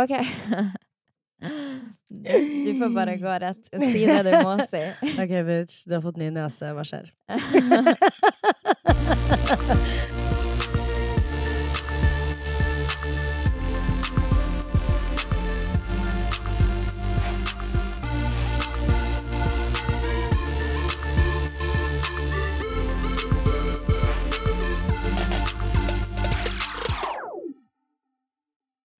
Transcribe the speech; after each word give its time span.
OK. 0.00 0.10
Du 2.08 2.74
får 2.78 2.94
bare 2.94 3.16
gå 3.20 3.28
rett 3.28 3.68
og 3.76 3.82
si 3.84 4.06
det 4.06 4.22
du 4.24 4.30
må 4.40 4.54
si. 4.70 4.80
Ok, 5.20 5.32
bitch, 5.46 5.82
du 5.84 5.92
har 5.98 6.02
fått 6.04 6.16
ny 6.22 6.30
nese. 6.32 6.70
Hva 6.72 6.84
skjer? 6.86 7.10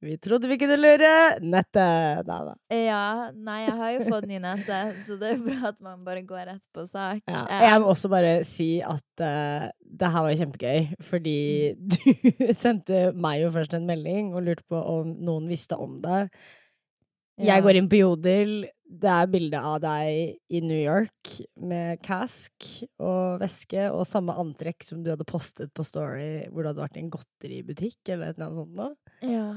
Vi 0.06 0.16
trodde 0.22 0.50
vi 0.50 0.58
kunne 0.60 0.76
lure 0.78 1.12
nettet. 1.42 2.26
Nei 2.28 2.38
da. 2.48 2.54
Ja, 2.72 3.06
nei, 3.34 3.58
jeg 3.64 3.76
har 3.80 3.94
jo 3.96 4.04
fått 4.06 4.28
ny 4.30 4.38
nese, 4.42 4.80
så 5.02 5.16
det 5.20 5.32
er 5.34 5.40
bra 5.42 5.72
at 5.72 5.80
man 5.84 6.04
bare 6.06 6.22
går 6.26 6.44
rett 6.52 6.62
på 6.74 6.86
sak. 6.88 7.24
Ja, 7.26 7.42
jeg 7.66 7.82
må 7.82 7.90
også 7.90 8.10
bare 8.12 8.36
si 8.46 8.68
at 8.86 9.24
uh, 9.24 9.66
det 9.82 10.12
her 10.14 10.26
var 10.28 10.38
kjempegøy, 10.42 10.92
fordi 11.08 11.40
du 11.78 11.98
sendte 12.64 13.10
meg 13.16 13.42
jo 13.42 13.50
først 13.54 13.74
en 13.78 13.88
melding 13.88 14.30
og 14.34 14.46
lurte 14.46 14.66
på 14.70 14.78
om 14.78 15.10
noen 15.26 15.50
visste 15.50 15.78
om 15.80 15.98
det. 16.04 16.26
Jeg 17.36 17.64
går 17.64 17.76
inn 17.76 17.88
på 17.92 17.98
Jodel, 18.00 18.52
det 18.86 19.10
er 19.12 19.28
bilde 19.28 19.60
av 19.60 19.80
deg 19.82 20.36
i 20.56 20.60
New 20.64 20.78
York 20.78 21.34
med 21.60 22.00
cask 22.04 22.68
og 23.02 23.42
veske 23.42 23.88
og 23.90 24.06
samme 24.08 24.36
antrekk 24.40 24.86
som 24.86 25.02
du 25.04 25.10
hadde 25.12 25.26
postet 25.28 25.72
på 25.76 25.84
Story 25.84 26.46
hvor 26.48 26.62
du 26.62 26.70
hadde 26.70 26.84
vært 26.84 26.96
i 26.96 27.02
en 27.02 27.10
godteributikk 27.12 28.14
eller 28.14 28.30
et 28.30 28.38
eller 28.38 28.46
annet 28.46 28.62
sånt 28.62 28.78
noe. 28.78 28.94
Ja. 29.26 29.50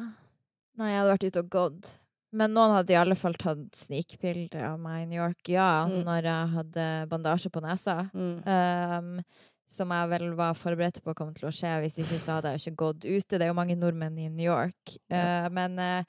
Nei, 0.77 0.91
jeg 0.93 0.99
hadde 1.01 1.11
vært 1.15 1.27
ute 1.29 1.39
og 1.43 1.49
gått. 1.49 1.89
Men 2.31 2.53
noen 2.53 2.75
hadde 2.75 2.93
i 2.93 2.97
alle 2.99 3.15
fall 3.17 3.33
tatt 3.41 3.73
snikbilde 3.75 4.61
av 4.61 4.77
meg 4.79 5.01
i 5.01 5.05
New 5.09 5.17
York, 5.17 5.39
ja, 5.49 5.85
Mm. 5.89 6.03
når 6.05 6.23
jeg 6.23 6.49
hadde 6.53 6.85
bandasje 7.09 7.49
på 7.49 7.61
nesa. 7.61 7.95
Um, 8.13 9.23
som 9.67 9.89
jeg 9.89 10.09
vel 10.09 10.35
var 10.35 10.53
forberedt 10.53 11.01
på 11.03 11.15
kom 11.15 11.33
til 11.33 11.47
å 11.49 11.51
skje. 11.51 11.81
Hvis 11.81 11.97
ikke 11.99 12.19
så 12.21 12.37
hadde 12.37 12.53
jeg 12.57 12.61
ikke 12.73 12.75
gått 12.77 13.05
ute. 13.05 13.37
Det 13.37 13.41
er 13.41 13.47
jo 13.49 13.53
mange 13.57 13.75
nordmenn 13.77 14.17
i 14.19 14.29
New 14.29 14.45
York. 14.45 14.97
Ja. 15.09 15.45
Uh, 15.45 15.49
men 15.49 15.77
uh, 15.79 16.03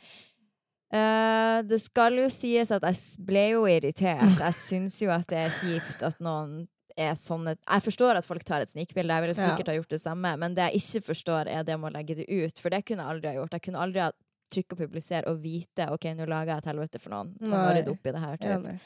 uh, 0.92 1.62
det 1.62 1.80
skal 1.80 2.16
jo 2.20 2.28
sies 2.32 2.70
at 2.72 2.82
jeg 2.84 3.24
ble 3.26 3.46
jo 3.54 3.64
irritert. 3.68 4.38
Jeg 4.40 4.54
syns 4.68 5.00
jo 5.02 5.10
at 5.14 5.26
det 5.32 5.38
er 5.46 5.50
kjipt 5.56 6.02
at 6.06 6.20
noen 6.20 6.66
er 7.00 7.14
sånn 7.16 7.46
Jeg 7.54 7.80
forstår 7.84 8.18
at 8.18 8.26
folk 8.26 8.42
tar 8.44 8.60
et 8.60 8.68
snikbilde, 8.68 9.08
jeg 9.14 9.22
ville 9.24 9.36
Ja. 9.38 9.50
sikkert 9.54 9.68
ha 9.72 9.74
gjort 9.78 9.88
det 9.94 10.00
samme, 10.02 10.36
men 10.36 10.54
det 10.54 10.66
jeg 10.72 10.80
ikke 10.82 11.06
forstår, 11.14 11.48
er 11.48 11.62
det 11.64 11.78
med 11.80 11.92
å 11.92 11.96
legge 11.96 12.16
det 12.18 12.26
ut. 12.28 12.58
For 12.60 12.68
det 12.68 12.84
kunne 12.84 13.06
jeg 13.06 13.14
aldri 13.14 13.28
ha 13.30 13.34
gjort. 13.40 13.52
Jeg 13.56 13.62
kunne 13.62 13.80
aldri 13.80 14.00
ha 14.04 14.10
trykke 14.50 14.76
og 14.76 14.82
publisere 14.84 15.30
og 15.30 15.40
vite 15.42 15.88
OK, 15.94 16.10
nå 16.18 16.28
lager 16.30 16.54
jeg 16.54 16.64
et 16.64 16.70
helvete 16.72 17.02
for 17.02 17.14
noen 17.14 17.34
som 17.40 17.58
har 17.58 17.76
ryddet 17.78 17.94
opp 17.94 18.06
i 18.06 18.14
det 18.14 18.22
her. 18.24 18.40
Typ. 18.40 18.54
Enig. 18.58 18.78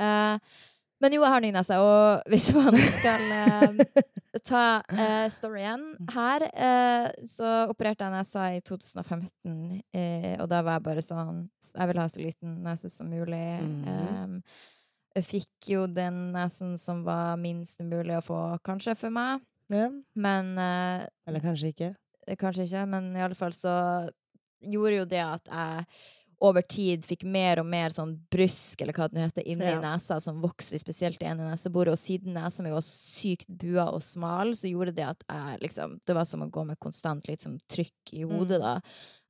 Eh, 0.00 0.60
men 1.00 1.14
jo, 1.16 1.22
jeg 1.24 1.32
har 1.32 1.40
ny 1.40 1.50
nese, 1.54 1.76
og 1.80 2.28
hvis 2.28 2.50
man 2.56 2.76
skal 2.76 3.22
uh, 3.32 4.02
ta 4.50 4.64
uh, 4.84 5.28
storyen 5.32 5.86
her, 6.12 6.44
uh, 6.52 7.06
så 7.28 7.52
opererte 7.72 8.04
jeg 8.04 8.14
nesa 8.14 8.50
i 8.56 8.60
2015, 8.60 9.54
eh, 9.96 10.34
og 10.36 10.50
da 10.52 10.60
var 10.66 10.76
jeg 10.76 10.86
bare 10.90 11.04
sånn 11.04 11.46
Jeg 11.72 11.88
ville 11.88 12.04
ha 12.04 12.12
så 12.12 12.20
liten 12.20 12.60
nese 12.66 12.92
som 12.92 13.08
mulig. 13.08 13.46
Mm. 13.64 13.80
Um, 13.88 14.36
jeg 15.16 15.26
fikk 15.26 15.72
jo 15.72 15.86
den 15.90 16.28
nesen 16.36 16.76
som 16.78 17.00
var 17.06 17.40
minst 17.40 17.80
mulig 17.82 18.18
å 18.18 18.22
få, 18.24 18.42
kanskje, 18.66 18.94
for 19.00 19.14
meg. 19.14 19.40
Ja. 19.72 19.88
Men 20.14 20.52
Eller 20.58 21.42
kanskje 21.42 21.72
ikke. 21.72 21.90
Kanskje 22.38 22.68
ikke, 22.68 22.84
men 22.92 23.08
i 23.16 23.22
alle 23.24 23.38
fall 23.38 23.54
så 23.56 23.72
gjorde 24.62 24.96
jo 24.98 25.04
det 25.04 25.24
at 25.24 25.44
jeg 25.50 25.86
over 26.42 26.62
tid 26.64 27.02
fikk 27.04 27.20
mer 27.28 27.58
og 27.60 27.66
mer 27.68 27.90
sånn 27.92 28.14
brysk, 28.32 28.80
eller 28.80 28.96
hva 28.96 29.10
det 29.10 29.18
nå 29.18 29.26
heter, 29.26 29.44
inni 29.44 29.66
Ja. 29.74 29.78
nesa, 29.78 30.16
som 30.22 30.40
vokste 30.40 30.78
spesielt 30.80 31.20
i 31.20 31.26
ene 31.28 31.44
neseboret. 31.44 31.92
Og 31.92 31.98
siden 32.00 32.32
nesa 32.32 32.62
mi 32.64 32.70
var 32.72 32.80
sykt 32.80 33.44
bua 33.46 33.90
og 33.92 34.00
smal, 34.00 34.54
så 34.56 34.64
gjorde 34.70 34.94
det 34.96 35.04
at 35.04 35.22
jeg 35.28 35.60
liksom 35.60 35.98
Det 36.06 36.14
var 36.16 36.24
som 36.24 36.40
å 36.40 36.48
gå 36.50 36.64
med 36.64 36.78
konstant 36.80 37.28
litt 37.28 37.40
sånn 37.44 37.58
trykk 37.68 38.14
i 38.14 38.22
hodet, 38.22 38.56
Mm. 38.56 38.60
da. 38.62 38.74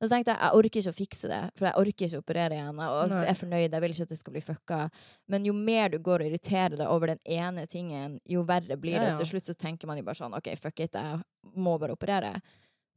Og 0.01 0.07
så 0.07 0.09
tenkte 0.09 0.31
jeg 0.31 0.39
jeg 0.39 0.51
orker 0.53 0.79
ikke 0.79 0.93
å 0.93 1.01
fikse 1.05 1.27
det, 1.27 1.51
for 1.57 1.65
jeg 1.65 1.75
orker 1.75 2.05
ikke 2.07 2.15
å 2.15 2.23
operere 2.23 2.51
igjen. 2.55 2.79
Og 2.79 3.09
jeg 3.09 3.27
er 3.27 3.33
fornøyd, 3.33 3.71
jeg 3.71 3.81
vil 3.81 3.91
ikke 3.91 4.01
at 4.03 4.07
det 4.09 4.17
skal 4.17 4.31
bli 4.33 4.41
fucka. 4.41 4.91
Men 5.27 5.43
jo 5.43 5.51
mer 5.53 5.89
du 5.89 5.99
går 5.99 6.21
og 6.21 6.31
irriterer 6.31 6.77
deg 6.77 6.87
over 6.87 7.07
den 7.07 7.19
ene 7.25 7.67
tingen, 7.67 8.21
jo 8.25 8.45
verre 8.45 8.77
blir 8.79 8.93
det. 8.93 9.01
Ja, 9.01 9.09
ja. 9.09 9.17
Til 9.17 9.25
slutt 9.25 9.43
så 9.43 9.53
tenker 9.53 9.85
man 9.85 9.97
jo 9.97 10.03
bare 10.03 10.15
sånn 10.15 10.33
OK, 10.33 10.55
fuck 10.57 10.79
it, 10.79 10.93
jeg 10.93 11.21
må 11.57 11.77
bare 11.77 11.91
operere. 11.91 12.41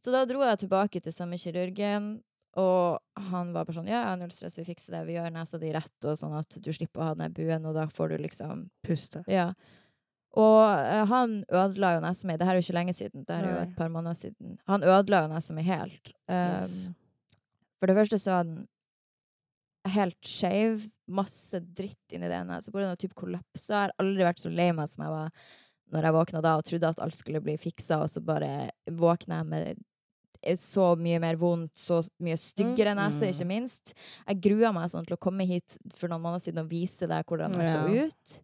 Så 0.04 0.12
da 0.12 0.24
dro 0.28 0.42
jeg 0.44 0.60
tilbake 0.60 1.00
til 1.00 1.14
samme 1.16 1.38
kirurgen, 1.40 2.18
og 2.60 3.00
han 3.30 3.54
var 3.54 3.64
bare 3.64 3.74
sånn 3.74 3.88
Ja, 3.88 4.02
ja, 4.04 4.16
null 4.20 4.30
stress, 4.34 4.58
vi 4.60 4.66
fikser 4.66 4.98
det, 4.98 5.06
vi 5.08 5.16
gjør 5.16 5.32
nesa 5.32 5.58
di 5.58 5.70
rett, 5.74 5.94
og 6.04 6.18
sånn 6.20 6.34
at 6.38 6.58
du 6.60 6.68
slipper 6.76 7.00
å 7.00 7.06
ha 7.08 7.14
den 7.18 7.32
buen, 7.34 7.64
og 7.66 7.74
da 7.78 7.86
får 7.90 8.12
du 8.12 8.18
liksom 8.26 8.66
Puste. 8.84 9.24
Ja. 9.32 9.48
Og 10.34 10.60
eh, 10.66 11.04
han 11.08 11.38
ødela 11.48 11.94
jo 11.94 12.04
nesa 12.04 12.28
mi. 12.28 12.36
Det 12.36 12.46
her 12.46 12.56
er 12.56 12.60
jo 12.60 12.66
ikke 12.66 12.76
lenge 12.76 12.94
siden, 12.98 13.24
det 13.24 13.38
her 13.38 13.48
er 13.48 13.54
jo 13.54 13.64
et 13.64 13.74
par 13.78 13.90
måneder 13.94 14.18
siden. 14.18 14.58
Han 14.70 14.84
ødela 14.84 15.24
jo 15.24 15.32
nesa 15.32 15.56
mi 15.56 15.64
helt. 15.66 16.12
Um, 16.28 16.36
Yes. 16.58 16.76
For 17.80 17.90
det 17.90 17.96
første 17.98 18.18
så 18.20 18.36
var 18.36 18.46
den 18.48 18.62
helt 19.94 20.20
skeiv. 20.24 20.86
Masse 21.04 21.58
dritt 21.76 22.14
inni 22.16 22.30
det 22.30 22.38
ene. 22.38 22.60
Så 22.64 22.72
burde 22.72 22.88
noe 22.88 23.00
type 23.00 23.16
kollaps. 23.18 23.66
Jeg 23.68 23.76
har 23.76 23.92
aldri 24.00 24.24
vært 24.24 24.40
så 24.40 24.52
lei 24.52 24.70
meg 24.72 24.88
som 24.88 25.04
jeg 25.04 25.12
var 25.12 25.50
når 25.92 26.06
jeg 26.08 26.16
våkna 26.16 26.40
da 26.42 26.54
og 26.58 26.64
trodde 26.66 26.90
at 26.90 27.02
alt 27.04 27.16
skulle 27.18 27.42
bli 27.44 27.58
fiksa, 27.60 28.00
og 28.02 28.08
så 28.10 28.22
bare 28.24 28.70
våkna 28.90 29.42
jeg 29.42 29.50
med 29.50 29.82
så 30.60 30.96
mye 31.00 31.18
mer 31.20 31.36
vondt, 31.40 31.72
så 31.76 32.02
mye 32.20 32.36
styggere 32.36 32.94
Mm. 32.94 33.00
nese, 33.02 33.30
ikke 33.32 33.46
minst. 33.46 33.94
Jeg 34.28 34.40
grua 34.40 34.72
meg 34.72 34.90
sånn 34.90 35.06
til 35.06 35.16
å 35.16 35.20
komme 35.20 35.46
hit 35.46 35.78
for 35.94 36.08
noen 36.08 36.22
måneder 36.22 36.40
siden 36.44 36.64
og 36.64 36.68
vise 36.70 37.06
deg 37.08 37.24
hvordan 37.26 37.52
jeg 37.58 37.66
så 37.72 37.86
ut. 38.06 38.40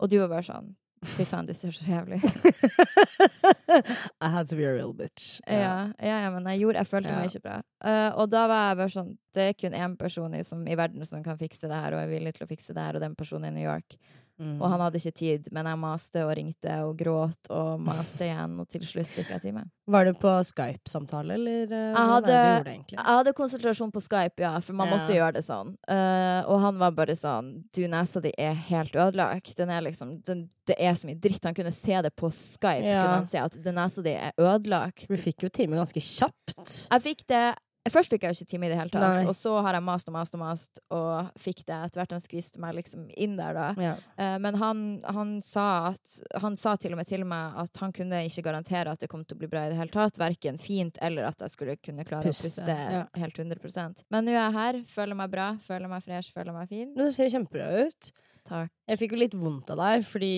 Og 0.00 0.08
du 0.10 0.18
var 0.18 0.28
bare 0.28 0.42
sånn 0.42 0.74
Fy 1.02 1.24
faen, 1.26 1.46
du 1.46 1.52
ser 1.52 1.70
så 1.74 1.82
jævlig. 1.82 2.20
I 4.20 4.28
had 4.28 4.46
to 4.48 4.56
be 4.56 4.64
a 4.64 4.72
real 4.72 4.92
bitch. 4.94 5.40
Ja, 5.48 5.90
ja, 5.98 6.20
ja, 6.22 6.30
men 6.30 6.44
jeg, 6.46 6.60
gjorde, 6.62 6.78
jeg 6.78 6.86
følte 6.86 7.10
Ja. 7.10 7.16
meg 7.18 7.30
ikke 7.32 7.42
bra. 7.42 7.56
Uh, 7.82 8.10
og 8.22 8.30
da 8.30 8.44
var 8.46 8.68
jeg 8.68 8.76
bare 8.78 8.92
sånn 8.94 9.10
Det 9.34 9.42
er 9.48 9.52
kun 9.58 9.72
én 9.74 9.96
person 9.98 10.34
i, 10.36 10.42
som, 10.44 10.62
i 10.68 10.76
verden 10.78 11.04
som 11.08 11.22
kan 11.24 11.38
fikse 11.40 11.66
det 11.66 11.74
her, 11.74 11.92
og 11.96 12.02
er 12.04 12.06
villig 12.12 12.34
til 12.36 12.44
å 12.46 12.50
fikse 12.50 12.74
det 12.76 12.82
her, 12.84 12.94
og 12.94 13.00
den 13.02 13.14
personen 13.16 13.46
er 13.48 13.48
i 13.48 13.54
New 13.56 13.64
York. 13.66 13.96
Mm. 14.40 14.56
Og 14.62 14.70
han 14.72 14.80
hadde 14.80 14.98
ikke 14.98 15.12
tid, 15.14 15.48
men 15.52 15.66
jeg 15.68 15.78
maste 15.78 16.22
og 16.24 16.32
ringte 16.36 16.76
og 16.86 16.96
gråt 16.98 17.50
og 17.50 17.80
maste 17.84 18.24
igjen, 18.26 18.54
og 18.60 18.68
til 18.72 18.80
slutt 18.88 19.06
fikk 19.12 19.28
jeg 19.30 19.42
time. 19.44 19.64
Var 19.92 20.04
du 20.08 20.12
på 20.18 20.32
Skype-samtale, 20.48 21.34
eller 21.34 21.66
uh, 21.70 21.76
Jeg 21.92 22.08
hadde- 22.12 22.38
gjorde? 22.38 22.74
Jeg 22.96 23.04
hadde 23.06 23.32
konsentrasjon 23.38 23.92
på 23.92 24.00
Skype, 24.02 24.40
ja, 24.42 24.54
for 24.60 24.72
man 24.72 24.88
Ja. 24.88 24.96
måtte 24.96 25.14
gjøre 25.14 25.32
det 25.34 25.44
sånn. 25.44 25.74
Uh, 25.88 26.42
og 26.48 26.60
han 26.60 26.78
var 26.78 26.90
bare 26.92 27.14
sånn 27.18 27.52
Du, 27.74 27.82
nesa 27.88 28.20
di 28.22 28.32
er 28.38 28.54
helt 28.54 28.92
ødelagt. 28.96 29.54
Den 29.56 29.70
er 29.70 29.80
liksom 29.82 30.22
den, 30.24 30.48
Det 30.66 30.76
er 30.78 30.94
så 30.94 31.06
mye 31.08 31.18
dritt. 31.20 31.44
Han 31.44 31.54
kunne 31.54 31.72
se 31.72 32.00
det 32.02 32.14
på 32.16 32.30
Skype. 32.30 32.84
Ja. 32.86 33.02
Kunne 33.02 33.14
han 33.20 33.26
se 33.26 33.38
at 33.38 33.56
den 33.62 33.74
nesa 33.74 34.02
di 34.02 34.10
er 34.14 34.32
ødelagt. 34.38 35.06
Du 35.08 35.16
fikk 35.16 35.42
jo 35.42 35.48
time 35.48 35.76
ganske 35.76 36.00
kjapt. 36.00 36.88
Jeg 36.90 37.02
fikk 37.02 37.26
det 37.26 37.54
Først 37.90 38.12
fikk 38.14 38.22
jeg 38.22 38.30
jo 38.30 38.38
ikke 38.44 38.50
time 38.52 38.66
i 38.68 38.70
det 38.70 38.76
hele 38.78 38.92
tatt, 38.92 39.16
Nei. 39.18 39.24
og 39.26 39.34
så 39.34 39.56
har 39.66 39.74
jeg 39.74 39.82
mast 39.82 40.06
og 40.08 40.14
mast 40.14 40.36
og 40.36 40.40
mast, 40.44 40.78
og 40.94 41.32
fikk 41.42 41.64
det 41.66 41.74
etter 41.74 41.98
hvert 41.98 42.12
han 42.14 42.22
skviste 42.22 42.60
meg 42.62 42.76
liksom 42.78 43.08
inn 43.18 43.34
der, 43.40 43.56
da. 43.58 43.64
Ja. 43.82 43.94
Uh, 44.14 44.36
men 44.44 44.54
han, 44.60 44.84
han 45.02 45.32
sa 45.42 45.64
at 45.90 46.12
Han 46.44 46.54
sa 46.56 46.76
til 46.78 46.94
og 46.94 47.00
med 47.00 47.08
til 47.10 47.24
meg 47.26 47.58
at 47.64 47.82
han 47.82 47.92
kunne 47.92 48.22
ikke 48.28 48.44
garantere 48.46 48.92
at 48.94 49.02
det 49.02 49.10
kom 49.10 49.24
til 49.26 49.34
å 49.34 49.40
bli 49.42 49.50
bra 49.50 49.64
i 49.66 49.72
det 49.72 49.80
hele 49.80 49.90
tatt. 49.90 50.20
Verken 50.22 50.60
fint 50.62 50.98
eller 51.02 51.26
at 51.26 51.42
jeg 51.42 51.50
skulle 51.56 51.74
kunne 51.82 52.06
klare 52.06 52.30
Puste, 52.30 52.46
å 52.46 52.54
puste 52.54 52.76
ja. 52.78 53.02
helt 53.18 53.42
100% 53.42 54.04
Men 54.14 54.24
nå 54.28 54.30
er 54.36 54.38
jeg 54.38 54.56
her. 54.60 54.80
Føler 54.94 55.18
meg 55.18 55.32
bra, 55.34 55.48
føler 55.66 55.90
meg 55.90 56.06
fresh, 56.06 56.30
føler 56.34 56.54
meg 56.54 56.70
fin. 56.70 56.94
Du 56.94 57.08
ser 57.10 57.32
kjempebra 57.34 57.86
ut. 57.88 58.12
Takk. 58.46 58.70
Jeg 58.90 58.98
fikk 58.98 59.12
jo 59.14 59.20
litt 59.20 59.34
vondt 59.38 59.70
av 59.74 59.78
deg, 59.78 60.02
fordi 60.06 60.32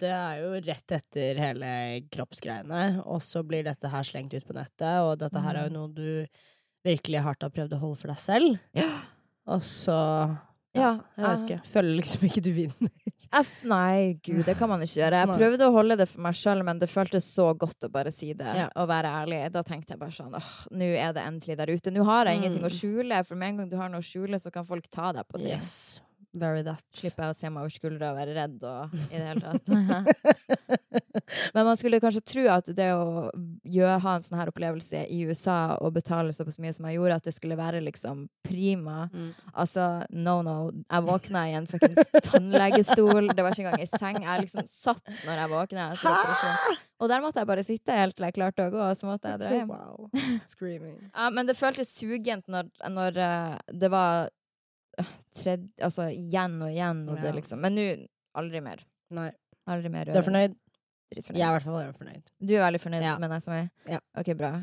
det 0.00 0.12
er 0.16 0.38
jo 0.40 0.52
rett 0.64 0.94
etter 0.96 1.40
hele 1.40 1.72
kroppsgreiene, 2.12 3.02
og 3.04 3.20
så 3.24 3.42
blir 3.44 3.66
dette 3.66 3.90
her 3.92 4.06
slengt 4.08 4.32
ut 4.36 4.46
på 4.48 4.56
nettet, 4.56 5.02
og 5.04 5.18
dette 5.20 5.42
her 5.44 5.58
er 5.60 5.68
jo 5.68 5.74
Mm. 5.74 5.76
noe 5.76 5.92
du 5.92 6.26
virkelig 6.84 7.20
hardt 7.24 7.42
har 7.42 7.50
prøvd 7.50 7.74
å 7.76 7.80
holde 7.82 7.96
for 8.00 8.08
deg 8.12 8.18
selv. 8.18 8.58
Ja. 8.76 8.90
Og 9.50 9.60
så 9.66 10.38
Ja, 10.72 11.00
Jeg 11.18 11.24
vet 11.26 11.40
ikke. 11.50 11.60
Føler 11.66 11.96
liksom 11.98 12.24
ikke 12.28 12.42
du 12.46 12.52
vinner. 12.54 12.90
F, 13.40 13.62
nei, 13.66 14.14
gud, 14.22 14.44
det 14.46 14.54
kan 14.58 14.68
man 14.70 14.80
ikke 14.84 15.00
gjøre. 15.00 15.18
Jeg 15.24 15.34
prøvde 15.38 15.66
å 15.66 15.72
holde 15.74 15.96
det 15.98 16.06
for 16.10 16.22
meg 16.22 16.34
sjøl, 16.38 16.62
men 16.66 16.78
det 16.78 16.88
føltes 16.90 17.26
så 17.34 17.48
godt 17.58 17.86
å 17.86 17.90
bare 17.90 18.10
si 18.14 18.32
det 18.38 18.46
Ja. 18.54 18.68
og 18.76 18.86
være 18.90 19.10
ærlig. 19.22 19.40
Da 19.54 19.62
tenkte 19.66 19.94
jeg 19.96 19.98
bare 20.00 20.14
sånn 20.14 20.34
åh, 20.38 20.52
nå 20.70 20.86
er 20.94 21.12
det 21.16 21.22
endelig 21.26 21.56
der 21.58 21.72
ute. 21.74 21.90
Nå 21.94 22.04
har 22.06 22.26
jeg 22.30 22.38
ingenting 22.40 22.62
å 22.62 22.70
Mm. 22.70 22.78
skjule, 22.78 23.24
for 23.26 23.34
med 23.34 23.48
en 23.48 23.56
gang 23.58 23.68
du 23.68 23.76
har 23.76 23.88
noe 23.90 23.98
å 24.00 24.06
skjule, 24.06 24.38
så 24.38 24.50
kan 24.52 24.64
folk 24.66 24.86
ta 24.90 25.10
deg 25.12 25.26
på 25.28 25.38
det. 25.42 25.56
Yes. 25.58 26.00
Very 26.32 26.62
that. 26.62 26.84
Slipper 26.94 27.26
jeg 27.26 27.32
å 27.32 27.36
se 27.36 27.48
meg 27.50 27.64
over 27.64 27.72
skuldra 27.74 28.12
og 28.12 28.18
være 28.20 28.34
redd 28.36 28.62
og 28.66 28.92
i 29.10 29.18
det 29.18 29.24
hele 29.26 29.40
tatt. 29.42 29.70
Men 31.56 31.66
man 31.66 31.78
skulle 31.78 31.98
kanskje 32.02 32.22
tro 32.22 32.44
at 32.54 32.70
det 32.76 32.90
å 32.94 33.30
gjøre, 33.66 33.96
ha 34.04 34.14
en 34.14 34.24
sånn 34.24 34.38
her 34.38 34.52
opplevelse 34.52 35.02
i 35.10 35.24
USA 35.26 35.76
og 35.82 35.96
betale 35.98 36.34
såpass 36.36 36.60
mye 36.62 36.74
som 36.76 36.86
jeg 36.86 37.00
gjorde, 37.00 37.18
at 37.18 37.26
det 37.26 37.34
skulle 37.34 37.58
være 37.58 37.82
liksom 37.82 38.28
prima. 38.46 39.08
Mm. 39.10 39.32
Altså, 39.50 39.88
no, 40.14 40.38
no. 40.46 40.56
Jeg 40.86 41.06
våkna 41.08 41.46
i 41.50 41.56
en 41.58 41.66
fuckings 41.70 42.12
tannlegestol. 42.28 43.32
Det 43.34 43.42
var 43.42 43.56
ikke 43.56 43.66
engang 43.66 43.82
i 43.82 43.90
seng. 43.90 44.22
Jeg 44.22 44.46
liksom 44.46 44.70
satt 44.70 45.24
når 45.26 45.44
jeg 45.44 45.52
våkna. 45.56 45.90
Og 47.00 47.08
der 47.08 47.22
måtte 47.24 47.40
jeg 47.40 47.48
bare 47.48 47.64
sitte 47.64 47.96
helt 47.96 48.14
til 48.18 48.26
jeg 48.28 48.36
klarte 48.36 48.66
å 48.68 48.72
gå, 48.72 48.80
og 48.84 48.98
så 48.98 49.08
måtte 49.08 49.32
jeg 49.32 49.40
dra 49.40 49.54
hjem. 49.54 49.70
Wow. 49.72 50.10
Screaming. 50.52 50.98
Ja, 51.08 51.30
men 51.32 51.48
det 51.48 51.56
føltes 51.58 51.94
sugent 51.96 52.46
når, 52.50 52.68
når 52.92 53.18
eh, 53.24 53.54
det 53.82 53.90
var 53.92 54.28
tredje 55.36 55.68
Altså 55.82 56.08
igjen 56.14 56.56
og 56.62 56.72
igjen, 56.72 57.04
og 57.10 57.20
det 57.22 57.34
liksom 57.36 57.62
Men 57.62 57.76
nå 57.78 57.86
aldri 58.40 58.62
mer. 58.64 58.82
Nei. 59.16 59.30
Aldri 59.70 59.90
mer 59.92 60.10
Du 60.10 60.18
er 60.18 60.26
fornøyd? 60.26 60.56
Dritfornøyd. 61.10 61.38
Jeg 61.40 61.46
er 61.46 61.50
i 61.50 61.56
hvert 61.56 61.66
fall 61.66 61.76
veldig 61.80 61.96
fornøyd. 61.98 62.22
Du 62.40 62.52
er 62.54 62.62
veldig 62.64 62.80
fornøyd 62.82 63.02
Ja. 63.04 63.14
med 63.18 63.30
deg 63.34 63.42
som 63.42 63.54
er? 63.56 63.68
Ja. 63.90 63.98
OK, 64.20 64.30
bra. 64.38 64.52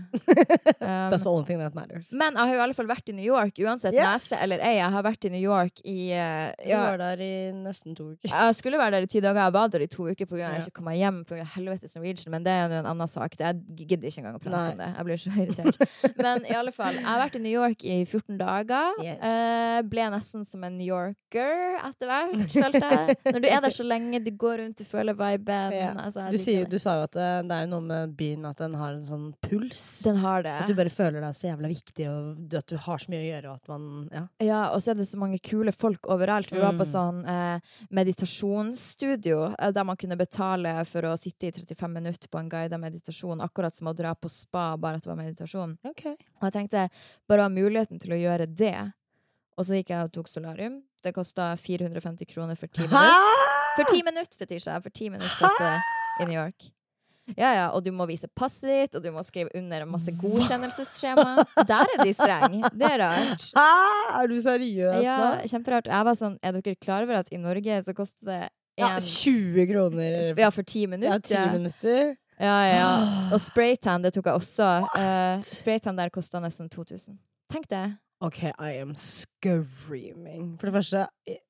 Um, 0.88 1.10
That's 1.12 1.24
the 1.26 1.30
only 1.32 1.44
thing 1.48 1.58
that 1.60 1.74
matters. 1.76 2.12
men 2.14 2.36
jeg 2.38 2.48
har 2.48 2.56
i 2.56 2.60
alle 2.64 2.74
fall 2.78 2.88
vært 2.88 3.10
i 3.10 3.14
New 3.18 3.26
York, 3.26 3.58
uansett 3.66 3.96
Yes! 3.98 4.28
nese 4.30 4.38
eller 4.46 4.62
ei. 4.64 4.76
Jeg 4.78 4.92
har 4.94 5.04
vært 5.04 5.26
i 5.26 5.32
New 5.34 5.42
York 5.42 5.82
i 5.84 5.96
eh, 6.16 6.52
Du 6.62 6.70
var 6.78 7.00
der 7.02 7.24
i 7.26 7.32
nesten 7.52 7.96
to 7.98 8.12
uker. 8.14 8.30
Jeg 8.30 8.56
skulle 8.56 8.78
være 8.80 8.94
der 9.00 9.08
i 9.08 9.10
ti 9.12 9.20
dager. 9.24 9.42
Jeg 9.50 9.56
var 9.58 9.72
der 9.74 9.84
i 9.84 9.88
to 9.92 10.06
uker 10.08 10.30
pga. 10.30 10.38
Ja. 10.38 10.52
jeg 10.54 10.68
ikke 10.68 10.76
kom 10.78 10.86
meg 10.88 11.00
hjem 11.02 11.18
pga. 11.28 11.44
helvetes 11.56 11.96
Norwegian, 11.98 12.32
men 12.32 12.46
det 12.46 12.54
er 12.54 12.62
jo 12.70 12.78
en 12.80 12.90
annen 12.94 13.10
sak. 13.12 13.36
Jeg 13.42 13.60
gidder 13.90 14.08
ikke 14.12 14.22
engang 14.22 14.38
å 14.38 14.44
prate 14.46 14.62
Nei. 14.62 14.72
om 14.72 14.84
det. 14.84 14.90
Jeg 15.00 15.08
blir 15.10 15.22
så 15.24 15.34
irritert. 15.44 16.16
Men 16.22 16.46
i 16.46 16.56
alle 16.62 16.72
fall, 16.78 16.94
jeg 17.02 17.08
har 17.10 17.20
vært 17.26 17.36
i 17.36 17.44
New 17.48 17.56
York 17.58 17.84
i 17.84 17.98
14 18.06 18.38
dager. 18.40 19.02
Yes. 19.04 19.20
Uh, 19.26 19.82
ble 19.92 20.08
nesten 20.14 20.46
som 20.48 20.64
en 20.64 20.78
New 20.78 20.88
Yorker 20.88 21.82
etter 21.90 22.14
hvert, 22.14 22.38
følte 22.54 22.84
jeg. 22.86 23.18
Når 23.34 23.44
du 23.44 23.50
er 23.50 23.66
der 23.68 23.76
så 23.76 23.84
lenge, 23.88 24.24
du 24.24 24.32
går 24.40 24.62
rundt, 24.64 24.78
du 24.80 24.88
føler 24.88 25.18
viben. 25.18 25.76
Ja. 25.76 25.92
Altså, 26.06 26.30
Du, 26.38 26.44
sier, 26.44 26.68
du 26.70 26.78
sa 26.80 26.94
jo 27.00 27.06
at 27.08 27.16
det, 27.18 27.28
det 27.50 27.56
er 27.58 27.66
jo 27.66 27.70
noe 27.74 27.84
med 27.88 28.14
byen 28.20 28.46
at 28.46 28.62
den 28.62 28.76
har 28.78 28.94
en 28.94 29.04
sånn 29.08 29.26
puls. 29.44 29.84
Den 30.06 30.20
har 30.22 30.46
det. 30.46 30.54
At 30.64 30.70
du 30.72 30.76
bare 30.78 30.94
føler 30.94 31.20
deg 31.26 31.34
så 31.36 31.50
jævla 31.50 31.72
viktig, 31.74 32.06
og 32.12 32.56
at 32.62 32.68
du 32.70 32.78
har 32.86 33.02
så 33.02 33.12
mye 33.14 33.22
å 33.24 33.28
gjøre, 33.28 33.50
og 33.50 33.56
at 33.58 33.72
man 33.74 33.88
Ja. 34.14 34.24
Ja, 34.46 34.62
og 34.76 34.82
så 34.86 34.92
er 34.94 35.00
det 35.02 35.08
så 35.10 35.18
mange 35.20 35.40
kule 35.44 35.74
folk 35.76 36.08
overalt. 36.14 36.52
Vi 36.54 36.62
var 36.62 36.78
på 36.78 36.86
Mm. 36.86 36.92
sånn 36.94 37.20
eh, 37.28 37.60
meditasjonsstudio 37.92 39.56
eh, 39.60 39.72
der 39.72 39.84
man 39.84 39.98
kunne 39.98 40.18
betale 40.18 40.74
for 40.86 41.02
å 41.10 41.16
sitte 41.20 41.48
i 41.50 41.52
35 41.52 41.92
minutter 41.94 42.28
på 42.32 42.40
en 42.40 42.50
guidet 42.50 42.80
meditasjon, 42.80 43.42
akkurat 43.42 43.76
som 43.76 43.88
å 43.92 43.96
dra 43.98 44.14
på 44.16 44.30
spa, 44.30 44.76
bare 44.78 44.98
at 45.02 45.04
det 45.04 45.12
var 45.12 45.20
meditasjon. 45.20 45.78
Okay. 45.88 46.16
Og 46.40 46.48
jeg 46.50 46.56
tenkte 46.60 46.88
bare 47.28 47.44
å 47.44 47.50
ha 47.50 47.54
muligheten 47.54 48.00
til 48.00 48.14
å 48.14 48.22
gjøre 48.22 48.48
det. 48.54 48.76
Og 49.58 49.66
så 49.66 49.74
gikk 49.80 49.90
jeg 49.90 50.06
og 50.06 50.12
tok 50.14 50.28
solarium. 50.30 50.84
Det 51.02 51.14
kosta 51.16 51.56
450 51.58 52.26
kroner 52.30 52.56
for 52.56 52.68
ti 52.68 52.82
minutter. 52.86 53.56
For 53.78 53.94
ti 53.94 54.02
minutter, 54.04 54.38
Fetisha! 54.42 54.80
For 54.84 54.94
ti 54.94 55.12
minutter 55.14 55.38
koster 55.40 55.78
i 56.22 56.28
New 56.28 56.36
York. 56.38 56.72
Ja, 57.36 57.50
ja, 57.52 57.64
og 57.76 57.84
du 57.84 57.90
må 57.92 58.06
vise 58.08 58.30
passet 58.40 58.70
ditt, 58.70 58.94
og 58.96 59.04
du 59.04 59.10
må 59.12 59.20
skrive 59.28 59.52
under 59.60 59.84
masse 59.90 60.14
godkjennelsesskjema. 60.16 61.34
Der 61.68 61.92
er 61.98 62.04
de 62.06 62.14
streng. 62.16 62.62
Det 62.72 62.88
er 62.88 63.02
rart. 63.04 63.50
Hæ? 63.58 63.66
Er 64.22 64.30
du 64.32 64.38
seriøs 64.42 65.02
Ja, 65.04 65.18
nå? 65.20 65.50
kjemperart. 65.52 65.90
Jeg 65.92 66.08
var 66.08 66.16
sånn, 66.20 66.38
er 66.40 66.56
dere 66.56 66.80
klar 66.80 67.04
over 67.04 67.20
at 67.20 67.34
i 67.36 67.42
Norge 67.42 67.82
så 67.84 67.96
koster 67.98 68.32
det 68.32 68.40
Ja, 68.80 68.94
20 69.02 69.68
kroner 69.74 70.18
ja, 70.40 70.52
for 70.54 70.64
ti 70.64 70.86
minutter. 70.88 71.36
Ja, 71.36 71.46
minutter? 71.52 71.52
10 71.52 71.60
minutter. 71.60 72.16
Ja, 72.40 72.58
ja. 72.70 72.90
Og 73.36 73.42
spraytan, 73.44 74.06
det 74.06 74.14
tok 74.16 74.30
jeg 74.32 74.40
også. 74.46 74.72
Uh, 74.96 75.44
spraytan 75.44 76.00
der 76.00 76.14
kosta 76.14 76.40
nesten 76.44 76.72
2000. 76.72 77.18
Tenk 77.52 77.68
det. 77.72 77.86
OK, 78.20 78.40
I 78.44 78.80
am 78.82 78.96
screaming. 78.98 80.56
For 80.58 80.70
det 80.70 80.74
første, 80.80 81.04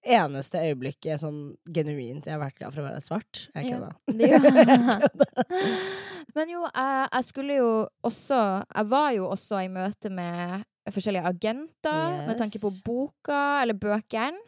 eneste 0.03 0.59
øyeblikket 0.67 1.21
sånn 1.21 1.53
genuint 1.71 2.27
jeg 2.27 2.35
har 2.35 2.41
vært 2.41 2.57
glad 2.59 2.75
for 2.75 2.83
å 2.83 2.87
være 2.89 3.03
svart. 3.05 3.45
Jeg 3.55 3.71
kødda. 3.71 3.93
Ja. 4.19 4.39
Men 6.35 6.51
jo, 6.51 6.65
jeg, 6.67 7.05
jeg 7.07 7.25
skulle 7.25 7.55
jo 7.55 7.69
også 8.05 8.39
Jeg 8.61 8.89
var 8.91 9.07
jo 9.15 9.29
også 9.31 9.61
i 9.63 9.69
møte 9.71 10.11
med 10.13 10.67
forskjellige 10.91 11.31
agenter 11.31 12.19
med 12.27 12.37
tanke 12.39 12.59
på 12.61 12.71
boka, 12.85 13.41
eller 13.63 13.75
bøkene. 13.79 14.39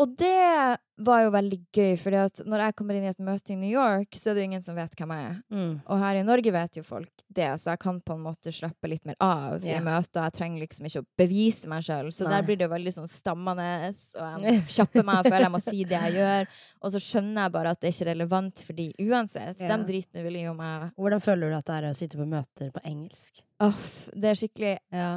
Og 0.00 0.14
det 0.16 0.78
var 1.00 1.22
jo 1.24 1.32
veldig 1.32 1.58
gøy, 1.76 1.94
fordi 2.00 2.18
at 2.20 2.40
når 2.48 2.62
jeg 2.64 2.74
kommer 2.76 2.96
inn 2.96 3.04
i 3.04 3.10
et 3.10 3.22
møte 3.24 3.52
i 3.52 3.56
New 3.56 3.68
York, 3.68 4.16
så 4.16 4.30
er 4.30 4.36
det 4.36 4.44
jo 4.44 4.48
ingen 4.50 4.64
som 4.64 4.76
vet 4.76 4.94
hvem 4.96 5.12
jeg 5.12 5.26
er. 5.26 5.34
Mm. 5.52 5.74
Og 5.80 6.00
her 6.00 6.20
i 6.20 6.24
Norge 6.24 6.52
vet 6.54 6.78
jo 6.78 6.84
folk 6.84 7.24
det, 7.28 7.48
så 7.60 7.74
jeg 7.74 7.82
kan 7.82 7.98
på 8.04 8.16
en 8.16 8.22
måte 8.24 8.52
slappe 8.54 8.88
litt 8.90 9.04
mer 9.08 9.16
av 9.24 9.64
yeah. 9.64 9.80
i 9.80 9.84
møter. 9.84 10.24
Jeg 10.26 10.36
trenger 10.36 10.64
liksom 10.64 10.88
ikke 10.88 11.02
å 11.04 11.08
bevise 11.20 11.70
meg 11.72 11.84
sjøl, 11.86 12.10
så 12.16 12.26
Nei. 12.26 12.34
der 12.34 12.46
blir 12.48 12.60
det 12.60 12.68
jo 12.68 12.72
veldig 12.74 12.94
sånn 12.96 13.10
stammende, 13.12 13.66
og 13.92 14.24
jeg 14.24 14.44
må 14.44 14.54
kjappe 14.76 15.04
meg 15.04 15.20
og 15.20 15.28
føler 15.28 15.46
jeg 15.46 15.54
må 15.56 15.62
si 15.64 15.84
det 15.88 16.04
jeg 16.06 16.16
gjør. 16.20 16.48
Og 16.80 16.94
så 16.94 17.02
skjønner 17.08 17.44
jeg 17.44 17.56
bare 17.58 17.74
at 17.74 17.80
det 17.80 17.90
er 17.90 17.96
ikke 17.96 18.10
relevant 18.12 18.64
for 18.66 18.80
de 18.80 18.88
uansett. 19.04 19.60
Yeah. 19.60 19.74
De 19.74 19.90
driter 19.92 20.24
vel 20.26 20.40
i 20.40 20.46
om 20.48 20.64
jeg 20.64 20.88
Hvordan 21.00 21.24
føler 21.24 21.52
du 21.52 21.58
at 21.58 21.68
det 21.68 21.76
er 21.76 21.90
å 21.90 21.96
sitte 21.96 22.20
på 22.20 22.28
møter 22.28 22.72
på 22.72 22.84
engelsk? 22.88 23.44
Uff, 23.60 24.08
det 24.16 24.32
er 24.32 24.40
skikkelig 24.40 24.74
Ja, 24.96 25.12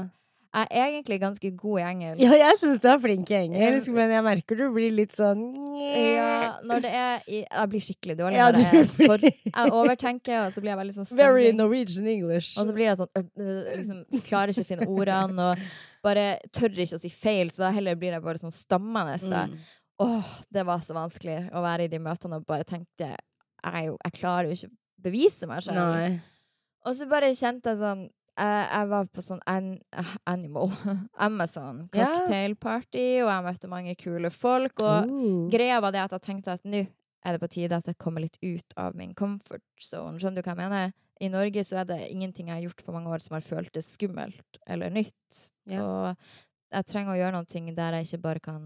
Jeg 0.54 0.68
er 0.70 0.88
egentlig 0.92 1.18
ganske 1.18 1.50
god 1.58 1.80
i 1.80 1.84
engelsk. 1.88 2.20
ja 2.22 2.36
jeg 2.38 2.58
syns 2.62 2.82
du 2.84 2.88
er 2.92 3.00
flink 3.02 3.32
i 3.32 3.38
engelsk, 3.40 3.90
men 3.96 4.12
jeg 4.14 4.26
merker 4.26 4.60
du 4.60 4.68
blir 4.76 4.94
litt 4.94 5.16
sånn 5.16 5.42
Ja, 5.82 6.60
når 6.62 6.84
det 6.86 6.92
er 6.94 7.24
i, 7.26 7.40
Jeg 7.42 7.70
blir 7.72 7.84
skikkelig 7.88 8.18
dårlig 8.20 8.38
Ja, 8.38 8.52
når 8.54 8.60
det 8.60 8.84
er 8.84 8.92
for 8.92 9.26
Jeg 9.26 9.74
overtenker, 9.80 10.44
og 10.44 10.54
så 10.54 10.62
blir 10.62 10.74
jeg 10.76 10.82
veldig 10.84 10.96
sånn 11.00 11.10
Very. 11.18 11.48
Norwegian 11.58 12.08
English. 12.12 12.54
Og 12.62 12.70
så 12.70 12.76
blir 12.76 12.92
jeg 12.92 13.00
sånn 13.02 13.10
øh, 13.18 13.28
øh, 13.34 13.74
liksom, 13.82 14.04
Klarer 14.28 14.54
ikke 14.54 14.66
å 14.68 14.70
finne 14.70 14.90
ordene, 14.94 15.50
og 15.54 16.06
bare 16.06 16.28
tør 16.54 16.74
ikke 16.86 17.00
å 17.00 17.02
si 17.02 17.10
feil, 17.14 17.50
så 17.54 17.66
da 17.66 17.74
heller 17.74 17.98
blir 17.98 18.14
jeg 18.14 18.24
bare 18.26 18.42
sånn 18.42 18.54
stammende. 18.54 19.16
Da. 19.32 19.46
Mm. 19.48 19.60
Åh, 20.04 20.34
det 20.54 20.66
var 20.68 20.82
så 20.84 20.96
vanskelig 20.98 21.38
å 21.56 21.62
være 21.64 21.88
i 21.88 21.92
de 21.92 22.02
møtene 22.04 22.42
og 22.42 22.48
bare 22.50 22.68
tenkte 22.68 23.14
Jeg, 23.14 23.94
jeg 23.94 24.16
klarer 24.18 24.50
jo 24.52 24.58
ikke 24.58 24.70
å 24.70 25.08
bevise 25.08 25.48
meg 25.50 25.64
selv. 25.66 25.80
Nei. 25.80 26.20
Og 26.84 26.98
så 26.98 27.08
bare 27.10 27.32
kjente 27.38 27.72
jeg 27.72 27.80
sånn 27.80 28.10
jeg, 28.40 28.88
var 28.90 29.08
på 29.14 29.22
sånn 29.22 29.42
an, 29.50 29.70
eh, 29.94 30.14
Animal, 30.30 30.72
Amazon, 31.28 31.86
cocktail 31.94 32.56
party, 32.56 33.06
og 33.22 33.30
jeg 33.30 33.46
møtte 33.48 33.72
mange 33.72 33.96
kule 34.00 34.32
folk. 34.34 34.82
Og 34.82 35.12
Uh. 35.14 35.50
greia 35.54 35.80
var 35.84 35.94
det 35.94 36.04
at 36.04 36.16
jeg 36.18 36.26
tenkte 36.26 36.56
at 36.58 36.64
nå 36.66 36.86
er 37.24 37.36
det 37.36 37.40
på 37.40 37.52
tide 37.56 37.78
at 37.78 37.88
jeg 37.88 38.00
kommer 38.02 38.24
litt 38.24 38.38
ut 38.44 38.74
av 38.80 38.98
min 39.00 39.14
comfort 39.16 39.64
zone. 39.82 40.20
Skjønner 40.20 40.42
du 40.42 40.48
hva 40.48 40.56
jeg 40.56 40.62
mener? 40.64 40.96
I 41.24 41.30
Norge 41.32 41.64
så 41.64 41.80
er 41.82 41.86
det 41.88 42.00
ingenting 42.12 42.50
jeg 42.50 42.58
har 42.58 42.66
gjort 42.66 42.84
på 42.84 42.96
mange 42.96 43.12
år 43.14 43.24
som 43.24 43.38
har 43.38 43.46
føltes 43.46 43.94
skummelt 43.96 44.60
eller 44.68 44.92
nytt. 44.92 45.44
Ja. 45.72 45.84
Og 45.86 46.74
jeg 46.74 46.90
trenger 46.90 47.14
å 47.14 47.20
gjøre 47.20 47.38
noe 47.38 47.76
der 47.78 48.00
jeg 48.00 48.10
ikke 48.10 48.24
bare 48.26 48.44
kan 48.44 48.66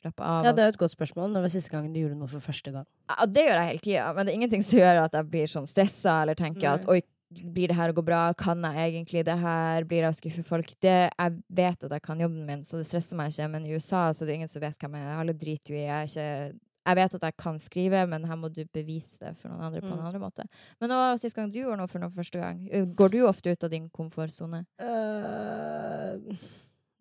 slappe 0.00 0.24
av. 0.24 0.46
Ja, 0.46 0.52
det 0.56 0.62
er 0.62 0.70
jo 0.70 0.76
et 0.76 0.80
godt 0.80 0.94
spørsmål. 0.94 1.32
Når 1.34 1.44
var 1.44 1.52
siste 1.52 1.74
gangen 1.74 1.92
du 1.92 2.00
gjorde 2.00 2.16
noe 2.16 2.30
for 2.30 2.40
første 2.44 2.72
gang? 2.72 2.86
Ja, 3.10 3.26
det 3.26 3.44
gjør 3.44 3.58
jeg 3.58 3.70
hele 3.70 3.84
tida, 3.84 4.12
men 4.14 4.26
det 4.26 4.32
er 4.32 4.38
ingenting 4.40 4.64
som 4.64 4.80
gjør 4.80 5.02
at 5.04 5.18
jeg 5.18 5.30
blir 5.34 5.50
sånn 5.50 5.68
stressa 5.68 6.20
eller 6.22 6.38
tenker 6.38 6.70
at 6.72 6.88
oi, 6.90 7.02
blir 7.30 7.68
det 7.70 7.76
her 7.78 7.92
å 7.92 7.94
gå 7.94 8.02
bra? 8.04 8.22
Kan 8.34 8.62
jeg 8.66 8.90
egentlig 8.94 9.24
det 9.28 9.36
her? 9.38 9.84
Blir 9.86 10.02
jeg 10.06 10.10
å 10.14 10.18
skuffe 10.18 10.42
folk? 10.46 10.72
Det, 10.82 10.96
jeg 11.14 11.36
vet 11.48 11.84
at 11.86 11.92
jeg 11.94 12.02
kan 12.02 12.18
jobben 12.20 12.42
min, 12.48 12.64
så 12.66 12.80
det 12.80 12.88
stresser 12.88 13.16
meg 13.20 13.30
ikke. 13.30 13.46
Men 13.52 13.66
i 13.68 13.76
USA 13.76 14.08
så 14.12 14.24
det 14.24 14.26
er 14.26 14.32
det 14.32 14.38
ingen 14.40 14.50
som 14.50 14.64
vet 14.64 14.78
hvem 14.82 14.98
jeg 14.98 15.06
er. 15.06 15.14
Alle 15.22 15.36
driter 15.38 15.74
jo 15.74 15.78
i. 15.78 15.84
Jeg, 15.86 16.10
ikke, 16.10 16.58
jeg 16.90 16.98
vet 16.98 17.14
at 17.20 17.26
jeg 17.28 17.36
kan 17.38 17.58
skrive, 17.62 18.00
men 18.10 18.24
her 18.26 18.38
må 18.40 18.48
du 18.50 18.64
bevise 18.74 19.20
det 19.22 19.34
for 19.38 19.52
noen 19.52 19.62
andre 19.68 19.82
på 19.84 19.90
en 19.92 19.98
Mm. 20.00 20.06
annen 20.08 20.24
måte. 20.24 20.46
Men 20.80 20.90
nå, 20.90 20.98
sist 21.22 21.36
gang 21.38 21.50
du 21.52 21.60
gjorde 21.60 21.78
noe 21.78 21.90
for 21.92 22.02
noe 22.02 22.10
første 22.14 22.40
gang, 22.40 22.64
går 22.98 23.10
du 23.14 23.20
ofte 23.28 23.52
ut 23.54 23.64
av 23.68 23.70
din 23.70 23.86
komfortsone? 23.94 24.64
Uh, 24.80 26.18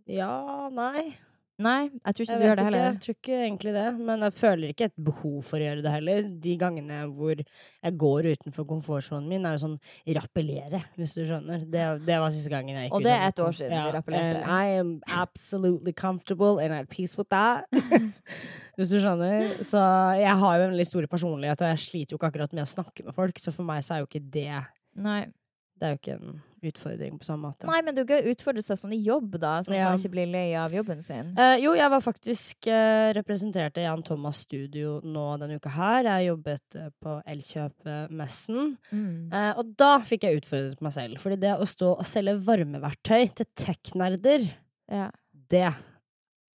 ja, 0.10 0.70
nei. 0.74 1.08
Nei, 1.60 1.90
jeg 1.92 2.16
tror 2.16 2.24
ikke 2.24 2.36
Jeg 2.36 2.40
du 2.40 2.46
gjør 2.48 2.56
det 2.56 2.64
det 2.64 2.64
ikke. 2.64 2.78
heller. 2.80 2.86
Jeg 2.94 3.02
tror 3.04 3.16
ikke 3.18 3.40
egentlig 3.44 3.74
det. 3.76 3.88
Men 4.10 4.26
jeg 4.26 4.36
føler 4.38 4.74
ikke 4.74 4.88
et 4.90 4.96
behov 5.10 5.40
for 5.44 5.60
å 5.60 5.66
gjøre 5.66 5.84
det 5.84 5.92
heller. 5.92 6.30
De 6.46 6.54
gangene 6.62 7.00
hvor 7.18 7.42
jeg 7.42 7.98
går 8.04 8.30
utenfor 8.34 8.68
komfortsonen 8.70 9.28
min, 9.28 9.46
er 9.46 9.58
jo 9.58 9.64
sånn 9.66 9.78
rappellere, 10.20 10.82
hvis 10.96 11.18
du 11.18 11.22
skjønner. 11.28 11.66
Det, 11.68 11.86
det 12.08 12.20
var 12.24 12.32
siste 12.36 12.54
gangen 12.54 12.80
jeg 12.80 12.88
gikk 12.88 12.96
ut. 12.96 12.98
Og 13.02 13.08
det 13.10 13.16
er 13.18 13.28
et 13.28 13.44
år 13.44 13.58
siden 13.60 13.76
siden 13.76 13.86
vi 13.90 13.96
rappellerte. 13.98 14.40
And 14.40 14.50
I 14.50 14.80
am 14.80 14.94
absolutely 15.20 15.94
comfortable 15.94 16.60
and 16.64 16.74
at 16.74 16.90
peace 16.90 17.18
with 17.20 17.30
that. 17.36 17.68
hvis 18.80 18.94
du 18.96 19.00
skjønner. 19.04 19.60
Så 19.66 19.82
jeg 20.20 20.36
har 20.44 20.60
jo 20.60 20.68
en 20.68 20.76
veldig 20.76 20.88
stor 20.88 21.08
personlighet, 21.12 21.62
og 21.62 21.74
jeg 21.74 21.86
sliter 21.90 22.16
jo 22.16 22.22
ikke 22.22 22.32
akkurat 22.32 22.56
med 22.56 22.64
å 22.64 22.72
snakke 22.72 23.04
med 23.08 23.16
folk, 23.18 23.42
så 23.42 23.52
for 23.56 23.68
meg 23.68 23.84
så 23.84 23.98
er 23.98 24.06
jo 24.06 24.10
ikke 24.10 24.24
det 24.32 24.64
Nei. 25.00 25.26
Det 25.80 25.88
er 25.88 25.94
jo 25.94 26.00
ikke 26.00 26.16
en 26.18 26.40
utfordring 26.64 27.18
på 27.20 27.26
samme 27.26 27.50
måte. 27.50 27.68
Nei, 27.68 27.82
men 27.82 27.96
du 27.96 28.04
kan 28.06 28.24
utfordre 28.24 28.62
seg 28.64 28.78
sånn 28.78 28.94
i 28.94 29.02
jobb, 29.04 29.40
da, 29.40 29.60
så 29.64 29.74
Ja. 29.76 29.90
man 29.90 29.98
ikke 30.00 30.12
blir 30.12 30.28
lei 30.32 30.54
av 30.56 30.72
jobben 30.72 31.02
sin. 31.04 31.34
Eh, 31.38 31.58
jo, 31.64 31.74
jeg 31.74 31.90
var 31.90 32.02
faktisk 32.02 32.68
representert 32.70 33.40
representerte 33.40 33.82
Jan 33.84 34.04
Thomas 34.04 34.38
Studio 34.46 35.00
nå 35.04 35.26
denne 35.40 35.56
uka 35.60 35.70
her. 35.70 36.04
Jeg 36.04 36.30
jobbet 36.30 36.76
eh, 36.76 36.90
på 37.02 37.22
Elkjøp-messen. 37.26 38.78
Mm. 38.92 39.34
Eh, 39.34 39.52
og 39.60 39.74
da 39.80 40.00
fikk 40.06 40.24
jeg 40.28 40.42
utfordret 40.42 40.82
meg 40.86 40.96
selv. 40.96 41.22
Fordi 41.24 41.40
det 41.40 41.54
å 41.60 41.68
stå 41.70 41.92
og 41.98 42.06
selge 42.08 42.38
varmeverktøy 42.46 43.34
til 43.36 43.46
tech-nerder, 43.56 44.50
Ja. 44.90 45.10
det 45.50 45.74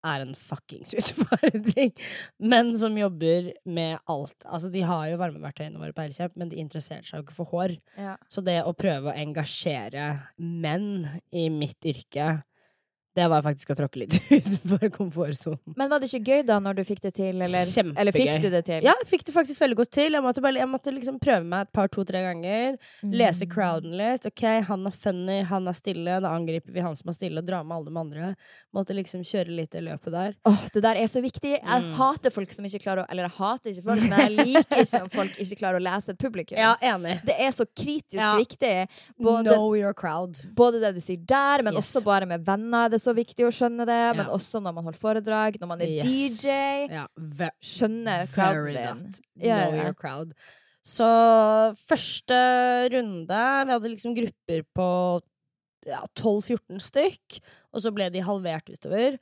er 0.04 0.24
en 0.24 0.34
fuckings 0.38 0.94
utfordring. 1.00 1.92
Menn 2.38 2.72
som 2.78 2.96
jobber 2.98 3.52
med 3.64 3.98
alt. 4.10 4.38
Altså, 4.44 4.70
de 4.74 4.84
har 4.86 5.08
jo 5.10 5.20
varmeverktøyene 5.20 5.80
våre 5.80 5.96
på 5.96 6.04
Elkjøp, 6.06 6.36
men 6.40 6.52
de 6.52 6.60
interesserer 6.62 7.06
seg 7.06 7.20
jo 7.20 7.26
ikke 7.26 7.38
for 7.38 7.52
hår. 7.54 7.78
ja. 8.00 8.16
Så 8.30 8.44
det 8.44 8.60
å 8.66 8.74
prøve 8.76 9.10
å 9.12 9.16
engasjere 9.18 10.08
menn 10.38 11.06
i 11.32 11.48
mitt 11.52 11.84
yrke 11.88 12.42
Det 13.14 13.28
var 13.30 13.42
faktisk 13.46 13.70
å 13.70 13.76
tråkke 13.78 14.00
litt 14.02 14.16
utenfor 14.30 14.88
komfortsonen. 14.90 15.60
Men 15.78 15.90
var 15.92 16.00
det 16.02 16.08
ikke 16.10 16.32
gøy 16.34 16.42
da 16.48 16.56
når 16.62 16.74
du 16.80 16.82
fikk 16.88 17.00
det 17.04 17.12
til, 17.14 17.36
eller, 17.36 17.64
Kjempegøy. 17.70 18.00
eller 18.02 18.12
fikk 18.16 18.40
du 18.42 18.48
det 18.50 18.62
til? 18.66 18.80
Ja, 18.88 18.94
jeg 19.02 19.06
fikk 19.12 19.24
det 19.28 19.34
faktisk 19.36 19.62
veldig 19.62 19.76
godt 19.78 19.90
til. 19.94 20.16
Jeg 20.18 20.24
måtte, 20.24 20.42
bare, 20.42 20.58
jeg 20.58 20.70
måtte 20.72 20.90
liksom 20.94 21.20
prøve 21.22 21.44
meg 21.46 21.68
et 21.68 21.72
par, 21.76 21.88
to-tre 21.94 22.24
ganger. 22.26 22.74
Mm. 23.04 23.12
Lese 23.20 23.46
crowden 23.46 23.94
litt. 24.00 24.26
Ok, 24.26 24.42
han 24.66 24.86
er 24.90 24.96
funny, 24.98 25.36
han 25.46 25.68
er 25.70 25.76
stille. 25.78 26.16
Da 26.24 26.32
angriper 26.34 26.74
vi 26.74 26.82
han 26.84 26.96
som 26.98 27.12
er 27.12 27.16
stille, 27.18 27.38
og 27.38 27.46
drar 27.46 27.62
med 27.68 27.76
alle 27.76 27.92
de 27.92 28.00
andre. 28.02 28.32
Måtte 28.74 28.96
liksom 28.98 29.22
kjøre 29.22 29.54
litt 29.60 29.78
i 29.78 29.84
løpet 29.86 30.10
der. 30.16 30.34
Åh, 30.50 30.64
det 30.74 30.82
der 30.88 30.98
er 31.04 31.06
så 31.14 31.22
viktig. 31.24 31.54
Jeg 31.60 31.62
Mm. 31.84 31.92
hater 31.98 32.30
folk 32.34 32.52
som 32.54 32.64
ikke 32.66 32.80
klarer 32.84 33.04
å 33.04 33.06
Eller 33.10 33.24
jeg 33.28 33.34
hater 33.38 33.70
ikke 33.70 33.82
folk, 33.84 34.00
men 34.08 34.18
jeg 34.18 34.46
liker 34.48 34.80
ikke 34.82 35.00
når 35.04 35.10
folk 35.14 35.38
ikke 35.44 35.58
klarer 35.60 35.78
å 35.78 35.82
lese 35.84 36.10
et 36.14 36.18
publikum. 36.18 36.58
Ja, 36.58 36.74
enig. 36.82 37.20
Det 37.26 37.34
er 37.38 37.50
så 37.54 37.66
kritisk 37.66 38.18
Ja. 38.18 38.34
viktig. 38.38 38.88
Både, 39.20 39.52
Know 39.54 39.74
your 39.76 39.92
crowd. 39.94 40.38
både 40.54 40.80
det 40.80 40.94
du 40.94 41.00
sier 41.00 41.18
der, 41.26 41.62
men 41.62 41.74
Yes. 41.74 41.94
også 41.94 42.04
bare 42.04 42.26
med 42.26 42.44
venner. 42.44 42.88
Det 42.88 43.00
så 43.04 43.14
viktig 43.16 43.46
å 43.46 43.52
skjønne 43.54 43.86
det. 43.88 44.00
Men 44.18 44.32
også 44.32 44.60
når 44.64 44.76
man 44.78 44.88
holder 44.88 45.00
foredrag, 45.00 45.60
når 45.60 45.70
man 45.70 45.84
er 45.84 45.94
Yes. 45.98 46.40
DJ. 46.42 46.58
Ja, 46.92 47.06
ve 47.16 47.50
Skjønne 47.62 48.18
crowden 48.32 49.00
din. 49.04 49.16
Know 49.44 49.76
your 49.78 49.94
crowd. 49.98 50.34
Så 50.84 51.06
første 51.80 52.36
runde 52.92 53.38
Vi 53.64 53.72
hadde 53.72 53.88
liksom 53.94 54.16
grupper 54.16 54.66
på 54.76 54.88
ja, 55.88 56.00
12-14 56.16 56.80
stykk, 56.80 57.40
og 57.72 57.82
så 57.84 57.92
ble 57.92 58.08
de 58.12 58.22
halvert 58.24 58.70
utover. 58.72 59.18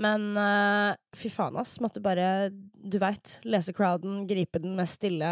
Men 0.00 0.32
uh, 0.38 0.94
fy 1.14 1.30
faen, 1.30 1.56
ass. 1.58 1.76
Måtte 1.82 2.02
bare, 2.02 2.50
du 2.74 2.98
veit, 3.02 3.38
lese 3.46 3.74
crowden, 3.74 4.24
gripe 4.30 4.62
den 4.62 4.76
mest 4.78 5.00
stille, 5.00 5.30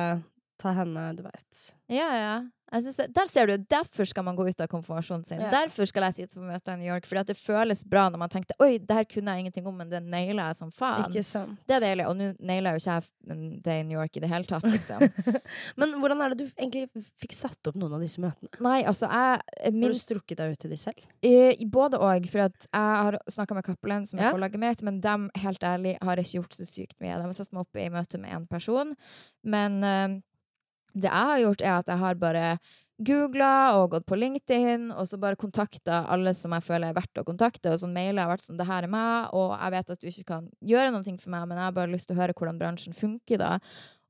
ta 0.63 0.75
henne, 0.77 1.09
du 1.19 1.23
veit. 1.27 1.63
Ja, 1.91 2.11
ja. 2.19 2.35
Synes, 2.73 3.01
der 3.13 3.27
ser 3.29 3.47
du, 3.47 3.57
Derfor 3.69 4.05
skal 4.09 4.25
man 4.25 4.37
gå 4.37 4.47
ut 4.49 4.61
av 4.61 4.67
konfirmasjonen 4.73 5.25
sin. 5.29 5.41
Ja. 5.41 5.51
Derfor 5.53 5.85
skal 5.91 6.07
jeg 6.09 6.15
sitte 6.15 6.39
på 6.39 6.47
møter 6.47 6.73
i 6.73 6.81
New 6.81 6.89
York. 6.89 7.05
Fordi 7.07 7.25
det 7.33 7.37
føles 7.37 7.83
bra 7.85 8.07
når 8.09 8.19
man 8.23 8.29
tenkte 8.33 8.55
Oi, 8.65 8.79
det 8.79 8.97
her 8.97 9.05
kunne 9.05 9.35
jeg 9.35 9.45
ingenting 9.45 9.67
om, 9.69 9.77
men 9.77 9.91
det 9.91 10.01
naila 10.03 10.47
jeg 10.51 10.57
som 10.57 10.71
faen. 10.73 11.05
Ikke 11.11 11.23
sant? 11.27 11.59
Det 11.69 11.77
er 11.77 11.85
deilig. 11.85 12.07
Og 12.09 12.17
nå 12.17 12.31
naila 12.41 12.73
jo 12.73 12.81
ikke 12.81 12.97
jeg 12.97 13.61
det 13.67 13.77
i 13.81 13.83
New 13.91 13.99
York 13.99 14.17
i 14.17 14.23
det 14.25 14.31
hele 14.33 14.49
tatt, 14.49 14.65
liksom. 14.65 15.05
Men 15.81 15.93
hvordan 16.01 16.21
er 16.25 16.33
det 16.35 16.47
du 16.47 16.55
egentlig 16.57 16.89
fikk 17.21 17.37
satt 17.37 17.69
opp 17.71 17.77
noen 17.77 17.99
av 17.99 18.01
disse 18.05 18.21
møtene? 18.23 18.51
Nei, 18.65 18.79
altså, 18.89 19.07
jeg 19.13 19.43
Har 19.83 19.95
du 19.95 20.01
strukket 20.01 20.41
deg 20.41 20.57
ut 20.57 20.63
til 20.65 20.73
de 20.73 20.81
selv? 20.81 21.05
eh, 21.23 21.61
Både 21.73 22.01
og. 22.01 22.27
For 22.33 22.43
jeg 22.45 22.53
har 22.73 23.19
snakka 23.31 23.55
med 23.59 23.65
Cappelen, 23.69 24.07
som 24.09 24.19
er 24.21 24.31
Ja. 24.31 24.33
forlaget 24.33 24.59
mitt, 24.61 24.83
men 24.83 25.01
dem, 25.01 25.31
helt 25.45 25.61
ærlig 25.63 25.97
har 26.03 26.17
ikke 26.17 26.41
gjort 26.41 26.57
så 26.57 26.65
sykt 26.69 26.97
mye. 27.01 27.17
De 27.21 27.23
har 27.29 27.33
satt 27.37 27.53
meg 27.53 27.61
opp 27.67 27.77
i 27.77 27.89
møte 27.93 28.19
med 28.21 28.33
én 28.33 28.49
person. 28.49 28.97
Men 29.45 29.83
eh, 29.85 30.21
det 30.95 31.09
jeg 31.09 31.29
har 31.33 31.43
gjort, 31.45 31.63
er 31.65 31.75
at 31.79 31.93
jeg 31.93 32.03
har 32.03 32.21
bare 32.21 32.47
googla 33.03 33.53
og 33.81 33.95
gått 33.95 34.07
på 34.07 34.17
LinkedIn, 34.19 34.91
og 34.95 35.09
så 35.09 35.19
bare 35.21 35.39
kontakta 35.41 36.03
alle 36.13 36.35
som 36.37 36.53
jeg 36.55 36.65
føler 36.67 36.91
er 36.91 36.97
verdt 36.97 37.21
å 37.21 37.25
kontakte. 37.27 37.73
Og 37.73 37.81
sånn 37.83 37.95
mailer 37.95 38.25
har 38.25 38.31
vært 38.31 38.45
sånn 38.47 38.59
'Det 38.59 38.67
her 38.69 38.85
er 38.85 38.93
meg', 38.93 39.33
og 39.33 39.59
jeg 39.59 39.71
vet 39.71 39.91
at 39.91 40.01
du 40.01 40.07
ikke 40.07 40.27
kan 40.27 40.49
gjøre 40.63 40.93
noe 40.93 41.19
for 41.19 41.31
meg, 41.31 41.49
men 41.49 41.59
jeg 41.59 41.65
har 41.65 41.73
bare 41.73 41.93
lyst 41.93 42.07
til 42.09 42.17
å 42.17 42.21
høre 42.21 42.35
hvordan 42.35 42.59
bransjen 42.59 42.95
funker 42.95 43.39
da. 43.39 43.59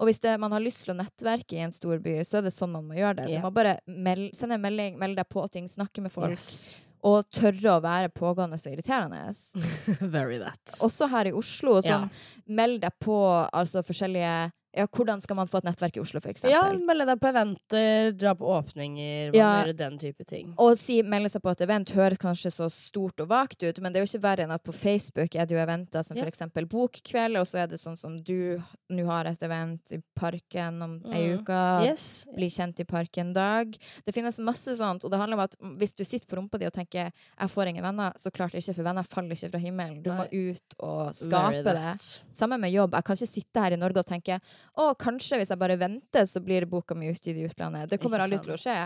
Og 0.01 0.07
hvis 0.09 0.21
det, 0.21 0.39
man 0.41 0.51
har 0.51 0.61
lyst 0.61 0.85
til 0.85 0.95
å 0.95 0.99
nettverke 0.99 1.53
i 1.57 1.63
en 1.63 1.71
stor 1.71 1.99
by, 1.99 2.23
så 2.25 2.39
er 2.39 2.43
det 2.43 2.53
sånn 2.53 2.73
man 2.73 2.89
må 2.89 2.95
gjøre 2.95 3.23
det. 3.23 3.29
Yeah. 3.31 3.41
Du 3.41 3.47
må 3.47 3.55
bare 3.55 3.79
meld, 3.87 4.35
sende 4.35 4.55
en 4.55 4.63
melding, 4.63 4.99
melde 4.99 5.17
deg 5.17 5.29
på 5.29 5.49
ting, 5.51 5.69
snakke 5.69 6.03
med 6.03 6.13
folk, 6.13 6.31
Yes. 6.31 6.75
og 7.05 7.25
tørre 7.31 7.79
å 7.79 7.83
være 7.83 8.09
pågående 8.11 8.59
og 8.59 8.73
irriterende. 8.73 9.31
Very 10.17 10.39
that. 10.39 10.59
Også 10.83 11.09
her 11.09 11.27
i 11.27 11.33
Oslo. 11.33 11.81
Sånn, 11.81 12.09
yeah. 12.11 12.27
Meld 12.49 12.81
deg 12.83 12.93
på 12.99 13.49
altså 13.53 13.83
forskjellige 13.87 14.53
ja, 14.75 14.87
Hvordan 14.87 15.21
skal 15.21 15.37
man 15.37 15.47
få 15.47 15.59
et 15.59 15.65
nettverk 15.65 15.97
i 15.97 16.01
Oslo, 16.01 16.21
eksempel? 16.21 16.51
Ja, 16.51 16.73
melde 16.73 17.07
deg 17.07 17.21
på 17.21 17.29
eventer, 17.29 18.13
dra 18.17 18.35
på 18.35 18.49
åpninger, 18.49 19.35
Ja. 19.35 19.65
gjøre 19.65 19.77
den 19.77 19.99
type 19.99 20.25
ting. 20.27 20.55
Og 20.59 20.77
si 20.79 21.03
melde 21.03 21.29
seg 21.29 21.43
på 21.43 21.51
et 21.53 21.61
event 21.61 21.91
høres 21.91 22.19
kanskje 22.19 22.51
så 22.53 22.71
stort 22.71 23.21
og 23.21 23.29
vagt 23.29 23.63
ut, 23.63 23.81
men 23.81 23.93
det 23.93 24.01
er 24.01 24.07
jo 24.07 24.19
ikke 24.19 24.23
verre 24.23 24.45
enn 24.47 24.51
at 24.55 24.63
på 24.65 24.73
Facebook 24.75 25.35
er 25.37 25.47
det 25.47 25.57
jo 25.57 25.61
eventer 25.65 26.03
som 26.05 26.17
Ja. 26.17 26.25
eksempel 26.25 26.67
Bokkveld, 26.69 27.39
og 27.39 27.47
så 27.47 27.59
er 27.65 27.67
det 27.69 27.79
sånn 27.81 27.97
som 27.97 28.17
du 28.17 28.59
nå 28.91 29.07
har 29.07 29.27
et 29.27 29.41
event 29.43 29.81
i 29.93 29.99
parken 30.19 30.83
om 30.83 31.03
ei 31.13 31.29
Mm. 31.37 31.39
uke. 31.45 31.85
Yes. 31.87 32.25
Bli 32.35 32.49
kjent 32.49 32.81
i 32.81 32.85
parken 32.85 33.33
dag. 33.33 33.77
Det 34.07 34.15
finnes 34.15 34.39
masse 34.41 34.69
sånt, 34.77 35.05
og 35.05 35.11
det 35.11 35.19
handler 35.19 35.35
om 35.35 35.41
at 35.41 35.57
hvis 35.79 35.95
du 35.95 36.05
sitter 36.05 36.27
på 36.27 36.37
rumpa 36.41 36.59
di 36.59 36.67
og 36.67 36.73
tenker 36.73 37.11
'jeg 37.41 37.49
får 37.51 37.69
ingen 37.69 37.85
venner', 37.85 38.13
så 38.17 38.31
klart 38.31 38.53
ikke, 38.55 38.75
for 38.75 38.83
venner 38.83 39.03
faller 39.03 39.31
ikke 39.33 39.51
fra 39.51 39.59
himmelen. 39.61 40.03
Du 40.03 40.11
må 40.11 40.25
ut 40.33 40.75
og 40.81 41.13
skape 41.15 41.63
det. 41.63 41.99
Sammen 42.33 42.53
Samme 42.53 42.61
med 42.61 42.73
jobb. 42.73 42.93
Jeg 42.93 43.05
kan 43.05 43.17
ikke 43.17 43.29
sitte 43.29 43.61
her 43.63 43.73
i 43.73 43.77
Norge 43.77 43.97
og 43.99 44.05
tenke 44.07 44.41
å, 44.81 44.93
kanskje 44.99 45.41
hvis 45.41 45.53
jeg 45.53 45.61
bare 45.61 45.79
venter, 45.81 46.27
så 46.29 46.43
blir 46.45 46.67
boka 46.71 46.97
mi 46.97 47.11
ute 47.13 47.33
i 47.33 47.47
utlandet. 47.47 47.91
Det 47.91 48.01
kommer 48.03 48.25
aldri 48.25 48.41
til 48.43 48.55
å 48.55 48.61
skje. 48.61 48.79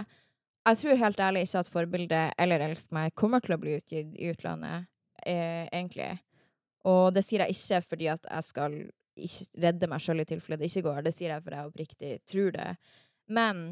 Jeg 0.67 0.81
tror 0.81 0.99
helt 0.99 1.21
ærlig 1.23 1.45
ikke 1.47 1.63
at 1.63 1.71
forbildet 1.71 2.39
eller 2.43 2.65
Elsk 2.67 2.95
meg 2.97 3.15
kommer 3.15 3.43
til 3.45 3.55
å 3.55 3.61
bli 3.63 3.77
utgitt 3.79 4.17
i 4.19 4.33
utlandet, 4.33 4.89
eh, 5.23 5.69
egentlig. 5.71 6.17
Og 6.91 7.15
det 7.15 7.23
sier 7.27 7.45
jeg 7.45 7.55
ikke 7.55 7.83
fordi 7.87 8.09
at 8.11 8.27
jeg 8.27 8.47
skal 8.49 8.79
redde 9.57 9.89
meg 9.89 10.03
sjøl 10.03 10.23
i 10.23 10.29
tilfelle 10.29 10.59
det 10.61 10.69
ikke 10.71 10.89
går. 10.89 11.03
Det 11.07 11.15
sier 11.15 11.33
jeg 11.33 11.45
fordi 11.45 11.61
jeg 11.61 11.71
oppriktig 11.71 12.13
tror 12.29 12.51
det. 12.57 12.71
Men 13.33 13.67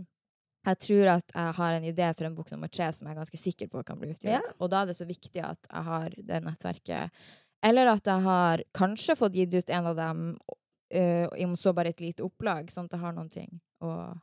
jeg 0.65 0.81
tror 0.81 1.11
at 1.19 1.35
jeg 1.35 1.57
har 1.59 1.77
en 1.77 1.87
idé 1.91 2.11
for 2.17 2.29
en 2.29 2.37
bok 2.37 2.51
nummer 2.55 2.71
tre 2.73 2.89
som 2.97 3.07
jeg 3.09 3.13
er 3.13 3.21
ganske 3.21 3.41
sikker 3.41 3.71
på 3.73 3.83
kan 3.85 4.01
bli 4.01 4.15
utgitt. 4.15 4.33
Ja. 4.33 4.41
Og 4.59 4.71
da 4.73 4.83
er 4.83 4.91
det 4.91 4.97
så 4.97 5.07
viktig 5.09 5.43
at 5.45 5.69
jeg 5.69 5.89
har 5.91 6.15
det 6.17 6.41
nettverket. 6.47 7.25
Eller 7.65 7.91
at 7.93 8.09
jeg 8.09 8.25
har 8.25 8.63
kanskje 8.77 9.17
fått 9.19 9.37
gitt 9.37 9.55
ut 9.55 9.73
en 9.73 9.91
av 9.93 9.99
dem, 9.99 10.23
øh, 10.95 11.27
om 11.47 11.57
så 11.59 11.75
bare 11.77 11.95
et 11.95 12.01
lite 12.05 12.25
opplag, 12.25 12.71
sånn 12.73 12.89
at 12.91 12.97
jeg 12.97 13.05
har 13.05 13.17
noen 13.17 13.33
ting. 13.33 13.51
å 13.85 14.15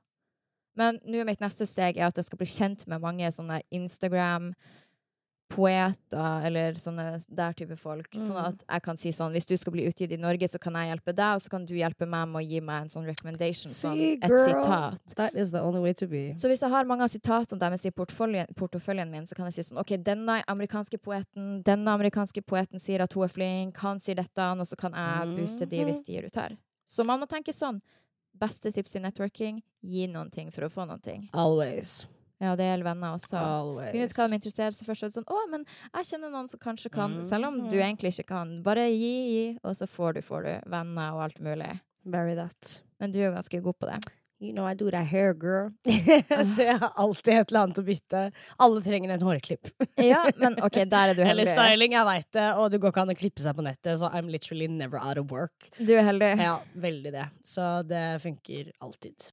men 0.80 1.02
nå 1.04 1.20
er 1.20 1.28
mitt 1.28 1.42
neste 1.44 1.66
steg 1.68 1.98
er 2.00 2.08
at 2.08 2.16
jeg 2.16 2.30
skal 2.30 2.40
bli 2.40 2.48
kjent 2.48 2.86
med 2.88 3.04
mange 3.04 3.28
sånne 3.36 3.60
Instagram-poeter, 5.52 6.46
eller 6.46 6.74
sånne 6.74 7.26
der 7.30 7.54
type 7.54 7.76
folk. 7.78 8.10
Sånn 8.12 8.32
Mm. 8.36 8.48
at 8.48 8.64
jeg 8.70 8.82
kan 8.84 8.98
si 8.98 9.10
sånn 9.10 9.32
Hvis 9.34 9.46
du 9.46 9.56
skal 9.58 9.74
bli 9.74 9.88
utgitt 9.88 10.12
i 10.12 10.18
Norge, 10.18 10.48
så 10.48 10.60
kan 10.60 10.74
jeg 10.74 10.88
hjelpe 10.98 11.14
deg, 11.16 11.36
og 11.36 11.42
så 11.42 11.50
kan 11.50 11.66
du 11.66 11.74
hjelpe 11.74 12.08
meg 12.08 12.28
med 12.30 12.42
å 12.42 12.48
gi 12.50 12.60
meg 12.62 12.82
en 12.84 12.88
sånn 12.90 13.06
recommendation, 13.06 13.70
sånn 13.72 13.98
et 14.24 14.30
girl. 14.30 14.46
sitat. 14.46 15.16
That 15.16 15.36
is 15.36 15.52
the 15.52 15.62
only 15.62 15.80
way 15.82 15.94
to 15.94 16.08
be. 16.08 16.34
Så 16.34 16.48
hvis 16.50 16.62
jeg 16.62 16.70
har 16.70 16.84
mange 16.86 17.02
av 17.04 17.10
sitatene 17.10 17.60
deres 17.60 17.86
i 17.86 17.92
portføljen 17.92 18.48
porteføljen 18.56 19.10
min, 19.10 19.24
så 19.24 19.36
kan 19.36 19.46
jeg 19.46 19.54
si 19.54 19.62
sånn 19.74 19.80
OK, 19.80 19.98
denne 20.04 20.44
amerikanske 20.48 20.98
poeten, 21.00 21.64
denne 21.64 21.88
amerikanske 21.88 22.42
poeten 22.46 22.80
sier 22.80 23.02
at 23.02 23.14
hun 23.14 23.24
er 23.24 23.28
flink, 23.28 23.78
han 23.78 23.98
sier 24.00 24.16
dette, 24.16 24.40
og 24.40 24.66
så 24.66 24.76
kan 24.78 24.92
jeg 24.94 25.38
booste 25.38 25.68
de 25.70 25.84
hvis 25.86 26.04
de 26.04 26.14
gir 26.14 26.26
ut 26.26 26.36
her. 26.36 26.58
Så 26.88 27.06
man 27.06 27.20
må 27.20 27.28
tenke 27.28 27.54
sånn. 27.54 27.82
Beste 28.38 28.72
tips 28.72 28.96
i 28.96 29.00
networking 29.00 29.62
gi 29.84 30.08
noen 30.08 30.32
ting 30.32 30.50
for 30.52 30.62
å 30.64 30.70
få 30.72 30.88
noen 30.88 31.02
ting. 31.02 31.30
Always. 31.34 32.06
Ja, 32.42 32.56
det 32.58 32.66
gjelder 32.66 32.88
venner 32.90 33.14
også. 33.20 33.38
Always. 33.38 33.92
Finn 33.94 34.08
ut 34.08 34.16
hva 34.18 34.28
de 34.32 34.38
interesserer 34.40 34.74
seg 34.74 34.88
det 34.98 35.12
sånn, 35.14 35.28
å, 35.30 35.42
men 35.52 35.66
jeg 35.94 36.08
kjenner 36.10 36.32
noen 36.34 36.48
som 36.50 36.60
kanskje 36.64 36.90
kan, 36.92 37.20
selv 37.24 37.46
om 37.52 37.60
du 37.70 37.76
Mhm. 37.78 37.84
egentlig 37.86 38.16
ikke 38.16 38.26
kan. 38.34 38.56
Bare 38.66 38.88
gi, 38.90 39.12
gi, 39.30 39.44
og 39.64 39.76
så 39.78 39.86
får 39.88 40.16
du, 40.16 40.22
får 40.26 40.44
du 40.50 40.70
venner 40.72 41.14
og 41.14 41.22
alt 41.28 41.40
mulig. 41.40 41.70
Very 42.04 42.34
that. 42.36 42.82
Men 43.00 43.12
du 43.12 43.20
er 43.22 43.30
jo 43.30 43.36
ganske 43.38 43.62
god 43.62 43.78
på 43.80 43.86
det. 43.92 44.00
You 44.42 44.54
know 44.54 44.66
I 44.66 44.74
do 44.74 44.90
that 44.90 45.06
hair, 45.06 45.36
girl. 45.36 45.70
så 45.86 46.64
jeg 46.66 46.80
har 46.82 46.92
alltid 46.98 47.34
et 47.36 47.52
eller 47.52 47.60
annet 47.62 47.78
å 47.78 47.84
bytte. 47.86 48.22
Alle 48.60 48.82
trenger 48.82 49.12
en 49.14 49.22
hårklipp. 49.22 49.70
Ja, 50.02 50.24
men 50.42 50.58
OK, 50.66 50.80
der 50.90 51.10
er 51.10 51.14
du 51.14 51.22
heldig. 51.22 51.46
Eller 51.46 51.52
styling, 51.54 51.92
jeg 51.94 52.06
veit 52.10 52.32
det. 52.34 52.48
Og 52.58 52.72
det 52.74 52.80
går 52.82 52.90
ikke 52.90 53.04
an 53.04 53.14
å 53.14 53.18
klippe 53.20 53.40
seg 53.44 53.54
på 53.54 53.62
nettet, 53.62 54.00
så 54.02 54.10
I'm 54.12 54.32
literally 54.34 54.66
never 54.68 54.98
out 54.98 55.20
of 55.22 55.30
work. 55.30 55.70
Du 55.78 55.94
er 55.94 56.02
heldig. 56.10 56.32
Ja, 56.42 56.56
veldig 56.74 57.12
det. 57.14 57.28
Så 57.46 57.86
det 57.86 58.02
funker 58.24 58.72
alltid. 58.82 59.30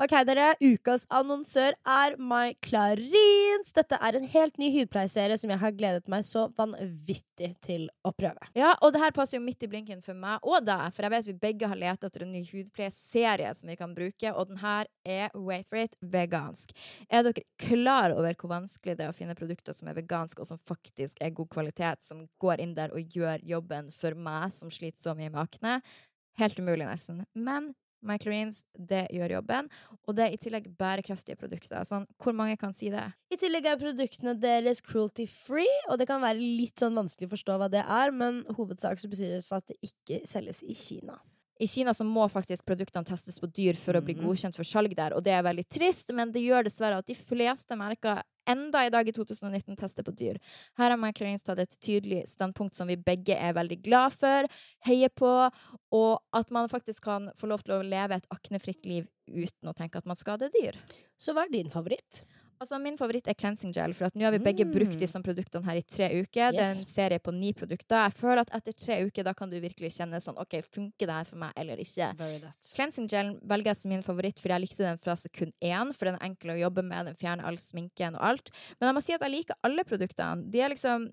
Ok, 0.00 0.14
dere. 0.24 0.54
Ukas 0.64 1.02
annonsør 1.12 1.74
er 1.84 2.14
My 2.16 2.54
Clarins. 2.64 3.74
Dette 3.76 3.98
er 4.00 4.16
en 4.16 4.24
helt 4.32 4.54
ny 4.56 4.70
hudpleieserie 4.72 5.36
som 5.36 5.50
jeg 5.52 5.60
har 5.60 5.74
gledet 5.76 6.06
meg 6.08 6.22
så 6.24 6.46
vanvittig 6.56 7.50
til 7.60 7.84
å 8.08 8.14
prøve. 8.16 8.48
Ja, 8.56 8.70
og 8.80 8.94
det 8.94 9.02
her 9.02 9.12
passer 9.12 9.36
jo 9.36 9.42
midt 9.44 9.66
i 9.66 9.68
blinken 9.68 10.00
for 10.00 10.16
meg 10.16 10.40
og 10.40 10.64
deg, 10.64 10.86
for 10.96 11.04
jeg 11.04 11.12
vet 11.12 11.28
vi 11.28 11.34
begge 11.42 11.68
har 11.68 11.80
lett 11.82 12.06
etter 12.08 12.24
en 12.24 12.32
ny 12.32 12.40
hudpleieserie 12.48 13.50
som 13.58 13.68
vi 13.68 13.76
kan 13.76 13.92
bruke, 13.98 14.32
og 14.32 14.48
den 14.48 14.62
her 14.62 14.88
er, 15.04 15.28
wait 15.36 15.68
for 15.68 15.82
it, 15.82 15.98
vegansk. 16.00 16.72
Er 17.12 17.28
dere 17.28 17.44
klar 17.60 18.16
over 18.16 18.40
hvor 18.40 18.54
vanskelig 18.54 18.96
det 18.96 19.04
er 19.04 19.12
å 19.12 19.18
finne 19.20 19.36
produkter 19.36 19.76
som 19.76 19.92
er 19.92 20.00
veganske, 20.00 20.40
og 20.40 20.48
som 20.48 20.62
faktisk 20.64 21.20
er 21.20 21.36
god 21.36 21.52
kvalitet, 21.52 22.08
som 22.08 22.24
går 22.40 22.64
inn 22.64 22.72
der 22.78 22.96
og 22.96 23.20
gjør 23.20 23.44
jobben 23.52 23.92
for 23.92 24.16
meg 24.16 24.48
som 24.56 24.72
sliter 24.72 25.04
så 25.04 25.12
mye 25.12 25.28
med 25.28 25.44
akne? 25.44 25.76
Helt 26.40 26.56
umulig, 26.56 26.88
nesten. 26.88 27.26
Men 27.36 27.74
Microreens, 28.06 28.62
det 28.74 29.06
gjør 29.14 29.36
jobben. 29.36 29.70
Og 30.08 30.16
det 30.16 30.26
er 30.26 30.34
i 30.34 30.40
tillegg 30.40 30.68
bærekraftige 30.80 31.38
produkter. 31.40 31.82
Sånn, 31.88 32.06
hvor 32.20 32.36
mange 32.36 32.58
kan 32.60 32.74
si 32.76 32.90
det? 32.92 33.06
I 33.32 33.38
tillegg 33.40 33.68
er 33.68 33.80
produktene 33.80 34.36
deres 34.40 34.82
cruelty 34.84 35.26
free, 35.30 35.80
og 35.90 36.00
det 36.00 36.08
kan 36.10 36.22
være 36.24 36.40
litt 36.40 36.80
sånn 36.80 36.96
vanskelig 36.98 37.30
å 37.30 37.34
forstå 37.34 37.58
hva 37.60 37.70
det 37.72 37.84
er, 37.84 38.14
men 38.14 38.42
hovedsak 38.56 39.02
så 39.02 39.10
betyr 39.10 39.36
det 39.36 39.44
at 39.56 39.68
det 39.70 39.78
ikke 39.90 40.22
selges 40.28 40.64
i 40.64 40.76
Kina. 40.76 41.20
I 41.60 41.66
Kina 41.68 41.92
så 41.94 42.06
må 42.08 42.24
faktisk 42.32 42.64
produktene 42.64 43.04
testes 43.04 43.36
på 43.40 43.48
dyr 43.52 43.76
for 43.76 43.98
å 43.98 44.00
bli 44.04 44.14
Mhm. 44.14 44.24
godkjent 44.24 44.56
for 44.56 44.64
salg 44.64 44.94
der, 44.96 45.12
og 45.12 45.22
det 45.22 45.32
er 45.32 45.42
veldig 45.42 45.66
trist, 45.68 46.12
men 46.14 46.32
det 46.32 46.40
gjør 46.40 46.64
dessverre 46.64 46.96
at 46.98 47.06
de 47.06 47.14
fleste 47.14 47.76
merker 47.76 48.22
enda 48.48 48.86
i 48.86 48.88
dag 48.90 49.06
i 49.06 49.12
2019 49.12 49.76
tester 49.76 50.02
på 50.02 50.14
dyr. 50.16 50.38
Her 50.78 50.90
har 50.90 50.96
Microreens 50.96 51.42
tatt 51.44 51.58
et 51.58 51.76
tydelig 51.78 52.24
standpunkt 52.26 52.74
som 52.74 52.88
vi 52.88 52.96
begge 52.96 53.36
er 53.36 53.52
veldig 53.52 53.82
glad 53.82 54.12
for, 54.12 54.48
heier 54.86 55.10
på, 55.10 55.50
og 55.92 56.20
at 56.32 56.50
man 56.50 56.66
faktisk 56.68 57.02
kan 57.02 57.30
få 57.36 57.46
lov 57.46 57.62
til 57.62 57.74
å 57.74 57.84
leve 57.88 58.16
et 58.16 58.26
aknefritt 58.32 58.84
liv 58.86 59.06
uten 59.28 59.68
å 59.68 59.74
tenke 59.76 59.96
at 59.96 60.06
man 60.06 60.16
skader 60.16 60.48
dyr. 60.50 60.74
Så 61.18 61.34
hva 61.34 61.44
er 61.44 61.50
din 61.52 61.68
favoritt? 61.70 62.24
Altså, 62.60 62.76
min 62.76 62.98
favoritt 63.00 63.24
er 63.30 63.36
cleansing 63.40 63.72
gel, 63.72 63.94
for 63.96 64.10
at 64.10 64.16
nå 64.20 64.26
har 64.26 64.34
vi 64.34 64.38
begge 64.44 64.66
brukt 64.68 64.92
Mm. 64.92 65.00
disse 65.00 65.20
produktene 65.24 65.64
her 65.64 65.78
i 65.80 65.82
tre 65.82 66.08
uker. 66.20 66.52
Det 66.52 66.60
er 66.60 66.74
en 66.74 66.84
serie 66.84 67.18
på 67.18 67.32
ni 67.32 67.54
produkter. 67.56 67.96
Jeg 68.04 68.12
føler 68.12 68.40
at 68.42 68.50
etter 68.52 68.74
tre 68.76 68.98
uker 69.06 69.24
da 69.24 69.32
kan 69.32 69.48
du 69.48 69.56
virkelig 69.58 69.88
kjenne 69.96 70.20
sånn 70.20 70.36
OK, 70.36 70.60
funker 70.68 71.06
det 71.08 71.16
her 71.16 71.24
for 71.24 71.36
meg 71.40 71.52
eller 71.56 71.76
ikke? 71.80 72.10
Cleansing 72.74 73.08
gel 73.08 73.38
velger 73.40 73.72
jeg 73.72 73.76
som 73.76 73.88
min 73.88 74.02
favoritt 74.02 74.36
fordi 74.38 74.52
jeg 74.52 74.60
likte 74.66 74.84
den 74.84 74.98
fra 74.98 75.16
sekund 75.16 75.52
én. 75.62 75.94
For 75.96 76.04
den 76.04 76.16
er 76.20 76.26
enkel 76.28 76.50
å 76.52 76.60
jobbe 76.60 76.84
med, 76.84 77.06
den 77.06 77.14
fjerner 77.16 77.44
all 77.48 77.56
sminken 77.56 78.14
og 78.14 78.20
alt. 78.22 78.50
Men 78.78 78.88
jeg 78.88 78.94
må 78.94 79.02
si 79.02 79.14
at 79.14 79.20
jeg 79.24 79.30
liker 79.38 79.56
alle 79.64 79.82
produktene. 79.84 80.50
De 80.50 80.60
er 80.60 80.68
liksom 80.68 81.08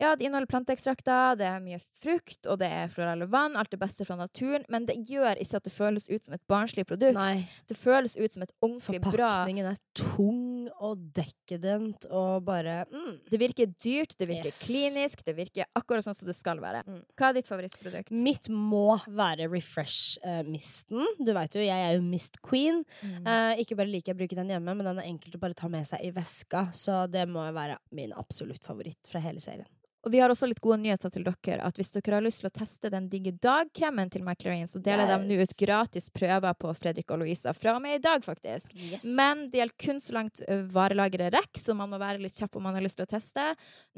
ja, 0.00 0.14
det 0.16 0.24
inneholder 0.24 0.48
planteekstrakter, 0.48 1.36
det 1.36 1.44
er 1.44 1.60
mye 1.60 1.78
frukt, 2.00 2.46
og 2.48 2.56
det 2.62 2.70
er 2.72 2.88
florale 2.88 3.26
vann. 3.28 3.56
Alt 3.60 3.74
det 3.74 3.80
beste 3.82 4.06
fra 4.08 4.16
naturen. 4.16 4.64
Men 4.72 4.86
det 4.88 4.96
gjør 5.10 5.36
ikke 5.42 5.60
at 5.60 5.66
det 5.66 5.72
føles 5.74 6.08
ut 6.08 6.24
som 6.24 6.36
et 6.36 6.44
barnslig 6.48 6.86
produkt. 6.88 7.18
Nei. 7.18 7.42
Det 7.68 7.76
føles 7.76 8.16
ut 8.16 8.32
som 8.32 8.44
et 8.46 8.54
ordentlig 8.64 9.02
bra 9.04 9.10
Forpakningen 9.10 9.68
er 9.68 9.80
tung 9.96 10.70
og 10.80 11.02
dekadent, 11.16 12.06
og 12.08 12.46
bare 12.46 12.84
mm. 12.88 13.12
Det 13.30 13.40
virker 13.40 13.68
dyrt, 13.74 14.16
det 14.18 14.28
virker 14.30 14.48
Yes. 14.50 14.60
klinisk, 14.66 15.20
det 15.26 15.34
virker 15.36 15.68
akkurat 15.76 16.04
sånn 16.06 16.16
som 16.16 16.28
det 16.30 16.34
skal 16.38 16.60
være. 16.62 16.80
Mm. 16.88 17.02
Hva 17.18 17.28
er 17.28 17.36
ditt 17.36 17.48
favorittprodukt? 17.50 18.12
Mitt 18.24 18.48
må 18.48 18.96
være 19.04 19.50
Refresh-misten. 19.52 21.04
du 21.20 21.32
veit 21.36 21.54
jo, 21.58 21.64
jeg 21.64 21.88
er 21.90 21.98
jo 21.98 22.04
Mist 22.06 22.40
Queen. 22.46 22.82
Mm. 23.04 23.26
Eh, 23.26 23.60
ikke 23.64 23.76
bare 23.76 23.92
liker 23.92 24.14
jeg 24.14 24.16
å 24.16 24.22
bruke 24.22 24.38
den 24.38 24.54
hjemme, 24.54 24.74
men 24.74 24.88
den 24.88 25.02
er 25.02 25.10
enkelt 25.10 25.36
å 25.36 25.42
bare 25.42 25.58
ta 25.58 25.68
med 25.68 25.84
seg 25.88 26.02
i 26.08 26.12
veska. 26.16 26.68
Så 26.72 27.04
det 27.10 27.26
må 27.28 27.44
være 27.52 27.76
min 27.92 28.16
absolutt 28.16 28.64
favoritt 28.64 29.10
fra 29.10 29.20
hele 29.24 29.44
serien. 29.44 29.68
Og 30.04 30.12
vi 30.14 30.20
har 30.22 30.32
også 30.32 30.48
litt 30.48 30.62
gode 30.64 30.80
nyheter 30.80 31.12
til 31.12 31.26
dere. 31.26 31.60
At 31.66 31.76
Hvis 31.76 31.92
dere 31.92 32.16
har 32.16 32.24
lyst 32.24 32.40
til 32.40 32.48
å 32.48 32.54
teste 32.54 32.90
den 32.92 33.08
digge 33.12 33.32
dagkremen 33.36 34.10
til 34.12 34.24
McLaren, 34.24 34.68
så 34.68 34.80
deler 34.82 35.10
de 35.10 35.18
nå 35.28 35.40
ut 35.42 35.54
gratis 35.58 36.08
prøver 36.14 36.56
på 36.56 36.72
Fredrik 36.78 37.12
og 37.12 37.22
Louisa 37.22 37.52
fra 37.56 37.74
og 37.76 37.82
med 37.84 37.98
i 37.98 38.02
dag, 38.02 38.24
faktisk. 38.24 38.72
Men 39.04 39.48
det 39.50 39.60
gjelder 39.60 39.78
kun 39.84 40.00
så 40.00 40.16
langt 40.16 40.40
varelageret 40.72 41.34
rekker, 41.36 41.60
så 41.60 41.76
man 41.76 41.92
må 41.92 42.00
være 42.00 42.22
litt 42.22 42.36
kjapp 42.38 42.56
om 42.56 42.64
man 42.68 42.78
har 42.78 42.84
lyst 42.84 43.00
til 43.00 43.08
å 43.08 43.10
teste. 43.10 43.44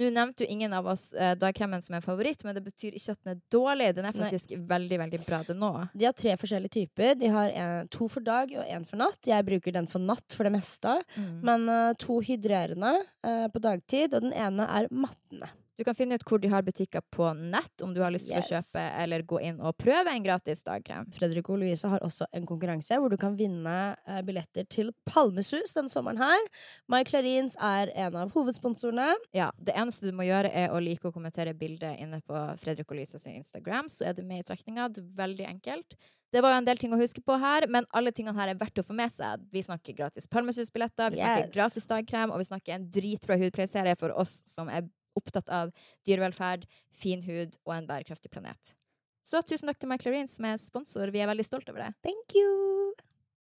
Nå 0.00 0.10
nevnte 0.10 0.46
jo 0.46 0.50
ingen 0.52 0.74
av 0.74 0.90
oss 0.90 1.12
eh, 1.14 1.34
dagkremen 1.38 1.82
som 1.84 1.96
en 1.98 2.04
favoritt, 2.04 2.42
men 2.46 2.56
det 2.58 2.64
betyr 2.66 2.98
ikke 2.98 3.14
at 3.14 3.22
den 3.22 3.34
er 3.36 3.40
dårlig. 3.54 3.92
Den 3.96 4.08
er 4.08 4.16
Nei. 4.16 4.26
faktisk 4.26 4.56
veldig, 4.72 5.00
veldig 5.04 5.22
bra, 5.26 5.42
den 5.46 5.62
nå. 5.62 5.72
De 5.94 6.08
har 6.08 6.18
tre 6.18 6.34
forskjellige 6.40 6.76
typer. 6.80 7.14
De 7.20 7.30
har 7.32 7.54
en, 7.62 7.90
to 7.92 8.10
for 8.10 8.26
dag 8.26 8.52
og 8.58 8.66
en 8.66 8.86
for 8.88 9.00
natt. 9.02 9.22
Jeg 9.28 9.46
bruker 9.46 9.78
den 9.78 9.90
for 9.90 10.02
natt 10.02 10.34
for 10.34 10.48
det 10.48 10.54
meste. 10.56 10.98
Men 11.46 11.68
uh, 11.70 11.92
to 12.00 12.20
hydrerende 12.24 12.94
uh, 13.26 13.48
på 13.52 13.62
dagtid, 13.62 14.14
og 14.16 14.26
den 14.26 14.34
ene 14.36 14.66
er 14.66 14.90
mattende. 14.90 15.50
Du 15.82 15.84
kan 15.88 15.96
finne 15.98 16.14
ut 16.14 16.22
hvor 16.28 16.38
de 16.38 16.46
har 16.46 16.62
butikker 16.62 17.02
på 17.10 17.26
nett, 17.34 17.82
om 17.82 17.90
du 17.90 17.98
har 18.04 18.12
lyst 18.14 18.28
til 18.30 18.36
Yes. 18.38 18.46
å 18.46 18.54
kjøpe 18.54 18.82
eller 19.02 19.24
gå 19.26 19.40
inn 19.42 19.56
og 19.66 19.74
prøve 19.82 20.12
en 20.12 20.22
gratis 20.22 20.60
dagkrem. 20.62 21.08
Fredrik 21.10 21.48
og 21.50 21.58
Louise 21.58 21.88
har 21.90 21.98
også 22.06 22.28
en 22.38 22.46
konkurranse 22.46 22.94
hvor 23.02 23.10
du 23.10 23.16
kan 23.18 23.34
vinne 23.34 23.96
eh, 24.06 24.20
billetter 24.22 24.68
til 24.70 24.92
Palmesus 25.10 25.74
denne 25.74 25.90
sommeren 25.90 26.22
her. 26.22 26.46
My 26.86 27.02
Clarins 27.08 27.56
er 27.58 27.90
en 27.98 28.14
av 28.20 28.30
hovedsponsorene. 28.36 29.08
Ja, 29.34 29.50
Det 29.58 29.74
eneste 29.74 30.06
du 30.06 30.14
må 30.14 30.22
gjøre, 30.28 30.54
er 30.54 30.70
å 30.70 30.78
like 30.78 31.10
og 31.10 31.16
kommentere 31.18 31.50
bildet 31.58 31.98
inne 31.98 32.22
på 32.22 32.44
Fredrik 32.62 32.86
og 32.94 33.00
Louise 33.00 33.18
sin 33.18 33.40
Instagram, 33.42 33.90
så 33.90 34.06
er 34.06 34.14
du 34.14 34.22
med 34.22 34.44
i 34.44 34.48
trekninga. 34.54 34.86
Veldig 35.18 35.48
enkelt. 35.50 35.98
Det 36.32 36.40
var 36.40 36.54
jo 36.54 36.62
en 36.62 36.64
del 36.70 36.78
ting 36.80 36.94
å 36.94 36.96
huske 37.02 37.20
på 37.26 37.34
her, 37.42 37.66
men 37.68 37.84
alle 37.92 38.14
tingene 38.14 38.38
her 38.38 38.54
er 38.54 38.56
verdt 38.56 38.78
å 38.80 38.86
få 38.86 38.94
med 38.96 39.10
seg. 39.12 39.42
Vi 39.52 39.60
snakker 39.66 39.98
gratis 39.98 40.30
Palmesus-billetter, 40.30 41.10
vi 41.10 41.16
snakker 41.20 41.48
Yes. 41.50 41.54
gratis 41.58 41.86
dagkrem, 41.90 42.30
og 42.30 42.38
vi 42.38 42.44
snakker 42.48 42.72
en 42.78 42.86
dritbra 42.88 43.36
hudpleieserie 43.36 43.98
for 43.98 44.14
oss 44.16 44.30
som 44.54 44.70
er 44.70 44.86
opptatt 45.18 45.48
av 45.52 45.72
dyrevelferd, 46.08 46.66
fin 46.94 47.22
hud 47.26 47.58
og 47.66 47.74
en 47.76 47.88
bærekraftig 47.88 48.30
planet. 48.32 48.74
Så 49.22 49.38
tusen 49.46 49.70
takk 49.70 49.78
til 49.78 49.88
McLaren 49.92 50.26
som 50.30 50.48
er 50.48 50.58
sponsor. 50.58 51.10
Vi 51.14 51.22
er 51.22 51.30
veldig 51.30 51.46
stolt 51.46 51.68
over 51.70 51.84
det. 51.84 51.92
Thank 52.02 52.34
you! 52.34 52.94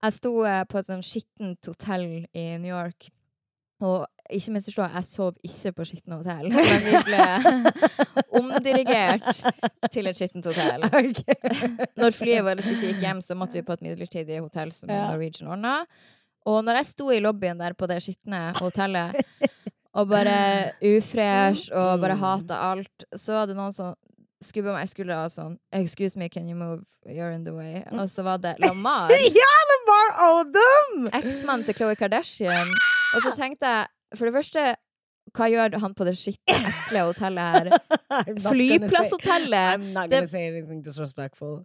Jeg 0.04 0.12
sto 0.18 0.32
eh, 0.44 0.64
på 0.68 0.76
et 0.80 0.88
sånn 0.90 1.04
skittent 1.04 1.70
hotell 1.70 2.08
i 2.36 2.48
New 2.60 2.68
York. 2.74 3.06
Og 3.84 4.04
ikke 4.32 4.52
misforstå, 4.54 4.84
jeg 4.94 5.06
sov 5.08 5.38
ikke 5.44 5.72
på 5.78 5.86
skitne 5.88 6.18
hotell. 6.20 6.50
Men 6.52 6.84
vi 6.84 7.00
ble 7.08 7.24
omdirigert 8.40 9.30
til 9.92 10.08
et 10.10 10.18
skittent 10.20 10.46
hotell. 10.48 10.84
Når 12.00 12.14
flyet 12.16 12.44
vårt 12.46 12.62
ikke 12.64 12.90
gikk 12.92 13.02
hjem, 13.04 13.22
så 13.24 13.36
måtte 13.38 13.58
vi 13.58 13.64
på 13.66 13.76
et 13.76 13.84
midlertidig 13.88 14.40
hotell 14.44 14.72
som 14.76 14.92
Ja. 14.92 15.08
Norwegian 15.10 15.50
ordna. 15.56 15.78
Og 16.44 16.60
når 16.64 16.82
jeg 16.82 16.90
sto 16.92 17.08
i 17.12 17.22
lobbyen 17.24 17.60
der 17.60 17.72
på 17.72 17.88
det 17.88 18.02
skitne 18.04 18.50
hotellet 18.60 19.16
og 19.94 20.08
bare 20.10 20.72
ufresh 20.94 21.70
og 21.72 22.00
bare 22.02 22.14
Mm. 22.16 22.20
hata 22.24 22.54
alt, 22.72 23.04
så 23.16 23.32
var 23.40 23.46
det 23.50 23.56
noen 23.56 23.72
som 23.72 23.94
skubba 24.44 24.74
meg 24.74 24.84
i 24.84 24.90
skuldra 24.90 25.22
og 25.24 25.30
sånn 25.32 25.54
Excuse 25.72 26.18
me, 26.20 26.28
can 26.28 26.48
you 26.50 26.54
move? 26.58 26.82
You're 27.06 27.32
in 27.32 27.44
the 27.46 27.54
way. 27.54 27.82
Og 27.92 28.10
så 28.12 28.22
var 28.26 28.38
det 28.42 28.56
Lamar. 28.64 29.08
ja, 29.10 29.52
Lamar 29.70 30.10
Odom! 30.30 31.06
Eksmannen 31.16 31.64
til 31.64 31.74
Khloe 31.78 31.96
Kardashian. 31.96 32.68
Og 33.16 33.22
så 33.24 33.32
tenkte 33.38 33.64
jeg, 33.70 33.86
for 34.18 34.26
det 34.28 34.34
første, 34.34 34.66
hva 35.34 35.48
gjør 35.50 35.76
han 35.82 35.94
på 35.98 36.04
det 36.06 36.14
skitne, 36.18 36.54
ekle 36.70 37.00
hotellet 37.08 37.56
her? 37.56 37.70
Flyplasshotellet! 38.48 39.84
Det-. 40.10 40.20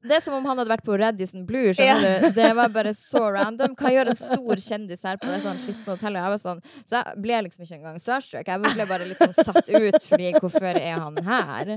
Det 0.03 0.15
er 0.17 0.23
som 0.25 0.33
om 0.37 0.45
han 0.49 0.57
hadde 0.61 0.71
vært 0.71 0.85
på 0.87 0.97
Radisson 0.99 1.45
Blue. 1.45 1.73
skjønner 1.77 2.25
du? 2.29 2.29
Det 2.39 2.49
var 2.57 2.71
bare 2.73 2.93
så 2.97 3.23
random. 3.35 3.75
Hva 3.79 3.91
gjør 3.93 4.11
en 4.13 4.19
stor 4.19 4.63
kjendis 4.65 5.03
her 5.05 5.19
på 5.21 5.29
det 5.29 5.41
sånn 5.45 5.61
skitne 5.61 5.93
hotellet? 5.95 6.21
Jeg 6.23 6.33
var 6.35 6.41
sånn, 6.45 6.63
så 6.83 7.01
jeg 7.01 7.21
ble 7.25 7.41
liksom 7.47 7.65
ikke 7.67 7.77
engang 7.79 7.99
starstruck. 8.01 8.47
Jeg 8.49 8.63
ble 8.65 8.89
bare 8.89 9.09
litt 9.09 9.21
sånn 9.21 9.35
satt 9.37 9.69
ut, 9.69 9.99
fordi 10.09 10.31
hvorfor 10.39 10.69
er 10.81 10.97
han 10.97 11.21
her? 11.29 11.75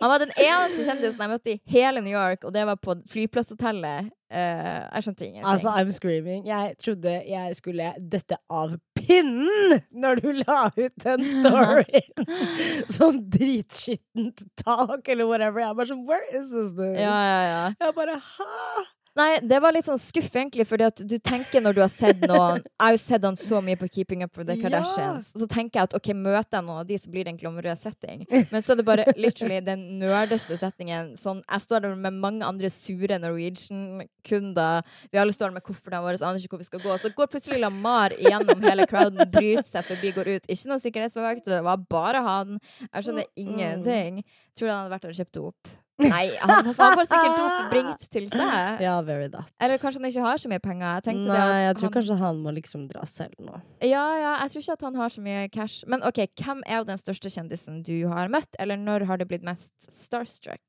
Han 0.00 0.12
var 0.12 0.20
den 0.20 0.32
eneste 0.36 0.84
kjendisen 0.84 1.22
jeg 1.24 1.30
møtte 1.30 1.52
i 1.54 1.60
hele 1.72 2.02
New 2.04 2.12
York, 2.12 2.44
og 2.44 2.52
det 2.52 2.66
var 2.68 2.76
på 2.80 2.98
flyplasshotellet. 3.08 4.10
Uh, 4.26 4.82
jeg 4.92 5.06
skjønte 5.06 5.24
ingenting. 5.28 5.46
Altså, 5.48 5.72
I'm 5.72 5.92
screaming. 5.94 6.42
Jeg 6.48 6.74
trodde 6.82 7.14
jeg 7.30 7.56
skulle 7.56 7.92
dette 8.12 8.36
av 8.52 8.74
pinnen 8.98 9.78
når 9.94 10.20
du 10.20 10.28
la 10.42 10.58
ut 10.76 10.96
den 11.04 11.24
storyen! 11.30 12.26
sånn 12.98 13.22
dritskittent 13.32 14.44
tak 14.60 15.08
eller 15.08 15.30
whatever. 15.30 15.62
Jeg 15.64 15.78
bare 15.80 15.90
sånn 15.94 16.04
Where 16.10 16.28
is 16.34 16.52
this 16.52 16.74
bitch? 16.76 17.00
ja, 17.00 17.16
ja, 17.30 17.40
ja. 17.48 17.64
Jeg 17.86 17.96
bare 17.96 18.20
Hæ? 18.20 18.86
Nei, 19.16 19.38
det 19.40 19.58
var 19.64 19.72
litt 19.72 19.86
sånn 19.86 20.00
skuff, 20.00 20.28
egentlig, 20.36 20.66
fordi 20.68 20.84
at 20.84 21.00
du 21.08 21.14
tenker 21.24 21.62
når 21.64 21.76
du 21.76 21.80
har 21.80 21.88
sett 21.92 22.20
noen 22.28 22.58
Jeg 22.60 22.82
har 22.84 22.92
jo 22.92 22.98
sett 23.00 23.24
han 23.24 23.38
så 23.40 23.62
mye 23.64 23.78
på 23.80 23.88
Keeping 23.94 24.24
Up 24.26 24.36
with 24.36 24.48
the 24.50 24.56
Ja. 24.58 24.66
Kardashians. 24.66 25.30
Så 25.32 25.46
tenker 25.48 25.80
jeg 25.80 25.88
at 25.88 25.96
ok, 25.96 26.10
møter 26.12 26.58
jeg 26.58 26.66
noen 26.66 26.82
av 26.82 26.86
de, 26.90 26.98
så 27.00 27.08
blir 27.12 27.24
det 27.24 27.32
en 27.32 27.38
glamorøs 27.40 27.80
setting. 27.86 28.26
Men 28.52 28.60
så 28.60 28.74
er 28.74 28.80
det 28.82 28.84
bare 28.88 29.06
literally 29.16 29.60
den 29.64 29.86
nerdeste 30.02 30.58
settingen. 30.60 31.14
Sånn, 31.16 31.40
jeg 31.46 31.64
står 31.64 31.86
der 31.86 31.96
med 31.96 32.18
mange 32.20 32.44
andre 32.44 32.68
sure 32.72 33.16
Norwegian-kunder. 33.22 34.84
Vi 35.12 35.22
alle 35.22 35.32
står 35.32 35.48
der 35.48 35.56
med 35.56 35.66
koffertene 35.66 36.02
våre, 36.04 36.20
aner 36.20 36.42
ikke 36.42 36.56
hvor 36.56 36.64
vi 36.64 36.68
skal 36.68 36.84
gå. 36.84 36.98
Så 37.00 37.12
går 37.16 37.32
plutselig 37.32 37.62
Lamar 37.62 38.12
igjennom 38.18 38.60
hele 38.68 38.86
crowden, 38.90 39.24
bryter 39.32 39.64
seg 39.66 39.88
forbi, 39.88 40.12
går 40.16 40.32
ut. 40.36 40.44
Ikke 40.52 40.70
noen 40.70 40.84
sikkerhetsvakt, 40.84 41.48
det 41.48 41.62
var 41.64 41.80
bare 41.88 42.22
han. 42.26 42.60
Jeg 42.92 43.08
skjønner 43.08 43.32
ingenting. 43.40 44.22
Tror 44.56 44.68
du 44.68 44.72
han 44.72 44.84
hadde 44.84 44.96
vært 44.96 45.08
der 45.08 45.16
og 45.16 45.20
kjøpt 45.22 45.36
dop? 45.40 45.76
Nei, 45.96 46.26
han, 46.42 46.66
han 46.66 46.74
får 46.98 47.06
sikkert 47.08 47.38
dop 47.40 47.70
bringt 47.72 48.02
til 48.12 48.26
seg. 48.28 48.82
Ja, 48.84 48.98
very 49.06 49.30
that. 49.32 49.48
Eller 49.62 49.80
kanskje 49.80 50.02
han 50.02 50.10
ikke 50.10 50.24
har 50.26 50.42
så 50.42 50.50
mye 50.52 50.60
penger. 50.60 51.00
Jeg 51.08 51.22
Nei, 51.22 51.38
jeg 51.64 51.78
tror 51.78 51.88
han, 51.88 51.94
kanskje 51.94 52.18
han 52.20 52.42
må 52.44 52.52
liksom 52.58 52.84
dra 52.90 53.06
selv 53.08 53.40
nå. 53.40 53.60
Ja, 53.80 54.04
ja, 54.20 54.34
jeg 54.44 54.52
tror 54.52 54.66
ikke 54.66 54.76
at 54.76 54.86
han 54.90 55.00
har 55.00 55.14
så 55.16 55.24
mye 55.24 55.46
cash. 55.54 55.86
Men 55.88 56.04
OK, 56.04 56.20
hvem 56.36 56.60
er 56.68 56.84
den 56.88 57.00
største 57.00 57.32
kjendisen 57.32 57.80
du 57.86 57.94
har 58.12 58.28
møtt? 58.32 58.60
Eller 58.60 58.76
når 58.80 59.06
har 59.08 59.22
du 59.22 59.24
blitt 59.28 59.46
mest 59.46 59.72
starstruck? 59.88 60.62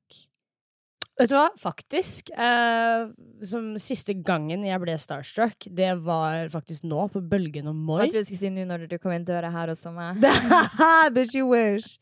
Vet 1.18 1.32
du 1.32 1.34
hva, 1.34 1.48
faktisk. 1.58 2.30
Eh, 2.30 3.08
som 3.42 3.72
siste 3.80 4.14
gangen 4.14 4.62
jeg 4.62 4.78
ble 4.82 4.94
starstruck, 5.02 5.66
det 5.74 5.90
var 6.06 6.46
faktisk 6.52 6.86
nå, 6.86 7.08
på 7.10 7.22
Bølgen 7.26 7.66
og 7.72 7.74
Moi. 7.74 8.04
Jeg 8.04 8.12
trodde 8.14 8.22
du 8.22 8.30
skulle 8.30 8.42
si 8.44 8.52
nå 8.54 8.66
når 8.68 8.86
du 8.86 8.96
kom 9.02 9.16
inn 9.16 9.26
døra 9.26 9.50
her 9.50 9.74
også 9.74 9.90
meg. 9.94 10.22
Bitch 11.16 11.34
you 11.34 11.50
wish! 11.50 11.98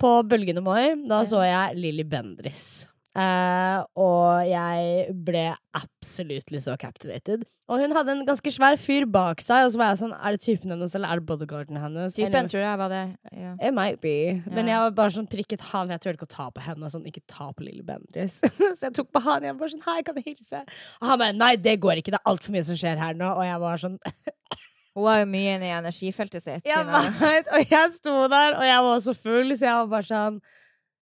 På 0.00 0.18
Bølgen 0.28 0.60
og 0.60 0.68
Moi, 0.68 0.92
da 1.08 1.22
så 1.28 1.40
jeg 1.46 1.80
Lilly 1.80 2.04
Bendris. 2.04 2.89
Eh, 3.18 3.78
og 3.98 4.44
jeg 4.46 5.14
ble 5.26 5.48
absolutt 5.74 6.52
så 6.62 6.76
captivated. 6.78 7.42
Og 7.70 7.78
hun 7.78 7.92
hadde 7.94 8.14
en 8.16 8.24
ganske 8.26 8.50
svær 8.50 8.74
fyr 8.82 9.04
bak 9.10 9.42
seg, 9.42 9.66
og 9.66 9.72
så 9.72 9.78
var 9.78 9.92
jeg 9.92 10.00
sånn 10.00 10.14
Er 10.16 10.34
det 10.34 10.40
typen 10.42 10.72
hennes, 10.74 10.94
eller 10.98 11.12
er 11.12 11.20
det 11.20 11.26
bodyguarden 11.28 11.78
hennes? 11.78 12.16
Typen 12.18 12.48
tror 12.50 12.64
jeg 12.64 12.80
var 12.80 12.90
det. 12.90 13.02
Ja. 13.30 13.52
It 13.62 13.74
might 13.76 14.00
be. 14.02 14.40
Men 14.50 14.70
jeg 14.70 14.82
var 14.82 14.96
bare 14.96 15.14
sånn 15.14 15.28
prikket 15.30 15.62
han. 15.70 15.86
for 15.86 15.94
Jeg 15.94 16.02
turte 16.02 16.18
ikke 16.18 16.26
å 16.26 16.34
ta 16.34 16.48
på 16.54 16.64
henne. 16.66 16.90
Sånn, 16.90 17.06
ikke 17.06 17.22
ta 17.30 17.50
på 17.54 17.66
lille 17.66 17.86
Bendriss. 17.86 18.40
så 18.78 18.88
jeg 18.88 18.96
tok 18.98 19.12
på 19.14 19.22
han. 19.26 19.46
Jeg 19.46 19.54
var 19.54 19.62
bare 19.62 19.74
sånn 19.74 19.86
Hei, 19.86 19.98
kan 20.06 20.18
jeg 20.18 20.32
hilse? 20.32 20.64
Og 20.98 21.10
han 21.12 21.22
bare 21.22 21.38
Nei, 21.38 21.52
det 21.62 21.76
går 21.82 22.02
ikke. 22.02 22.14
Det 22.14 22.18
er 22.22 22.30
altfor 22.32 22.56
mye 22.56 22.66
som 22.66 22.78
skjer 22.82 23.02
her 23.06 23.18
nå. 23.18 23.30
Og 23.38 23.46
jeg 23.46 23.62
var 23.62 23.82
sånn 23.86 23.98
Hun 24.98 25.06
var 25.06 25.20
jo 25.20 25.26
mye 25.30 25.52
inne 25.54 25.68
i 25.68 25.74
energifeltet 25.76 26.42
sitt. 26.42 26.66
Jeg 26.66 26.86
vet, 27.22 27.54
Og 27.54 27.74
jeg 27.74 27.94
sto 27.94 28.16
der, 28.32 28.58
og 28.58 28.66
jeg 28.66 28.86
var 28.88 29.04
så 29.06 29.14
full, 29.14 29.54
så 29.54 29.68
jeg 29.68 29.76
var 29.84 29.92
bare 29.94 30.10
sånn 30.10 30.40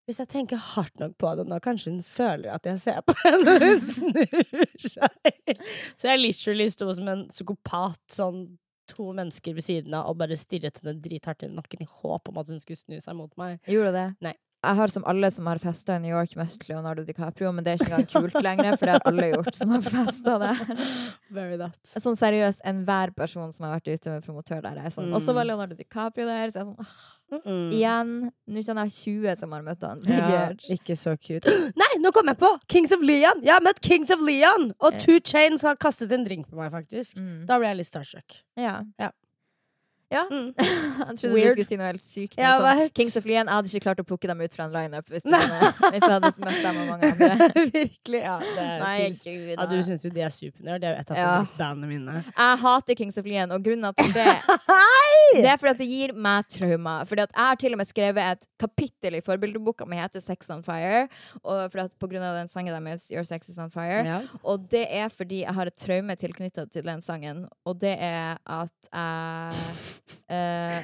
hvis 0.08 0.22
jeg 0.22 0.30
tenker 0.32 0.60
hardt 0.72 1.02
nok 1.02 1.18
på 1.20 1.34
det 1.36 1.44
nå, 1.50 1.58
kanskje 1.60 1.92
hun 1.92 2.00
føler 2.06 2.54
at 2.54 2.64
jeg 2.66 2.80
ser 2.80 3.02
på 3.04 3.12
henne 3.26 3.44
når 3.44 3.66
hun 3.66 3.82
snur 3.84 4.72
seg. 4.80 5.52
Så 6.00 6.08
jeg 6.08 6.22
literally 6.22 6.68
sto 6.72 6.88
som 6.96 7.10
en 7.12 7.26
psykopat, 7.28 8.00
sånn 8.16 8.46
to 8.88 9.10
mennesker 9.12 9.52
ved 9.52 9.66
siden 9.66 9.92
av, 9.98 10.08
og 10.08 10.16
bare 10.22 10.38
stirret 10.40 10.80
henne 10.80 10.96
drithardt 11.04 11.44
i 11.44 11.50
nakken 11.52 11.84
i 11.84 11.90
håp 12.00 12.30
om 12.32 12.40
at 12.40 12.48
hun 12.48 12.62
skulle 12.64 12.80
snu 12.80 12.96
seg 13.04 13.18
mot 13.18 13.34
meg. 13.40 13.60
Gjorde 13.68 13.92
det? 13.98 14.06
Nei. 14.24 14.32
Jeg 14.58 14.74
har 14.80 14.90
som 14.90 15.04
alle 15.06 15.30
som 15.30 15.46
har 15.46 15.60
festa 15.62 15.94
i 15.96 16.00
New 16.02 16.10
York, 16.10 16.32
møtt 16.38 16.64
Leonardo 16.68 17.04
DiCaprio, 17.06 17.52
men 17.54 17.62
det 17.64 17.72
er 17.74 17.78
ikke 17.82 17.92
engang 17.92 18.08
kult 18.10 18.38
lenger, 18.42 18.74
for 18.76 18.88
det 18.90 18.96
har 18.96 19.04
alle 19.06 19.28
gjort 19.30 19.54
som 19.54 19.74
har 19.76 19.84
festa 19.86 20.34
der. 20.42 20.62
Very 21.38 21.58
that. 21.60 21.78
Sånn 21.86 22.18
seriøst, 22.18 22.64
enhver 22.66 23.12
person 23.14 23.52
som 23.54 23.68
har 23.68 23.76
vært 23.78 23.92
ute 23.94 24.16
med 24.16 24.26
promotør 24.26 24.64
der, 24.66 24.80
er 24.82 24.94
sånn. 24.94 25.12
Og 25.14 25.22
så 25.22 25.34
var 25.36 25.46
Mm. 25.46 25.52
Leonardo 25.52 25.76
DiCaprio 25.78 26.26
der, 26.26 26.50
så 26.50 26.58
jeg 26.58 26.66
er 26.66 26.68
sånn 26.72 26.82
ah, 26.82 27.14
Mm. 27.28 27.68
Igjen. 27.76 28.12
Nå 28.48 28.62
kjenner 28.64 28.86
jeg 28.88 28.94
20 29.20 29.34
som 29.36 29.52
har 29.52 29.64
møtt 29.66 29.82
han, 29.84 29.98
Ja, 30.08 30.46
ikke 30.72 30.94
så 30.96 31.12
cute. 31.20 31.44
Nei, 31.76 31.90
nå 32.00 32.08
kom 32.16 32.30
jeg 32.30 32.38
på! 32.40 32.48
Kings 32.72 32.94
of 32.96 33.04
Leon! 33.04 33.42
Jeg 33.44 33.52
har 33.52 33.60
møtt 33.66 33.82
Kings 33.84 34.08
of 34.14 34.22
Leon! 34.24 34.70
Og. 34.80 34.96
Two 34.96 35.18
Chains 35.20 35.60
har 35.62 35.76
kastet 35.76 36.10
en 36.16 36.24
drink 36.24 36.48
på 36.48 36.56
meg, 36.56 36.72
faktisk. 36.72 37.20
Mm. 37.20 37.42
Da 37.46 37.58
ble 37.60 37.68
jeg 37.68 37.82
litt 37.82 37.90
starstruck. 37.90 38.38
Ja. 38.56 38.78
Ja. 38.96 39.10
Ja. 40.10 40.22
Mm. 40.30 40.54
jeg 40.58 41.16
trodde 41.20 41.34
Weird. 41.34 41.48
du 41.48 41.52
skulle 41.52 41.66
si 41.68 41.76
noe 41.76 41.88
helt 41.90 42.04
sykt. 42.04 42.38
Ja, 42.40 42.54
sånn, 42.62 42.88
Kings 42.96 43.16
of 43.20 43.26
Leon. 43.28 43.44
Jeg 43.44 43.52
hadde 43.58 43.68
ikke 43.72 43.84
klart 43.84 43.98
å 44.00 44.06
plukke 44.08 44.30
dem 44.30 44.40
ut 44.40 44.54
fra 44.56 44.64
en 44.64 44.72
lineup 44.72 45.10
hvis, 45.12 45.26
hvis 45.28 46.00
jeg 46.00 46.14
hadde 46.14 46.30
møtt 46.44 46.62
dem 46.64 46.78
og 46.80 46.86
mange 46.94 47.10
andre. 47.12 47.64
Virkelig. 47.74 48.22
Ja, 48.22 48.38
Nei, 48.80 49.10
gud, 49.12 49.50
ja, 49.52 49.66
du 49.68 49.76
syns 49.84 50.06
jo 50.08 50.12
de 50.16 50.24
er 50.24 50.32
supernerd. 50.32 50.80
Det 50.80 50.88
er 50.88 50.94
jo 50.96 51.02
et 51.04 51.12
av 51.12 51.20
Ja. 51.20 51.34
bandene 51.58 51.90
mine. 51.90 52.22
Jeg 52.30 52.62
hater 52.64 52.98
Kings 53.02 53.20
of 53.20 53.28
Leon, 53.28 53.52
og 53.52 53.66
grunnen 53.68 53.92
til 54.00 54.12
det 54.16 54.26
Det 55.28 55.44
er 55.44 55.58
fordi 55.60 55.74
at 55.74 55.80
det 55.82 55.88
gir 55.90 56.14
meg 56.16 56.46
traumer. 56.48 57.04
Fordi 57.10 57.26
at 57.26 57.34
Jeg 57.36 57.44
har 57.50 57.60
til 57.60 57.76
og 57.76 57.82
med 57.82 57.90
skrevet 57.90 58.24
et 58.32 58.48
kapittel 58.64 59.18
i 59.18 59.22
forbildeboka 59.24 59.84
mi 59.86 59.98
heter 60.00 60.24
Sex 60.24 60.48
on 60.54 60.62
Fire. 60.64 61.04
Og 61.44 61.66
fordi 61.68 61.84
at 61.84 61.98
på 62.00 62.08
grunn 62.08 62.24
av 62.24 62.38
den 62.40 62.48
sangen 62.48 62.72
deres 62.72 63.10
Your 63.12 63.26
Sex 63.28 63.52
Is 63.52 63.58
On 63.60 63.68
Fire. 63.70 64.00
Ja. 64.08 64.22
Og 64.42 64.64
det 64.72 64.86
er 64.88 65.12
fordi 65.12 65.42
jeg 65.44 65.52
har 65.54 65.68
et 65.68 65.76
traume 65.76 66.16
tilknytta 66.16 66.64
til 66.72 66.88
den 66.88 67.04
sangen, 67.04 67.44
og 67.68 67.76
det 67.84 67.94
er 68.00 68.38
at 68.48 68.88
jeg 68.88 69.97
eh, 70.30 70.78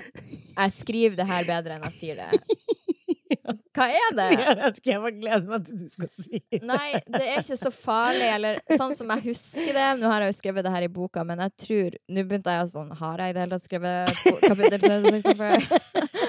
Jeg 0.57 0.75
skriver 0.79 1.17
det 1.21 1.29
her 1.29 1.47
bedre 1.49 1.77
enn 1.79 1.87
jeg 1.91 1.97
sier 1.99 2.21
det. 2.23 2.31
Hva 3.75 3.89
er 3.91 4.13
det? 4.15 4.27
Jeg 4.39 4.57
vet 4.61 4.77
ikke, 4.79 4.91
jeg 4.93 5.01
bare 5.03 5.15
gleder 5.19 5.49
meg 5.51 5.65
til 5.67 5.79
du 5.81 5.89
skal 5.91 6.11
si 6.15 6.39
det. 6.53 6.61
Nei, 6.63 6.93
det 7.11 7.21
er 7.25 7.41
ikke 7.41 7.57
så 7.59 7.73
farlig, 7.75 8.29
eller 8.37 8.61
sånn 8.79 8.95
som 8.95 9.11
jeg 9.11 9.25
husker 9.25 9.73
det. 9.75 9.87
Nå 9.99 10.11
har 10.13 10.23
jeg 10.23 10.31
jo 10.31 10.37
skrevet 10.39 10.67
det 10.67 10.73
her 10.77 10.87
i 10.87 10.91
boka, 10.95 11.25
men 11.27 11.43
jeg 11.43 11.55
tror 11.65 11.97
Nå 12.15 12.25
begynte 12.29 12.55
jeg 12.55 12.67
å 12.69 12.71
sånn 12.71 12.93
Har 13.01 13.23
jeg 13.25 13.33
i 13.33 13.35
det 13.35 13.43
hele 13.43 13.59
tatt 13.59 13.67
skrevet 13.67 14.23
kapittel 14.45 14.79
til 14.85 15.09
Sex 15.11 15.27
on 15.33 15.41
Fire? 15.41 15.81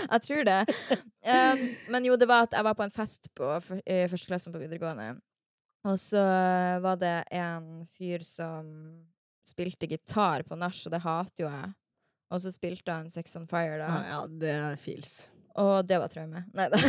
Jeg 0.06 0.26
tror 0.26 0.44
det. 0.50 0.58
Um, 1.26 1.64
men 1.94 2.10
jo, 2.10 2.18
det 2.22 2.28
var 2.30 2.48
at 2.50 2.58
jeg 2.58 2.66
var 2.68 2.76
på 2.82 2.86
en 2.88 2.94
fest 2.98 3.30
på 3.38 3.54
fyr- 3.68 3.86
i 3.86 4.02
første 4.10 4.30
klassen 4.32 4.54
på 4.56 4.62
videregående. 4.66 5.12
Og 5.86 5.98
så 6.02 6.22
var 6.82 6.98
det 7.02 7.14
en 7.38 7.84
fyr 7.94 8.26
som 8.26 8.68
spilte 9.46 9.86
gitar 9.92 10.42
på 10.50 10.58
nach, 10.58 10.82
og 10.88 10.94
det 10.96 11.04
hater 11.06 11.46
jo 11.46 11.50
jeg. 11.54 11.74
Og 12.34 12.42
så 12.42 12.52
spilte 12.54 12.92
han 12.92 13.10
Sex 13.12 13.36
on 13.38 13.48
Fire, 13.48 13.78
da. 13.82 13.88
Ja, 13.88 14.04
ja, 14.16 14.22
det 14.28 14.58
fils. 14.82 15.28
Og 15.56 15.86
det 15.88 15.98
var 16.02 16.12
traume. 16.12 16.42
Nei 16.58 16.66
da. 16.68 16.80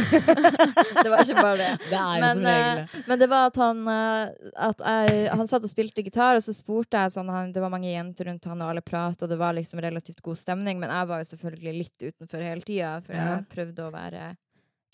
det 1.04 1.10
var 1.12 1.20
ikke 1.22 1.38
bare 1.38 1.58
det. 1.60 1.68
Det 1.86 1.98
er 2.00 2.16
jo 2.16 2.22
Men, 2.24 2.32
som 2.34 2.46
regel 2.48 2.80
det. 2.80 2.86
eh, 2.86 3.04
men 3.06 3.20
det 3.20 3.28
var 3.30 3.50
at 3.52 3.60
han 3.62 3.82
eh, 3.92 4.48
at 4.66 4.82
jeg, 4.82 5.20
Han 5.38 5.50
satt 5.50 5.68
og 5.68 5.70
spilte 5.70 6.02
gitar, 6.02 6.38
og 6.38 6.42
så 6.42 6.54
spurte 6.56 6.98
jeg 6.98 7.14
sånn 7.14 7.30
han, 7.30 7.52
Det 7.54 7.62
var 7.62 7.70
mange 7.70 7.92
jenter 7.92 8.26
rundt 8.26 8.48
han, 8.50 8.64
og 8.64 8.72
alle 8.72 8.82
prat, 8.82 9.22
og 9.22 9.30
det 9.30 9.38
var 9.38 9.54
liksom 9.54 9.82
relativt 9.84 10.24
god 10.26 10.40
stemning, 10.40 10.80
men 10.82 10.90
jeg 10.90 11.10
var 11.12 11.22
jo 11.22 11.28
selvfølgelig 11.30 11.76
litt 11.76 12.08
utenfor 12.08 12.42
hele 12.42 12.66
tida, 12.66 12.96
for 13.06 13.14
jeg 13.20 13.46
prøvde 13.54 13.86
å 13.86 13.94
være 13.94 14.24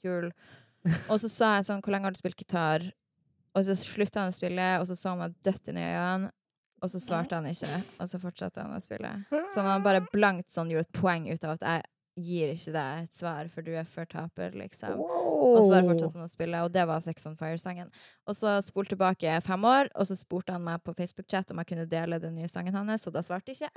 kul. 0.05 0.29
Og 1.09 1.17
så 1.23 1.31
sa 1.31 1.55
jeg 1.57 1.71
sånn 1.71 1.81
Hvor 1.81 1.95
lenge 1.95 2.11
har 2.11 2.15
du 2.15 2.21
spilt 2.21 2.45
gitar? 2.45 2.85
Og 3.57 3.65
så 3.69 3.77
slutta 3.79 4.25
han 4.25 4.33
å 4.33 4.37
spille, 4.37 4.69
og 4.83 4.87
så 4.89 4.97
så 4.99 5.15
han 5.15 5.21
meg 5.23 5.41
dødt 5.45 5.73
inn 5.73 5.81
i 5.81 5.89
øynene. 5.89 6.33
Og 6.83 6.91
så 6.91 6.99
svarte 6.99 7.39
han 7.39 7.47
ikke, 7.47 7.81
og 8.03 8.09
så 8.11 8.19
fortsatte 8.19 8.63
han 8.65 8.75
å 8.75 8.83
spille. 8.83 9.13
Så 9.55 9.63
han 9.63 9.85
bare 9.87 10.03
blankt 10.13 10.51
sånn 10.51 10.71
gjorde 10.73 10.89
et 10.89 10.97
poeng 10.99 11.29
ut 11.31 11.45
av 11.47 11.57
at 11.57 11.63
jeg 11.69 11.83
gir 12.21 12.51
ikke 12.53 12.73
deg 12.75 13.05
et 13.07 13.15
svar, 13.17 13.47
for 13.49 13.65
du 13.65 13.71
er 13.73 13.87
for 13.89 14.05
taper, 14.05 14.53
liksom. 14.61 14.99
Og 15.01 15.63
så 15.63 15.71
bare 15.73 15.87
fortsatte 15.87 16.19
han 16.19 16.27
å 16.27 16.29
spille, 16.29 16.59
og 16.67 16.73
det 16.75 16.83
var 16.91 17.01
Sex 17.01 17.25
on 17.31 17.39
Fire-sangen. 17.41 17.89
Og 18.29 18.37
så 18.37 18.59
spolte 18.67 18.93
tilbake 18.93 19.39
fem 19.47 19.65
år, 19.65 19.89
og 19.97 20.11
så 20.11 20.17
spurte 20.19 20.53
han 20.53 20.65
meg 20.67 20.83
på 20.85 20.93
Facebook-chat 20.99 21.55
om 21.55 21.63
jeg 21.63 21.71
kunne 21.73 21.87
dele 21.89 22.19
den 22.21 22.37
nye 22.37 22.51
sangen 22.53 22.77
hans, 22.77 23.07
og 23.09 23.17
da 23.17 23.23
svarte 23.25 23.55
ikke 23.55 23.71
jeg. 23.71 23.73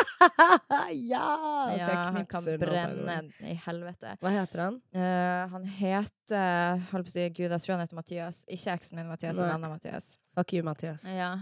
ja! 1.12 1.28
Så 1.76 1.76
Ja, 1.82 2.00
han 2.16 2.26
kan 2.30 2.48
brenne 2.62 3.18
i 3.44 3.58
helvete. 3.66 4.16
Hva 4.24 4.32
heter 4.38 4.64
han? 4.66 4.80
Uh, 4.96 5.44
han 5.52 5.68
heter 5.80 6.86
Holdt 6.94 7.10
på 7.10 7.12
å 7.12 7.16
si 7.18 7.28
Gud, 7.28 7.50
jeg 7.50 7.60
tror 7.60 7.76
han 7.76 7.84
heter 7.84 7.98
Mathias. 8.00 8.44
Ikke 8.48 8.78
eksen 8.78 9.02
min 9.02 9.10
Mathias, 9.10 9.36
men 9.36 9.50
en 9.50 9.58
annen 9.58 9.76
Mathias. 9.76 10.14
Fuck 10.38 10.56
you, 10.56 10.64
Mathias. 10.64 11.04
Ja. 11.12 11.34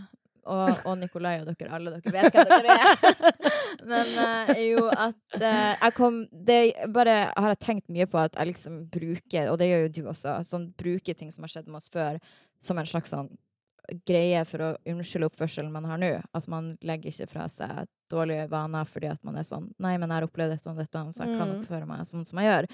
Og, 0.47 0.71
og 0.87 0.99
Nikolai 1.01 1.41
og 1.43 1.49
dere 1.51 1.75
alle 1.75 1.97
dere 1.97 2.13
vet 2.15 2.35
hva 2.35 2.45
dere 2.49 2.77
er. 2.77 2.93
Men 3.91 4.13
uh, 4.19 4.53
jo, 4.63 4.87
at 4.91 5.37
uh, 5.41 5.75
jeg 5.75 5.95
kom 5.97 6.23
Det 6.33 6.61
bare 6.95 7.19
har 7.37 7.51
jeg 7.55 7.61
tenkt 7.65 7.89
mye 7.93 8.07
på 8.11 8.19
at 8.23 8.37
jeg 8.39 8.53
liksom 8.53 8.79
bruker, 8.93 9.51
og 9.53 9.59
det 9.61 9.69
gjør 9.71 9.85
jo 9.87 9.93
du 9.99 10.01
også, 10.13 10.39
sånn 10.49 10.71
bruker 10.79 11.15
ting 11.19 11.31
som 11.35 11.45
har 11.47 11.53
skjedd 11.53 11.69
med 11.69 11.81
oss 11.83 11.91
før, 11.93 12.19
som 12.65 12.79
en 12.81 12.89
slags 12.89 13.13
sånn 13.15 13.29
greie 14.05 14.41
for 14.45 14.61
å 14.61 14.71
unnskylde 14.93 15.31
oppførselen 15.31 15.73
man 15.73 15.87
har 15.89 16.01
nå. 16.01 16.11
At 16.37 16.49
man 16.53 16.75
legger 16.85 17.09
ikke 17.09 17.31
fra 17.31 17.47
seg 17.49 17.87
dårlige 18.13 18.49
vaner 18.53 18.85
fordi 18.89 19.09
at 19.13 19.23
man 19.25 19.37
er 19.41 19.47
sånn 19.49 19.71
Nei, 19.81 19.95
men 19.97 20.09
jeg 20.11 20.19
har 20.19 20.27
opplevd 20.27 20.53
dette 20.57 20.69
og 20.73 20.81
dette, 20.81 21.05
så 21.17 21.25
jeg 21.25 21.39
kan 21.39 21.49
Mm. 21.49 21.61
oppføre 21.63 21.87
meg 21.89 22.05
sånn 22.09 22.27
som 22.29 22.41
jeg 22.43 22.51
gjør. 22.51 22.69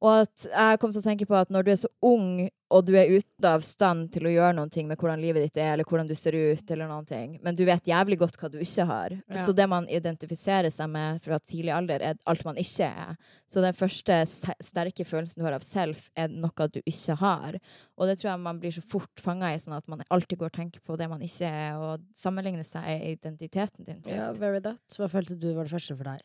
Og 0.00 0.22
at 0.22 0.46
jeg 0.48 0.78
kom 0.80 0.92
til 0.94 1.02
å 1.02 1.04
tenke 1.04 1.26
på 1.28 1.36
at 1.36 1.50
når 1.52 1.66
du 1.66 1.70
er 1.74 1.78
så 1.82 1.88
ung, 2.08 2.48
og 2.70 2.86
du 2.86 2.94
er 2.96 3.10
ute 3.10 3.50
av 3.50 3.60
stand 3.66 4.08
til 4.14 4.28
å 4.28 4.32
gjøre 4.32 4.54
noen 4.56 4.70
ting 4.72 4.86
med 4.88 4.96
hvordan 5.00 5.20
livet 5.20 5.44
ditt 5.44 5.58
er, 5.60 5.74
eller 5.74 5.84
hvordan 5.84 6.08
du 6.08 6.14
ser 6.16 6.36
ut, 6.38 6.70
eller 6.70 6.88
noen 6.88 7.04
ting, 7.08 7.34
men 7.44 7.58
du 7.58 7.66
vet 7.68 7.90
jævlig 7.90 8.16
godt 8.22 8.38
hva 8.40 8.48
du 8.48 8.56
ikke 8.62 8.86
har. 8.88 9.16
Ja. 9.18 9.42
Så 9.44 9.52
det 9.56 9.66
man 9.68 9.88
identifiserer 9.92 10.72
seg 10.72 10.88
med 10.94 11.20
fra 11.24 11.40
tidlig 11.42 11.74
alder, 11.76 12.00
er 12.00 12.16
alt 12.30 12.46
man 12.48 12.60
ikke 12.62 12.88
er. 12.88 13.20
Så 13.50 13.60
den 13.64 13.76
første 13.76 14.22
sterke 14.64 15.04
følelsen 15.04 15.42
du 15.42 15.48
har 15.48 15.58
av 15.58 15.66
self, 15.66 16.08
er 16.16 16.32
noe 16.32 16.70
du 16.72 16.80
ikke 16.80 17.18
har. 17.20 17.60
Og 18.00 18.08
det 18.08 18.16
tror 18.20 18.32
jeg 18.32 18.44
man 18.46 18.62
blir 18.62 18.72
så 18.72 18.86
fort 18.86 19.20
fanga 19.20 19.52
i, 19.52 19.60
sånn 19.60 19.76
at 19.76 19.90
man 19.90 20.06
alltid 20.08 20.40
går 20.40 20.54
og 20.54 20.60
tenker 20.62 20.86
på 20.86 20.96
det 20.96 21.10
man 21.12 21.26
ikke 21.26 21.50
er, 21.50 21.76
og 21.76 22.08
sammenligner 22.16 22.64
seg 22.64 22.88
er 22.88 23.08
identiteten 23.12 23.84
din. 23.84 24.00
Typ. 24.00 24.14
Ja, 24.16 24.32
very 24.32 24.62
that. 24.64 24.80
Hva 24.96 25.10
følte 25.12 25.36
du 25.36 25.50
var 25.52 25.68
det 25.68 25.74
første 25.74 25.98
for 25.98 26.08
deg? 26.14 26.24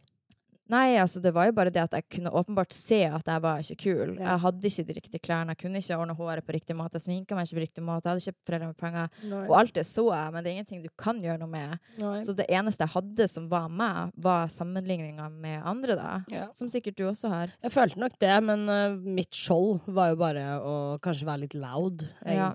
Nei, 0.72 0.96
altså 0.98 1.20
det 1.22 1.30
var 1.36 1.46
jo 1.46 1.54
bare 1.58 1.70
det 1.74 1.82
at 1.84 1.94
jeg 1.94 2.08
kunne 2.16 2.32
åpenbart 2.34 2.74
se 2.74 3.04
at 3.06 3.28
jeg 3.30 3.42
var 3.44 3.62
ikke 3.62 3.78
kul. 3.84 4.16
Ja. 4.16 4.32
Jeg 4.32 4.42
hadde 4.46 4.70
ikke 4.70 4.86
de 4.88 4.96
riktige 4.98 5.22
klærne, 5.28 5.54
jeg 5.54 5.62
kunne 5.62 5.82
ikke 5.82 5.98
ordne 6.02 6.16
håret 6.18 6.46
på 6.48 6.56
riktig 6.56 6.78
måte, 6.78 6.98
jeg 6.98 7.06
sminka 7.06 7.38
meg 7.38 7.46
ikke 7.46 7.60
på 7.60 7.64
riktig 7.66 7.84
måte, 7.86 8.08
jeg 8.08 8.16
hadde 8.16 8.24
ikke 8.24 8.50
foreldre 8.50 8.70
med 8.72 8.80
penger. 8.82 9.20
Og 9.44 9.54
alt 9.60 9.76
det 9.78 9.86
så 9.86 10.08
jeg, 10.10 10.34
men 10.34 10.46
det 10.46 10.50
er 10.50 10.58
ingenting 10.58 10.82
du 10.82 10.90
kan 10.98 11.22
gjøre 11.22 11.42
noe 11.44 11.52
med. 11.52 11.76
Nei. 12.02 12.16
Så 12.26 12.34
det 12.38 12.48
eneste 12.50 12.88
jeg 12.88 12.96
hadde 12.96 13.30
som 13.30 13.46
var 13.52 13.70
meg, 13.70 14.16
var 14.26 14.50
sammenligninga 14.54 15.30
med 15.34 15.62
andre, 15.62 16.00
da. 16.00 16.10
Ja. 16.34 16.48
Som 16.58 16.72
sikkert 16.72 16.98
du 16.98 17.06
også 17.12 17.30
har. 17.34 17.54
Jeg 17.62 17.76
følte 17.76 18.02
nok 18.02 18.18
det, 18.26 18.34
men 18.50 18.66
uh, 18.72 18.98
mitt 19.06 19.38
skjold 19.38 19.86
var 19.94 20.16
jo 20.16 20.20
bare 20.24 20.48
å 20.66 20.76
kanskje 21.04 21.30
være 21.30 21.46
litt 21.46 21.60
loud, 21.60 22.08
Ja. 22.26 22.50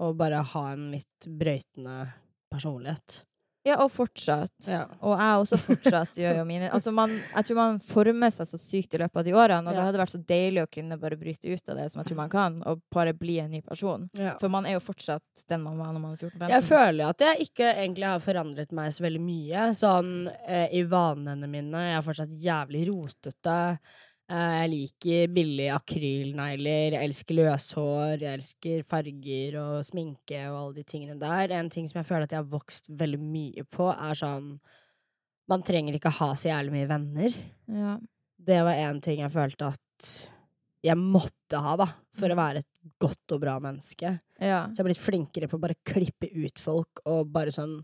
Og 0.00 0.14
bare 0.16 0.38
ha 0.54 0.60
en 0.72 0.86
litt 0.94 1.26
brøytende 1.28 2.06
personlighet. 2.50 3.20
Ja, 3.70 3.76
og 3.84 3.92
fortsatt. 3.94 4.52
Ja. 4.66 4.82
Og 5.00 5.14
jeg 5.14 5.44
også 5.44 5.58
fortsatt 5.62 6.18
gjør 6.18 6.40
jo 6.40 6.46
mine 6.48 6.70
Altså 6.74 6.92
man, 6.94 7.12
Jeg 7.12 7.46
tror 7.46 7.58
man 7.58 7.78
former 7.84 8.32
seg 8.34 8.48
så 8.50 8.58
sykt 8.60 8.96
i 8.96 9.00
løpet 9.02 9.22
av 9.22 9.26
de 9.26 9.34
årene, 9.36 9.62
og 9.70 9.76
det 9.76 9.84
hadde 9.84 10.00
vært 10.02 10.14
så 10.14 10.22
deilig 10.32 10.64
å 10.64 10.70
kunne 10.72 10.98
bare 11.00 11.18
bryte 11.20 11.50
ut 11.50 11.72
av 11.72 11.80
det 11.80 11.86
som 11.92 12.02
jeg 12.02 12.10
tror 12.10 12.20
man 12.20 12.32
kan, 12.32 12.58
og 12.68 12.82
bare 12.92 13.14
bli 13.16 13.38
en 13.42 13.52
ny 13.54 13.62
person. 13.66 14.08
Ja. 14.18 14.34
For 14.42 14.52
man 14.52 14.68
er 14.68 14.76
jo 14.76 14.84
fortsatt 14.84 15.44
den 15.50 15.64
man 15.64 15.78
var 15.80 15.94
når 15.94 16.04
man 16.04 16.16
er 16.16 16.22
14-15. 16.26 16.52
Jeg 16.54 16.66
føler 16.68 17.00
jo 17.04 17.08
at 17.14 17.26
jeg 17.26 17.48
ikke 17.48 17.72
egentlig 17.72 18.10
har 18.10 18.22
forandret 18.24 18.76
meg 18.76 18.92
så 18.94 19.06
veldig 19.06 19.24
mye. 19.24 19.66
Sånn 19.76 20.12
eh, 20.46 20.68
i 20.76 20.84
vanene 20.90 21.50
mine. 21.50 21.86
Jeg 21.90 21.98
er 21.98 22.06
fortsatt 22.06 22.36
jævlig 22.44 22.86
rotete. 22.90 23.58
Eh, 24.30 24.56
jeg 24.60 24.70
liker 24.70 25.32
billige 25.34 25.74
akrylnegler, 25.74 26.94
jeg 26.94 27.02
elsker 27.08 27.38
løshår, 27.40 28.20
jeg 28.22 28.38
elsker 28.38 28.84
farger 28.86 29.56
og 29.58 29.80
sminke 29.86 30.44
og 30.52 30.58
alle 30.60 30.76
de 30.78 30.84
tingene 30.86 31.16
der. 31.18 31.56
En 31.58 31.70
ting 31.72 31.88
som 31.90 31.98
jeg 31.98 32.06
føler 32.06 32.28
at 32.28 32.34
jeg 32.36 32.44
har 32.44 32.52
vokst 32.52 32.86
veldig 33.00 33.18
mye 33.24 33.66
på, 33.66 33.90
er 33.90 34.18
sånn 34.18 34.54
Man 35.50 35.64
trenger 35.66 35.96
ikke 35.96 36.12
ha 36.14 36.28
så 36.38 36.52
jævlig 36.52 36.76
mye 36.76 36.86
venner. 36.86 37.32
Ja. 37.74 37.96
Det 38.38 38.60
var 38.62 38.78
en 38.84 39.00
ting 39.02 39.24
jeg 39.24 39.32
følte 39.34 39.72
at 39.72 40.10
jeg 40.86 40.96
måtte 40.96 41.58
ha, 41.60 41.72
da, 41.76 41.88
for 42.14 42.30
å 42.30 42.36
være 42.38 42.62
et 42.62 42.92
godt 43.02 43.34
og 43.34 43.40
bra 43.42 43.56
menneske. 43.60 44.12
ja. 44.38 44.60
Så 44.70 44.78
jeg 44.78 44.84
har 44.84 44.86
blitt 44.86 45.02
flinkere 45.02 45.48
på 45.50 45.58
å 45.58 45.64
bare 45.64 45.76
klippe 45.82 46.30
ut 46.30 46.62
folk 46.62 47.02
og 47.02 47.34
bare 47.34 47.50
sånn 47.50 47.80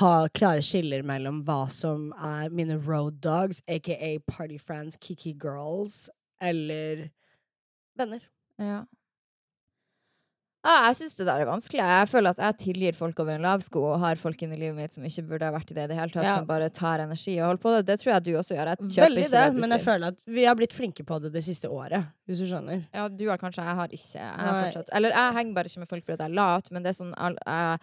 ha 0.00 0.26
klare 0.34 0.62
skiller 0.66 1.02
mellom 1.06 1.44
hva 1.46 1.68
som 1.70 2.08
er 2.18 2.50
mine 2.50 2.76
road 2.86 3.20
dogs, 3.22 3.62
aka 3.68 4.18
party 4.26 4.58
friends, 4.58 4.96
kiki 5.00 5.32
girls, 5.34 6.08
eller 6.42 7.08
venner. 7.96 8.20
Ja. 8.58 8.84
Ja, 10.66 10.88
jeg 10.88 10.96
syns 10.98 11.12
det 11.14 11.28
der 11.28 11.44
er 11.44 11.46
vanskelig. 11.46 11.78
Jeg 11.78 12.08
føler 12.10 12.32
at 12.34 12.40
jeg 12.42 12.56
tilgir 12.58 12.96
folk 12.98 13.20
over 13.22 13.36
en 13.36 13.44
lav 13.46 13.60
sko, 13.62 13.84
og 13.92 14.00
har 14.02 14.18
folk 14.18 14.40
inni 14.42 14.56
livet 14.58 14.74
mitt 14.74 14.96
som 14.96 15.04
ikke 15.06 15.22
burde 15.28 15.46
ha 15.46 15.52
vært 15.54 15.68
i 15.70 15.76
det 15.76 15.84
i 15.86 15.90
det 15.92 15.98
hele 16.00 16.10
tatt, 16.10 16.24
Ja. 16.26 16.32
som 16.40 16.48
bare 16.48 16.66
tar 16.74 17.04
energi 17.04 17.36
og 17.38 17.46
holder 17.52 17.62
på. 17.62 17.74
Det 17.86 17.96
tror 18.02 18.12
jeg 18.16 18.24
du 18.26 18.30
også 18.40 18.56
gjør. 18.56 18.72
Veldig 18.82 19.26
det, 19.30 19.30
det 19.30 19.60
men 19.62 19.70
jeg 19.76 19.84
føler 19.84 20.08
at 20.10 20.18
vi 20.26 20.42
har 20.48 20.56
blitt 20.58 20.74
flinke 20.74 21.06
på 21.06 21.20
det 21.22 21.30
det 21.36 21.44
siste 21.46 21.70
året. 21.70 22.08
hvis 22.26 22.42
du 22.42 22.46
skjønner. 22.50 22.82
Ja, 22.92 23.06
du 23.06 23.28
har 23.28 23.38
kanskje, 23.38 23.62
jeg 23.62 23.76
har 23.78 23.86
ikke. 23.86 24.18
Jeg 24.18 24.42
har 24.42 24.64
fortsatt. 24.64 24.90
Eller 24.92 25.10
jeg 25.14 25.34
henger 25.38 25.54
bare 25.54 25.70
ikke 25.70 25.78
med 25.84 25.88
folk 25.88 26.04
fordi 26.04 26.18
jeg 26.18 26.30
er 26.32 26.34
lat, 26.34 26.70
men 26.72 26.82
det 26.82 26.88
er 26.90 26.98
sånn 27.04 27.14
jeg 27.14 27.78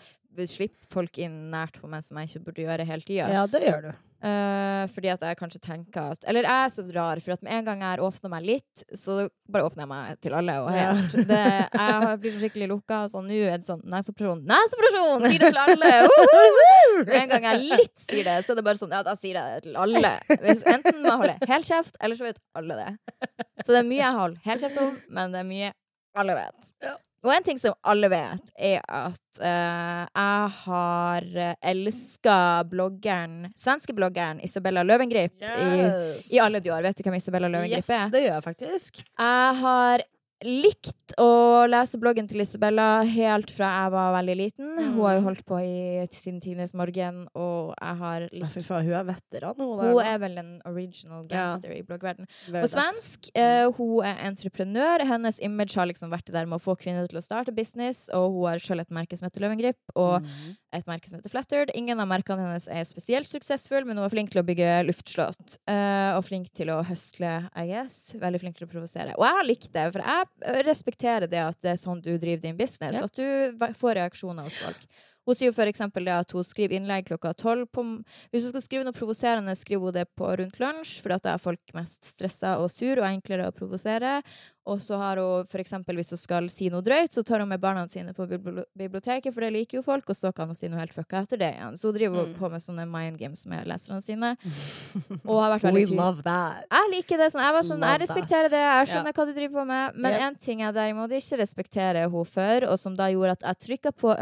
slipper 0.50 0.90
folk 0.92 1.18
inn 1.22 1.52
nært 1.54 1.78
på 1.82 1.90
meg 1.92 2.04
som 2.06 2.18
jeg 2.20 2.32
ikke 2.32 2.46
burde 2.50 2.66
gjøre 2.66 2.86
hele 2.90 3.06
tida. 3.06 3.30
Ja, 3.32 3.46
det 3.48 3.62
gjør 3.66 3.86
du. 3.90 3.94
Eh, 4.24 4.86
fordi 4.88 5.10
at 5.12 5.20
jeg 5.28 5.36
kanskje 5.36 5.60
tenker 5.60 6.14
at 6.14 6.22
Eller 6.32 6.46
jeg 6.48 6.64
er 6.64 6.70
så 6.72 6.84
rar, 6.96 7.20
for 7.20 7.34
at 7.36 7.42
med 7.44 7.52
en 7.58 7.66
gang 7.68 7.82
jeg 7.84 8.00
åpner 8.06 8.32
meg 8.32 8.46
litt, 8.48 8.84
så 8.96 9.26
bare 9.52 9.66
åpner 9.68 9.84
jeg 9.84 9.90
meg 9.92 10.20
til 10.24 10.36
alle. 10.40 10.56
Og 10.64 10.70
Ja. 10.72 10.94
helt. 10.96 11.28
Det, 11.28 11.42
jeg 11.76 12.20
blir 12.24 12.32
så 12.32 12.40
skikkelig 12.46 12.70
lukka. 12.72 13.02
Så 13.12 13.20
nå 13.26 13.36
er 13.36 13.58
det 13.60 13.68
sånn 13.68 13.84
Neseoperasjon! 13.84 14.46
Neseoperasjon! 14.48 15.28
Sier 15.28 15.44
det 15.44 15.52
til 15.52 15.62
alle! 15.66 15.92
Uhuhu! 16.08 17.04
Med 17.04 17.20
en 17.20 17.30
gang 17.36 17.50
jeg 17.50 17.64
litt 17.74 17.98
sier 18.00 18.24
det, 18.30 18.38
så 18.48 18.56
er 18.56 18.62
det 18.62 18.66
bare 18.70 18.80
sånn 18.80 18.96
Ja, 18.96 19.04
da 19.04 19.18
sier 19.20 19.36
jeg 19.42 19.58
det 19.60 19.68
til 19.68 19.76
alle. 19.84 20.14
Hvis, 20.40 20.64
enten 20.72 21.02
man 21.04 21.12
jeg 21.12 21.22
holde 21.26 21.52
helt 21.52 21.68
kjeft, 21.74 22.00
eller 22.00 22.16
så 22.16 22.30
vet 22.32 22.40
alle 22.56 22.80
det. 22.80 22.92
Så 23.66 23.74
det 23.76 23.82
er 23.84 23.90
mye 23.92 24.04
jeg 24.06 24.20
holder 24.24 24.48
helt 24.48 24.64
kjeft 24.70 24.82
om, 24.88 24.96
men 25.20 25.36
det 25.36 25.44
er 25.44 25.50
mye 25.52 25.74
alle 26.16 26.40
vet. 26.40 26.72
Ja. 26.86 26.96
Og 27.24 27.32
en 27.32 27.44
ting 27.46 27.60
som 27.60 27.76
alle 27.88 28.10
vet, 28.12 28.50
er 28.60 28.82
at 28.84 29.40
uh, 29.40 30.02
jeg 30.10 30.50
har 30.66 31.28
elska 31.72 32.38
bloggeren, 32.68 33.46
svenske 33.56 33.96
bloggeren 33.96 34.42
Isabella 34.44 34.84
Løvengrip 34.84 35.40
i, 35.40 35.70
i 36.36 36.42
alle 36.44 36.60
de 36.60 36.74
år. 36.76 36.84
Vet 36.90 37.00
du 37.00 37.06
hvem 37.08 37.16
Isabella 37.22 37.48
Løvengrip 37.48 37.80
Yes, 37.80 37.90
er? 37.96 38.10
det 38.12 38.26
gjør 38.26 38.34
jeg 38.36 38.44
faktisk. 38.50 39.00
Jeg 39.08 39.56
har 39.64 40.04
likt 40.44 41.14
å 41.22 41.66
lese 41.70 42.00
bloggen 42.02 42.28
til 42.30 42.42
Isabella 42.42 43.04
helt 43.06 43.52
fra 43.54 43.68
jeg 43.84 43.92
var 43.94 44.14
veldig 44.16 44.36
liten. 44.40 44.70
Hun 44.80 45.02
har 45.04 45.14
jo 45.16 45.20
Mm. 45.22 45.26
holdt 45.28 45.44
på 45.46 45.60
i, 45.62 46.08
siden 46.12 46.40
tidenes 46.42 46.74
morgen, 46.74 47.28
og 47.36 47.74
jeg 47.80 47.98
har 47.98 48.22
Ja, 48.22 48.30
likt 48.32 48.52
Fy 48.54 48.62
faen, 48.62 48.84
hun 48.86 48.94
er 48.94 49.04
veteran, 49.04 49.56
hun 49.58 49.80
Hun 49.80 50.00
er 50.04 50.18
vel 50.20 50.38
en 50.38 50.62
original 50.66 51.24
Ja. 51.30 51.48
gangster 51.48 51.72
i 51.72 51.82
bloggverden. 51.84 52.28
Og 52.54 52.68
svensk. 52.70 53.30
Uh, 53.38 53.72
hun 53.78 54.04
er 54.06 54.16
entreprenør. 54.26 55.06
Hennes 55.06 55.40
image 55.42 55.76
har 55.76 55.86
liksom 55.88 56.10
vært 56.10 56.26
det 56.26 56.34
der 56.34 56.46
med 56.46 56.60
å 56.60 56.64
få 56.64 56.76
kvinner 56.78 57.08
til 57.08 57.20
å 57.20 57.24
starte 57.24 57.54
business, 57.56 58.10
og 58.14 58.32
hun 58.34 58.50
har 58.52 58.60
selv 58.60 58.82
et 58.82 58.90
merke 58.90 59.18
som 59.18 59.30
heter 59.30 59.42
Løvengrip, 59.42 59.78
og 59.96 60.22
mm. 60.24 60.56
et 60.74 60.86
merke 60.88 61.08
som 61.08 61.20
heter 61.20 61.30
Flattered. 61.30 61.72
Ingen 61.76 62.00
av 62.00 62.08
merkene 62.08 62.40
hennes 62.40 62.68
er 62.68 62.84
spesielt 62.84 63.28
suksessfull, 63.30 63.86
men 63.86 63.98
hun 63.98 64.06
er 64.06 64.10
flink 64.10 64.32
til 64.32 64.42
å 64.42 64.46
bygge 64.46 64.86
luftslott. 64.88 65.58
uh, 65.70 66.18
og 66.18 66.24
flink 66.26 66.52
til 66.54 66.68
å 66.68 66.84
høstle, 66.84 67.50
I 67.56 67.68
guess. 67.68 68.14
Veldig 68.14 68.40
flink 68.42 68.58
til 68.58 68.68
å 68.68 68.72
provosere. 68.72 69.14
Og 69.18 69.24
jeg 69.26 69.34
har 69.38 69.44
likt 69.46 69.72
det, 69.74 69.92
for 69.94 70.00
jeg 70.02 70.28
respekterer 70.42 71.28
det 71.30 71.42
at 71.42 71.60
det 71.64 71.74
er 71.74 71.80
sånn 71.80 72.02
du 72.04 72.14
driver 72.18 72.42
din 72.44 72.58
business. 72.58 72.98
Ja. 73.00 73.06
At 73.06 73.16
du 73.16 73.74
får 73.80 74.00
reaksjoner 74.00 74.48
hos 74.48 74.58
folk. 74.62 74.88
Hun 75.26 75.36
sier 75.36 75.52
jo 75.52 75.56
det 76.06 76.14
at 76.14 76.32
hun 76.36 76.44
skriver 76.44 76.76
innlegg 76.76 77.06
klokka 77.08 77.34
tolv 77.34 77.68
på 77.72 77.84
Hvis 78.32 78.44
hun 78.44 78.50
skal 78.52 78.62
skrive 78.62 78.84
noe 78.88 78.94
provoserende, 78.98 79.56
skriver 79.56 79.80
hun 79.90 79.94
det 79.94 80.08
på 80.18 80.28
rundt 80.40 80.60
lunsj, 80.60 81.02
for 81.02 81.10
da 81.16 81.34
er 81.34 81.38
folk 81.40 81.60
mest 81.74 82.04
stressa 82.04 82.58
og 82.60 82.70
sur 82.72 82.98
og 83.00 83.08
enklere 83.08 83.48
å 83.48 83.56
provosere. 83.56 84.22
Og 84.66 84.80
så 84.80 84.96
har 84.96 85.18
hun 85.20 85.46
eksempel 85.60 85.96
hvis 86.00 86.12
hun 86.16 86.18
skal 86.22 86.46
si 86.50 86.70
noe 86.72 86.80
drøyt, 86.82 87.12
så 87.12 87.24
tar 87.28 87.40
hun 87.44 87.50
med 87.50 87.60
barna 87.60 87.84
sine 87.92 88.14
på 88.16 88.24
biblioteket, 88.28 89.34
for 89.34 89.42
det 89.44 89.52
liker 89.52 89.80
jo 89.80 89.84
folk, 89.84 90.08
og 90.10 90.16
så 90.16 90.32
kan 90.36 90.48
hun 90.48 90.56
si 90.56 90.70
noe 90.72 90.80
helt 90.80 90.94
fucka 90.96 91.20
etter 91.26 91.38
det 91.42 91.50
igjen. 91.58 91.76
Så 91.76 91.90
hun 91.92 91.98
driver 91.98 92.28
Mm. 92.30 92.34
på 92.40 92.50
med 92.52 92.62
sånne 92.64 92.86
mind 92.88 93.18
games 93.20 93.46
med 93.46 93.68
leserne 93.68 94.00
sine. 94.02 94.38
Og 95.28 95.42
har 95.42 95.52
vært 95.58 95.64
We 95.64 95.72
veldig 95.72 95.86
tydelig. 95.88 95.98
love 96.00 96.24
that. 96.24 96.66
Jeg 96.72 96.92
liker 96.94 97.18
det. 97.18 97.28
Sånn, 97.34 97.44
jeg, 97.44 97.54
var 97.58 97.62
sånn, 97.68 97.80
Love 97.84 97.92
jeg 97.92 98.02
respekterer 98.08 98.50
that. 98.50 98.56
det. 98.56 98.64
Jeg 98.64 98.88
skjønner 98.88 98.94
skjønner 98.94 99.14
hva 99.20 99.26
de 99.28 99.34
driver 99.40 99.54
på 99.60 99.66
med. 99.68 99.96
Men 99.96 100.14
Yep. 100.14 100.22
en 100.28 100.36
ting 100.36 100.60
jeg 100.64 100.74
derimot 100.74 101.12
ikke 101.12 101.40
respekterer 101.44 102.02
henne 102.08 102.26
for, 102.26 102.66
og 102.72 102.80
som 102.80 102.96
da 102.96 103.08
gjorde 103.12 103.32
at 103.32 103.42
jeg 103.42 103.60
trykka 103.80 103.92
på 103.92 104.16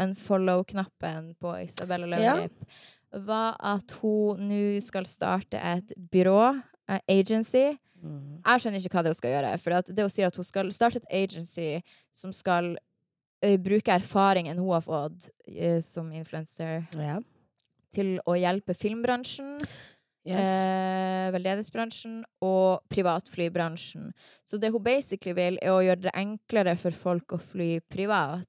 unfollow-knappen 1.02 1.34
på 1.40 1.54
Isabella 1.64 2.06
Løvengrip, 2.06 2.64
var 3.12 3.56
at 3.60 3.90
hun 4.00 4.48
nå 4.48 4.80
skal 4.80 5.04
starte 5.06 5.58
et 5.58 5.92
byrå, 6.10 6.54
uh, 6.90 6.98
agency. 7.08 7.72
Mm. 8.02 8.40
Jeg 8.44 8.60
skjønner 8.60 8.80
ikke 8.80 8.96
hva 8.96 9.02
det 9.04 9.12
hun 9.12 9.20
skal 9.20 9.34
gjøre. 9.36 9.58
For 9.62 9.92
det 9.92 10.02
hun 10.06 10.10
sier 10.10 10.26
at 10.26 10.36
hun 10.36 10.44
skal 10.48 10.72
starte 10.72 11.02
et 11.02 11.10
agency 11.12 11.82
som 12.10 12.32
skal 12.32 12.72
uh, 13.44 13.56
bruke 13.62 13.92
erfaringen 13.92 14.58
hun 14.58 14.72
har 14.72 14.82
fått 14.86 15.28
uh, 15.48 15.80
som 15.80 16.10
influenser, 16.12 16.86
Ja. 16.98 17.20
til 17.92 18.18
å 18.26 18.34
hjelpe 18.38 18.74
filmbransjen 18.74 19.58
Yes. 20.22 20.62
eh, 20.62 21.32
veldedighetsbransjen 21.34 22.20
og 22.46 22.84
privatflybransjen. 22.88 24.12
Så 24.46 24.58
det 24.62 24.70
hun 24.70 24.82
basically 24.82 25.34
vil, 25.34 25.58
er 25.60 25.72
å 25.74 25.82
gjøre 25.82 26.04
det 26.04 26.12
enklere 26.14 26.76
for 26.78 26.94
folk 26.94 27.34
å 27.34 27.40
fly 27.42 27.80
privat. 27.90 28.46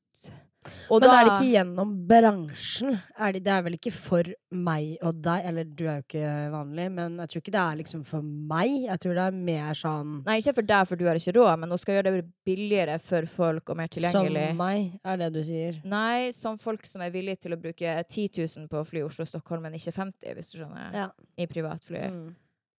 Og 0.89 1.01
Men 1.01 1.09
da, 1.09 1.13
er 1.15 1.27
det 1.27 1.33
ikke 1.33 1.53
gjennom 1.53 1.93
bransjen? 2.09 2.97
Er 3.17 3.35
det, 3.35 3.41
det 3.45 3.53
er 3.53 3.63
vel 3.65 3.77
ikke 3.77 3.93
for 3.95 4.29
meg 4.53 4.93
og 5.03 5.19
deg? 5.25 5.47
Eller 5.49 5.67
du 5.67 5.83
er 5.87 5.99
jo 5.99 6.05
ikke 6.05 6.33
vanlig, 6.53 6.87
men 6.95 7.17
jeg 7.23 7.31
tror 7.31 7.43
ikke 7.43 7.55
det 7.55 7.63
er 7.63 7.79
liksom 7.81 8.03
for 8.07 8.27
meg. 8.53 8.75
Jeg 8.87 9.03
tror 9.03 9.17
det 9.19 9.25
er 9.25 9.39
mer 9.49 9.79
sånn 9.79 10.13
Nei, 10.27 10.37
ikke 10.41 10.55
for 10.59 10.69
deg, 10.73 10.89
for 10.91 11.01
du 11.01 11.05
har 11.09 11.19
ikke 11.19 11.35
råd, 11.39 11.51
men 11.63 11.73
hun 11.75 11.81
skal 11.81 11.99
gjøre 11.99 12.13
det 12.15 12.23
billigere 12.47 12.99
for 13.03 13.29
folk 13.33 13.73
og 13.73 13.81
mer 13.81 13.91
tilgjengelig. 13.93 14.47
som 14.53 14.61
meg, 14.63 14.93
er 15.03 15.19
det 15.23 15.31
du 15.35 15.41
sier. 15.47 15.81
Nei, 15.89 16.31
som 16.35 16.59
folk 16.61 16.87
som 16.89 17.03
er 17.05 17.13
villige 17.13 17.43
til 17.47 17.57
å 17.57 17.59
bruke 17.59 17.97
10 18.03 18.29
000 18.39 18.71
på 18.71 18.81
å 18.81 18.87
fly 18.87 19.03
Oslo-Stockholm, 19.07 19.67
men 19.67 19.77
ikke 19.79 19.95
50 19.95 20.37
hvis 20.37 20.53
du 20.53 20.59
skjønner, 20.61 20.93
Ja. 20.95 21.09
i 21.37 21.47
privatfly. 21.49 22.07
Mm. 22.13 22.31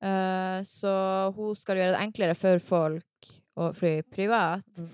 Uh, 0.04 0.60
så 0.68 0.92
hun 1.36 1.54
skal 1.56 1.80
gjøre 1.80 1.94
det 1.94 2.02
enklere 2.04 2.36
for 2.36 2.60
folk 2.60 3.30
å 3.56 3.70
fly 3.76 4.02
privat. 4.12 4.66
Mm. 4.76 4.90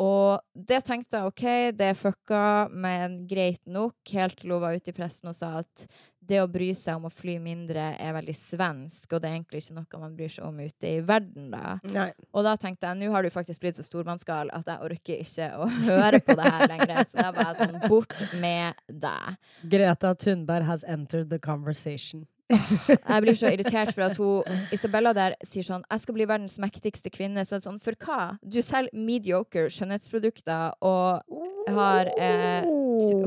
Og 0.00 0.40
det 0.56 0.80
tenkte 0.86 1.18
jeg 1.18 1.28
OK, 1.28 1.44
det 1.76 1.90
er 1.90 1.98
fucka, 1.98 2.44
men 2.72 3.22
greit 3.28 3.60
nok, 3.68 3.98
helt 4.14 4.38
til 4.40 4.54
hun 4.54 4.62
var 4.64 4.78
ute 4.78 4.92
i 4.92 4.96
pressen 4.96 5.28
og 5.28 5.36
sa 5.36 5.58
at 5.60 5.84
det 6.22 6.38
å 6.38 6.48
bry 6.50 6.70
seg 6.78 7.00
om 7.00 7.08
å 7.08 7.12
fly 7.12 7.34
mindre 7.42 7.82
er 8.00 8.14
veldig 8.14 8.34
svensk, 8.36 9.08
og 9.10 9.20
det 9.20 9.28
er 9.28 9.36
egentlig 9.36 9.62
ikke 9.64 9.76
noe 9.76 10.02
man 10.04 10.14
bryr 10.16 10.30
seg 10.30 10.46
om 10.46 10.60
ute 10.62 10.88
i 10.88 11.00
verden, 11.04 11.48
da. 11.52 11.76
Nei. 11.92 12.08
Og 12.30 12.46
da 12.46 12.54
tenkte 12.60 12.88
jeg 12.88 13.00
nå 13.00 13.10
har 13.12 13.26
du 13.26 13.30
faktisk 13.34 13.64
blitt 13.64 13.78
så 13.78 13.84
stormannsgal 13.86 14.52
at 14.54 14.70
jeg 14.70 14.86
orker 14.86 15.24
ikke 15.26 15.48
å 15.58 15.68
høre 15.90 16.22
på 16.22 16.36
det 16.38 16.46
her 16.46 16.68
lenger. 16.70 17.02
Så 17.08 17.18
da 17.18 17.32
var 17.34 17.50
jeg 17.50 17.58
sånn 17.64 17.80
bort 17.90 18.14
med 18.38 18.78
deg. 18.86 19.40
Greta 19.74 20.14
Thunberg 20.14 20.68
has 20.68 20.86
entered 20.86 21.32
the 21.34 21.42
conversation. 21.42 22.28
Jeg 22.52 23.22
blir 23.24 23.36
så 23.38 23.50
irritert 23.52 23.92
for 23.94 24.04
at 24.06 24.18
hun 24.20 24.62
Isabella 24.74 25.12
der 25.16 25.34
sier 25.46 25.64
sånn 25.66 25.84
'Jeg 25.88 26.00
skal 26.04 26.16
bli 26.16 26.26
verdens 26.28 26.58
mektigste 26.62 27.10
kvinne'. 27.12 27.44
Så 27.48 27.60
sånn, 27.64 27.80
for 27.80 27.96
hva? 28.04 28.38
Du 28.44 28.60
selger 28.62 28.92
mediocre 28.92 29.68
skjønnhetsprodukter 29.72 30.74
og 30.82 31.22
har 31.68 32.10
eh, 32.18 32.62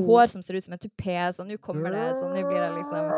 hår 0.06 0.26
som 0.30 0.42
ser 0.42 0.56
ut 0.56 0.64
som 0.64 0.76
en 0.76 0.82
tupé, 0.82 1.18
så 1.34 1.46
nå 1.46 1.58
kommer 1.58 1.90
det. 1.90 2.06
Så 2.20 2.30
nå 2.30 2.40
blir 2.46 2.60
det 2.60 2.72
liksom 2.78 3.12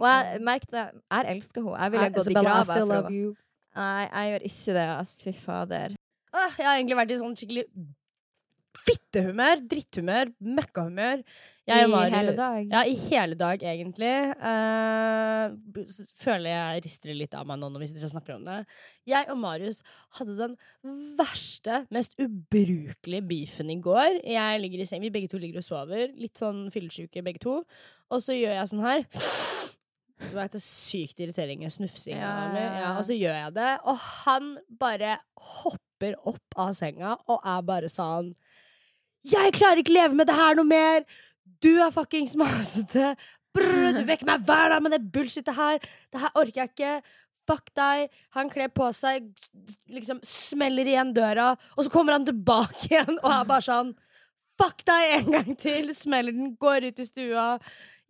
Og 0.00 0.06
jeg 0.08 0.40
merket 0.42 0.72
Jeg 0.72 1.26
elsker 1.36 1.62
henne. 1.62 1.78
Jeg 1.82 1.92
ville 1.92 2.10
gått 2.10 2.16
i 2.16 2.30
Isabella, 2.30 2.40
I 2.40 2.64
grava 2.64 2.86
for. 3.02 3.34
Nei, 3.72 4.08
jeg 4.12 4.30
gjør 4.32 4.46
ikke 4.50 4.72
det, 4.76 4.88
ass. 5.00 5.22
Fy 5.22 5.32
fader. 5.32 5.96
Jeg 6.32 6.66
har 6.66 6.76
egentlig 6.78 6.96
vært 6.96 7.12
i 7.12 7.20
sånn 7.20 7.36
skikkelig 7.36 7.64
fittehumør, 8.82 9.60
dritthumør, 9.70 10.30
møkkahumør. 10.56 11.22
Jeg 11.68 11.86
I 11.86 12.10
hele 12.10 12.34
dag. 12.36 12.66
Ja, 12.72 12.82
i 12.88 12.94
hele 12.98 13.36
dag, 13.38 13.62
egentlig. 13.62 14.10
Uh, 14.40 15.52
føler 16.18 16.48
jeg 16.50 16.82
rister 16.86 17.14
litt 17.14 17.36
av 17.38 17.46
meg 17.46 17.60
nå 17.60 17.68
når 17.70 17.84
vi 17.84 17.90
sitter 17.92 18.08
og 18.08 18.14
snakker 18.14 18.34
om 18.36 18.46
det. 18.46 18.58
Jeg 19.08 19.28
og 19.30 19.38
Marius 19.38 19.82
hadde 20.18 20.34
den 20.40 20.56
verste, 21.18 21.84
mest 21.94 22.18
ubrukelige 22.18 23.26
beefen 23.28 23.70
i 23.70 23.78
går. 23.82 24.22
Jeg 24.26 24.62
ligger 24.64 24.82
i 24.82 24.88
seng, 24.88 25.04
Vi 25.04 25.12
begge 25.14 25.30
to 25.30 25.38
ligger 25.42 25.62
og 25.62 25.68
sover. 25.68 26.08
Litt 26.18 26.40
sånn 26.40 26.66
fyllesyke 26.74 27.22
begge 27.22 27.44
to. 27.44 27.60
Og 28.12 28.24
så 28.24 28.34
gjør 28.36 28.58
jeg 28.58 28.72
sånn 28.72 28.86
her. 28.86 29.06
Du 30.22 30.36
vet, 30.36 30.52
det 30.54 30.60
er 30.60 30.64
sykt 30.64 31.22
irriterende 31.22 31.70
snufsing. 31.72 32.18
Ja, 32.18 32.34
ja. 32.54 32.66
Ja, 32.82 32.90
og 32.96 33.06
så 33.06 33.16
gjør 33.16 33.38
jeg 33.38 33.54
det, 33.56 33.70
og 33.90 33.98
han 34.24 34.52
bare 34.80 35.16
hopper 35.62 36.18
opp 36.30 36.58
av 36.62 36.74
senga 36.78 37.16
og 37.30 37.42
er 37.42 37.64
bare 37.66 37.90
sånn 37.90 38.30
Jeg 39.22 39.54
klarer 39.54 39.78
ikke 39.82 39.94
leve 39.94 40.18
med 40.18 40.26
det 40.26 40.34
her 40.34 40.56
noe 40.58 40.66
mer! 40.66 41.04
Du 41.62 41.70
er 41.78 41.92
fuckings 41.94 42.34
masete! 42.38 43.12
Brr, 43.52 43.92
du 43.94 44.02
vekker 44.08 44.26
meg 44.26 44.46
hver 44.48 44.72
dag 44.72 44.82
med 44.82 44.94
det 44.96 45.02
bullshitet 45.14 45.54
her! 45.54 45.82
Det 46.10 46.22
her 46.22 46.38
orker 46.40 46.64
jeg 46.64 46.72
ikke! 46.72 46.94
Fuck 47.46 47.70
deg! 47.78 48.10
Han 48.36 48.50
kler 48.50 48.70
på 48.74 48.88
seg, 48.96 49.28
liksom 49.90 50.22
smeller 50.26 50.88
igjen 50.88 51.12
døra, 51.14 51.52
og 51.76 51.86
så 51.86 51.92
kommer 51.92 52.16
han 52.16 52.26
tilbake 52.26 52.88
igjen 52.90 53.18
og 53.20 53.30
er 53.30 53.46
bare 53.48 53.66
sånn 53.66 53.94
Fuck 54.60 54.84
deg 54.86 55.14
en 55.16 55.30
gang 55.32 55.54
til! 55.58 55.94
Smeller 55.96 56.34
den, 56.34 56.52
går 56.60 56.90
ut 56.90 57.00
i 57.00 57.06
stua. 57.06 57.46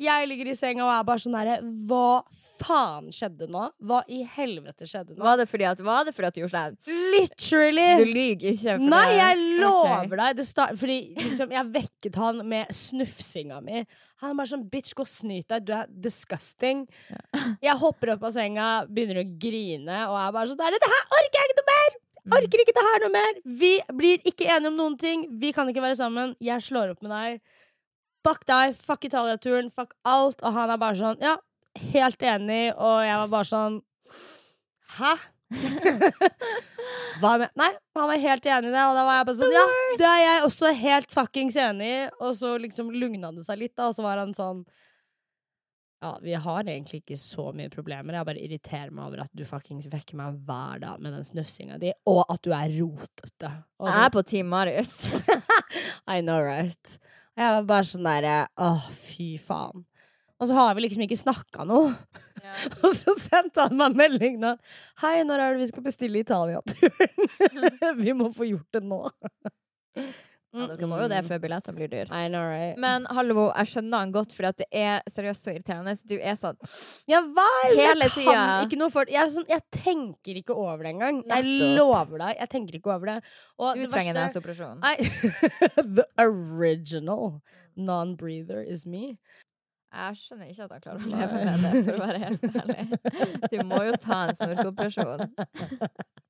Jeg 0.00 0.28
ligger 0.28 0.48
i 0.50 0.54
senga 0.56 0.84
og 0.86 0.90
er 0.94 1.02
bare 1.06 1.20
sånn 1.22 1.34
herre 1.36 1.56
Hva 1.88 2.22
faen 2.62 3.10
skjedde 3.14 3.48
nå? 3.52 3.66
Hva 3.84 4.00
i 4.10 4.22
helvete 4.36 4.86
skjedde 4.88 5.16
nå? 5.16 5.22
Var 5.24 5.36
det 5.42 5.46
fordi 5.50 5.66
at, 5.68 5.82
var 5.84 6.06
det 6.08 6.14
fordi 6.16 6.30
at 6.30 6.38
du 6.38 6.40
gjorde 6.42 6.62
sånn? 6.62 6.78
Literally! 7.12 7.88
Du 8.00 8.06
lyver 8.08 8.48
ikke. 8.54 8.76
Nei, 8.80 9.02
det- 9.10 9.18
jeg 9.20 9.42
lover 9.60 10.06
okay. 10.06 10.16
deg! 10.22 10.36
Det 10.40 10.46
start, 10.48 10.78
fordi 10.80 10.98
liksom, 11.20 11.52
jeg 11.54 11.70
vekket 11.76 12.18
han 12.22 12.42
med 12.48 12.72
snufsinga 12.74 13.60
mi. 13.62 13.84
Han 14.22 14.30
er 14.32 14.38
bare 14.38 14.52
sånn 14.52 14.68
bitch, 14.70 14.94
gå 14.94 15.02
og 15.04 15.10
snyt 15.10 15.48
deg, 15.50 15.64
du 15.66 15.72
er 15.74 15.88
disgusting. 15.90 16.84
Jeg 17.62 17.76
hopper 17.80 18.14
opp 18.14 18.26
av 18.28 18.34
senga, 18.34 18.68
begynner 18.86 19.22
å 19.22 19.26
grine, 19.44 20.04
og 20.08 20.16
er 20.18 20.32
bare 20.34 20.46
sånn 20.50 20.60
"Der, 20.60 20.70
Det 20.78 20.92
her 20.94 21.16
orker 21.18 21.38
jeg 21.40 21.50
ikke 21.50 21.60
noe 21.60 21.70
mer! 21.72 21.98
Mm. 22.22 22.34
Orker 22.38 22.60
ikke 22.62 22.74
det 22.76 22.86
her 22.86 23.00
noe 23.02 23.12
mer! 23.16 23.40
Vi 23.62 23.72
blir 23.98 24.18
ikke 24.30 24.46
enige 24.46 24.70
om 24.70 24.76
noen 24.78 24.98
ting. 24.98 25.26
Vi 25.40 25.50
kan 25.52 25.66
ikke 25.66 25.82
være 25.82 25.98
sammen. 25.98 26.36
Jeg 26.40 26.62
slår 26.62 26.92
opp 26.94 27.02
med 27.02 27.10
deg. 27.10 27.40
Fuck 28.22 28.46
deg, 28.46 28.76
fuck 28.78 29.04
Italia-turen, 29.08 29.70
fuck 29.74 29.96
alt. 30.06 30.42
Og 30.42 30.54
han 30.54 30.70
er 30.70 30.80
bare 30.80 30.98
sånn 30.98 31.22
Ja, 31.22 31.36
helt 31.92 32.22
enig. 32.22 32.64
Og 32.76 33.02
jeg 33.06 33.20
var 33.24 33.32
bare 33.32 33.48
sånn 33.48 33.80
Hæ? 34.98 35.14
Hva 37.20 37.34
med 37.40 37.50
Nei, 37.60 37.68
han 37.98 38.08
var 38.08 38.22
helt 38.22 38.46
enig 38.48 38.70
i 38.70 38.72
det, 38.72 38.84
og 38.88 38.96
da 38.96 39.02
var 39.04 39.18
jeg 39.18 39.26
bare 39.28 39.40
sånn 39.40 39.56
Ja, 39.56 39.64
det 40.00 40.08
er 40.08 40.22
jeg 40.22 40.46
også 40.46 40.72
helt 40.78 41.12
fuckings 41.12 41.58
enig 41.60 41.90
i. 41.90 41.98
Og 42.20 42.32
så 42.38 42.54
liksom 42.62 42.92
lugna 42.94 43.32
det 43.34 43.44
seg 43.48 43.60
litt, 43.64 43.76
da, 43.76 43.90
og 43.90 43.98
så 43.98 44.06
var 44.06 44.22
han 44.22 44.34
sånn 44.36 44.64
ja, 46.02 46.18
vi 46.18 46.32
har 46.34 46.64
egentlig 46.66 46.98
ikke 47.04 47.16
så 47.20 47.52
mye 47.54 47.70
problemer. 47.70 48.16
Jeg 48.16 48.26
bare 48.26 48.42
irriterer 48.42 48.90
meg 48.90 49.04
over 49.06 49.20
at 49.22 49.30
du 49.38 49.44
fuckings 49.46 49.86
vekker 49.86 50.18
meg 50.18 50.40
hver 50.48 50.80
dag 50.82 50.98
med 50.98 51.14
den 51.14 51.22
snufsinga 51.22 51.76
di, 51.78 51.92
og 52.10 52.24
at 52.26 52.42
du 52.42 52.50
er 52.56 52.72
rotete. 52.74 53.50
Også... 53.78 53.92
Jeg 53.92 54.08
er 54.08 54.14
på 54.16 54.22
Team 54.26 54.50
Marius. 54.50 54.96
I 56.16 56.18
know, 56.18 56.42
right? 56.42 56.96
Jeg 57.38 57.54
var 57.56 57.64
bare 57.68 57.88
sånn 57.88 58.06
derre 58.06 58.36
Åh, 58.60 58.88
fy 58.92 59.34
faen. 59.40 59.86
Og 60.42 60.48
så 60.50 60.56
har 60.58 60.74
vi 60.74 60.82
liksom 60.82 61.04
ikke 61.04 61.20
snakka 61.20 61.64
noe. 61.68 61.92
Og 62.82 62.90
så 62.98 63.14
sendte 63.14 63.68
han 63.68 63.78
meg 63.78 63.94
melding 63.98 64.40
nå. 64.42 64.56
Hei, 65.04 65.20
når 65.26 65.38
er 65.38 65.54
det 65.54 65.62
vi 65.62 65.68
skal 65.70 65.84
bestille 65.86 66.22
Italia-turen? 66.24 67.30
vi 68.02 68.14
må 68.18 68.26
få 68.34 68.48
gjort 68.50 68.74
det 68.74 68.82
nå. 68.82 69.04
Ja, 70.52 70.66
dere 70.68 70.88
må 70.90 70.98
jo 71.00 71.06
det 71.08 71.22
før 71.24 71.38
billettene 71.40 71.78
blir 71.78 71.88
dyr. 71.88 72.10
I 72.12 72.26
know, 72.28 72.42
right? 72.44 72.76
Men 72.80 73.06
hallo, 73.16 73.46
jeg 73.56 73.70
skjønner 73.70 74.02
han 74.04 74.10
godt, 74.12 74.34
for 74.36 74.48
det 74.50 74.66
er 74.68 75.00
seriøst 75.08 75.46
så 75.46 75.54
irriterende. 75.54 75.94
Du 76.08 76.14
er 76.18 76.36
sånn 76.36 76.58
Ja 77.08 77.22
vet! 77.24 77.76
Hele 77.78 78.08
jeg 78.08 78.14
tida. 78.18 78.34
kan 78.36 78.66
ikke 78.66 78.80
noe 78.82 78.92
for 78.92 79.08
det. 79.08 79.16
Jeg, 79.16 79.32
sånn, 79.32 79.48
jeg 79.48 79.64
tenker 79.72 80.40
ikke 80.42 80.56
over 80.56 80.84
det 80.84 80.92
engang. 80.92 81.22
Jeg 81.30 81.76
lover 81.78 82.20
deg. 82.26 82.36
Jeg 82.42 82.52
tenker 82.52 82.76
ikke 82.80 82.92
over 82.92 83.14
det. 83.14 83.16
Og 83.56 83.80
Du 83.80 83.86
det 83.86 83.92
trenger. 83.94 84.20
Nei, 84.82 84.96
The 85.96 86.04
original 86.20 87.40
non-breather 87.76 88.60
is 88.60 88.84
me. 88.84 89.16
Jeg 89.92 90.16
skjønner 90.16 90.48
ikke 90.48 90.64
at 90.64 90.72
han 90.72 90.84
klarer 90.84 91.00
å 91.00 91.08
leve 91.12 91.40
med 91.44 91.64
det, 91.64 91.72
for 91.84 91.96
å 91.96 92.04
være 92.04 92.20
helt 92.22 92.44
ærlig. 92.60 92.84
Du 93.52 93.56
må 93.68 93.80
jo 93.88 93.96
ta 94.00 94.20
en 94.28 94.36
snorkeoperasjon. 94.38 95.26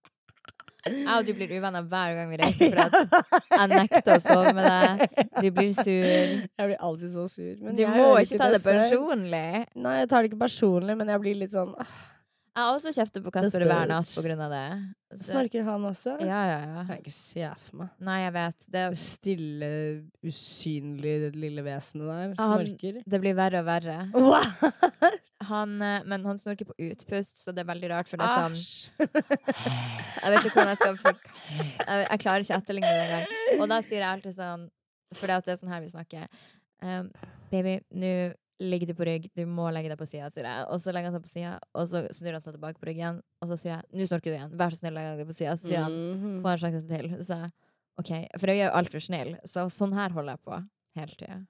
Jeg 0.82 1.06
og 1.14 1.26
du 1.26 1.32
blir 1.38 1.52
uvenner 1.54 1.84
hver 1.86 2.14
gang 2.16 2.30
vi 2.32 2.38
reiser, 2.40 2.72
for 2.74 2.82
at 2.82 3.50
jeg 3.60 3.68
nekter 3.72 4.16
å 4.16 4.22
sove 4.24 4.54
med 4.56 4.66
deg. 4.66 5.20
Du 5.38 5.50
blir 5.54 5.70
sur. 5.76 6.08
Jeg 6.08 6.66
blir 6.66 6.80
alltid 6.88 7.12
så 7.12 7.26
sur. 7.30 7.52
Men 7.62 7.78
Du 7.78 7.84
må 7.86 8.08
ikke 8.18 8.40
ta 8.40 8.48
det 8.50 8.62
personlig. 8.64 9.44
Nei, 9.78 9.94
jeg 10.00 10.10
tar 10.10 10.24
det 10.24 10.32
ikke 10.32 10.42
personlig, 10.42 10.98
men 10.98 11.12
jeg 11.14 11.22
blir 11.22 11.38
litt 11.44 11.54
sånn 11.54 11.70
«Åh, 11.78 11.94
Jeg 12.52 12.60
har 12.68 12.74
også 12.76 12.90
kjeftet 12.92 13.22
på 13.24 13.30
Kasper 13.32 13.62
natt 13.88 14.08
på 14.12 14.22
grunn 14.26 14.40
av 14.44 14.50
det. 14.52 14.64
Så- 15.16 15.30
Snorker 15.32 15.62
han 15.64 15.84
også? 15.88 16.18
Ja, 16.20 16.40
ja, 16.50 16.58
ja. 16.60 16.82
Kan 16.84 16.90
jeg 16.96 17.00
ikke 17.02 17.12
se 17.14 17.46
for 17.62 17.76
meg. 17.80 17.88
Nei, 18.00 18.16
jeg 18.22 18.32
vet. 18.34 18.58
Det, 18.68 18.82
Det 18.92 18.98
stille, 19.00 19.70
usynlige 20.24 21.30
lille 21.34 21.64
vesenet 21.64 22.06
der. 22.10 22.34
Han- 22.38 22.66
Snorker. 22.66 22.98
det 23.08 23.20
blir 23.20 23.34
verre 23.34 23.60
og 23.60 23.66
verre. 23.66 23.96
What? 24.12 25.16
Han, 25.48 25.80
eh, 25.82 26.02
men 26.04 26.24
han 26.28 26.38
snorker 26.38 26.68
på 26.68 26.76
utpust, 26.90 27.36
så 27.40 27.54
det 27.56 27.64
er 27.64 27.70
veldig 27.72 27.90
rart. 27.90 28.08
For 28.08 28.16
det 28.20 28.28
er 28.28 28.36
sånn. 28.36 28.56
Jeg 30.22 30.30
vet 30.32 30.44
ikke 30.44 30.54
hvordan 30.54 30.72
jeg 30.72 30.80
skal 30.82 30.96
for... 30.96 31.14
jeg, 31.88 32.06
jeg 32.10 32.20
klarer 32.22 32.44
ikke 32.44 32.54
å 32.54 32.60
etterligne 32.60 32.92
det 32.92 33.02
engang. 33.08 33.60
Og 33.62 33.68
da 33.72 33.80
sier 33.82 34.00
jeg 34.04 34.08
alltid 34.12 34.36
sånn 34.36 34.68
For 35.16 35.26
det 35.28 35.48
er 35.48 35.56
sånn 35.60 35.72
her 35.72 35.80
vi 35.84 35.90
snakker. 35.92 36.28
Um, 36.82 37.10
baby, 37.50 37.78
nå 37.96 38.12
ligger 38.62 38.86
deg 38.92 38.96
på 38.98 39.06
rygg. 39.08 39.26
Du 39.36 39.42
må 39.46 39.66
legge 39.74 39.90
deg 39.92 39.98
på 40.00 40.06
sida, 40.08 40.30
sier 40.32 40.46
jeg. 40.48 40.66
Og 40.72 40.80
så 40.84 40.92
legger 40.94 41.10
han 41.10 41.18
seg 41.18 41.24
på 41.26 41.32
sida, 41.32 41.52
og 41.74 41.88
så 41.90 42.04
snur 42.14 42.32
han 42.38 42.44
seg 42.44 42.54
tilbake 42.56 42.78
på 42.82 42.88
ryggen. 42.90 43.20
Og 43.42 43.48
så 43.52 43.58
sier 43.60 43.74
jeg 43.76 43.98
nå 44.00 44.06
snorker 44.08 44.30
du 44.30 44.36
igjen. 44.38 44.56
Vær 44.62 44.70
så 44.76 44.82
snill, 44.84 44.94
legg 44.98 45.18
deg 45.22 45.26
på 45.32 45.36
sida. 45.40 45.56
Så 45.58 45.68
sier 45.70 45.82
han 45.82 45.98
Mhm. 46.14 46.40
få 46.42 46.52
en 46.54 46.62
sjanse 46.64 46.86
til. 46.88 47.10
Så 47.22 47.38
jeg 47.42 47.52
OK. 47.98 48.12
For 48.40 48.46
jeg 48.48 48.60
er 48.60 48.70
jo 48.70 48.76
altfor 48.80 49.02
snill, 49.04 49.34
så 49.44 49.66
sånn 49.68 49.92
her 49.94 50.10
holder 50.10 50.32
jeg 50.38 50.44
på 50.46 50.62
hele 50.96 51.14
tida. 51.18 51.46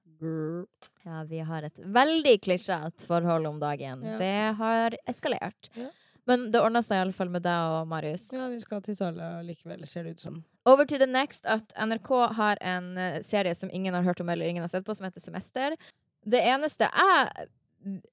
Ja, 1.04 1.22
vi 1.26 1.38
har 1.46 1.62
et 1.66 1.78
veldig 1.82 2.36
klisjete 2.44 3.06
forhold 3.08 3.46
om 3.48 3.58
dagen. 3.62 4.02
Ja. 4.06 4.16
Det 4.16 4.56
har 4.58 4.96
eskalert. 5.10 5.68
Ja. 5.78 5.88
Men 6.28 6.50
det 6.54 6.60
ordna 6.62 6.78
seg 6.86 7.00
i 7.00 7.02
alle 7.02 7.12
fall 7.16 7.28
med 7.34 7.42
deg 7.42 7.72
og 7.80 7.88
Marius. 7.90 8.28
Ja, 8.32 8.46
vi 8.52 8.60
skal 8.62 8.80
til 8.84 8.94
Italia 8.94 9.40
likevel, 9.42 9.82
ser 9.90 10.04
det 10.06 10.10
ut 10.16 10.20
som. 10.22 10.44
Over 10.70 10.84
to 10.86 10.98
the 10.98 11.06
next 11.10 11.44
at 11.50 11.72
NRK 11.74 12.12
har 12.36 12.56
en 12.60 12.92
eh, 12.96 13.16
serie 13.26 13.54
som 13.58 13.70
ingen 13.74 13.94
har 13.94 14.04
hørt 14.06 14.20
om 14.22 14.28
eller 14.30 14.46
ingen 14.46 14.62
har 14.62 14.70
sett 14.70 14.84
på, 14.86 14.94
som 14.94 15.08
heter 15.08 15.20
Semester. 15.20 15.74
Det 16.24 16.40
eneste 16.52 16.86
jeg 16.86 17.48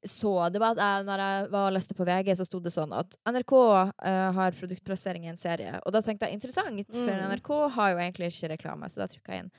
så, 0.01 0.49
det 0.49 0.57
var 0.61 0.73
at 0.73 0.79
jeg, 0.81 1.05
når 1.05 1.21
jeg 1.21 1.49
var 1.53 1.67
og 1.67 1.73
leste 1.75 1.93
på 1.93 2.05
VG, 2.07 2.31
så 2.39 2.45
sto 2.47 2.57
det 2.63 2.71
sånn 2.73 2.93
at 2.97 3.13
NRK 3.29 3.53
uh, 3.53 4.29
har 4.33 4.55
produktplassering 4.57 5.27
i 5.27 5.29
en 5.29 5.37
serie. 5.37 5.75
Og 5.85 5.93
da 5.93 6.01
tenkte 6.01 6.25
jeg 6.25 6.39
interessant, 6.39 6.87
for 6.89 7.13
Mm. 7.13 7.35
NRK 7.35 7.51
har 7.75 7.91
jo 7.91 7.99
egentlig 8.01 8.31
ikke 8.33 8.49
reklame, 8.55 8.89
så 8.89 9.03
da 9.03 9.07
trykka 9.11 9.35
jeg 9.35 9.45
inn. 9.45 9.51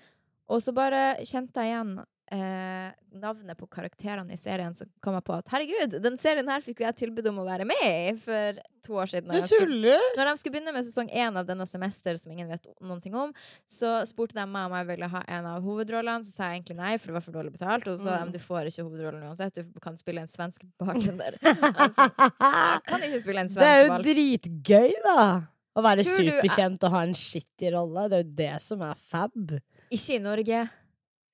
Og 0.50 0.64
så 0.64 0.74
bare 0.74 1.22
kjente 1.22 1.62
jeg 1.62 1.70
igjen 1.70 1.92
eh, 2.30 2.90
navnet 3.20 3.58
på 3.58 3.66
karakterene 3.66 4.32
i 4.32 4.38
serien, 4.38 4.72
så 4.76 4.84
kom 5.02 5.16
jeg 5.18 5.24
på 5.26 5.34
at 5.34 5.48
herregud, 5.50 5.96
den 6.02 6.16
serien 6.20 6.46
her 6.48 6.60
fikk 6.62 6.80
jo 6.80 6.86
jeg 6.86 6.96
tilbud 7.02 7.26
om 7.32 7.40
å 7.42 7.46
være 7.48 7.66
med 7.66 7.80
i 7.82 8.12
for 8.20 8.60
to 8.86 8.92
år 9.02 9.10
siden. 9.10 9.28
Du 9.32 9.38
når 9.40 9.48
skulle- 9.50 9.98
når 10.16 10.30
de 10.30 10.34
skulle 10.38 10.54
begynne 10.54 10.72
med 10.72 10.84
sesong 10.86 11.10
én 11.10 11.36
av 11.36 11.44
denne 11.46 11.66
semester, 11.68 12.16
som 12.16 12.32
ingen 12.32 12.48
vet 12.48 12.66
noen 12.80 13.00
ting 13.02 13.14
om, 13.18 13.32
så 13.68 14.06
spurte 14.06 14.34
de 14.38 14.46
meg 14.46 14.70
om 14.70 14.76
jeg 14.78 14.86
ville 14.92 15.08
ha 15.10 15.22
en 15.28 15.44
av 15.46 15.62
hovedrollene. 15.62 16.24
Så 16.24 16.32
sa 16.38 16.44
jeg 16.52 16.62
egentlig 16.62 16.76
nei, 16.78 16.96
for 16.96 17.06
det 17.10 17.14
var 17.18 17.26
for 17.26 17.32
dårlig 17.32 17.52
betalt. 17.58 17.88
Og 17.88 17.98
så 17.98 18.04
sa 18.04 18.18
Mm. 18.24 18.32
de 18.32 18.38
du 18.38 18.44
får 18.44 18.66
ikke 18.70 18.86
hovedrollen 18.86 19.22
uansett, 19.28 19.54
du 19.54 19.80
kan 19.80 19.96
spille 19.96 20.20
en 20.22 20.26
svensk 20.30 20.62
bartender. 20.80 21.34
altså, 21.42 22.08
jeg 22.14 22.82
kan 22.86 23.00
ikke 23.00 23.22
spille 23.22 23.40
en 23.40 23.48
Det 23.48 23.62
er 23.62 23.86
jo 23.86 23.98
dritgøy, 24.06 24.92
da! 25.04 25.42
Å 25.78 25.82
være 25.86 26.02
superkjent 26.02 26.82
og 26.82 26.90
ha 26.90 27.02
en 27.06 27.12
skittig 27.14 27.72
rolle. 27.72 28.08
Det 28.10 28.16
er 28.18 28.24
jo 28.24 28.34
det 28.34 28.62
som 28.62 28.80
er 28.82 28.94
fab. 28.98 29.52
Ikke 29.90 30.16
i 30.16 30.18
Norge. 30.18 30.64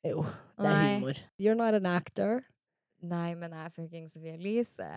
Jo, 0.06 0.26
det 0.56 0.68
er 0.70 0.76
Nei. 0.76 0.92
humor. 0.96 1.22
You're 1.42 1.58
not 1.58 1.76
an 1.78 1.88
actor. 1.90 2.44
Nei, 3.06 3.34
men 3.38 3.52
jeg 3.52 3.68
er 3.68 3.74
fucking 3.74 4.06
Sofie 4.10 4.34
Elise. 4.38 4.88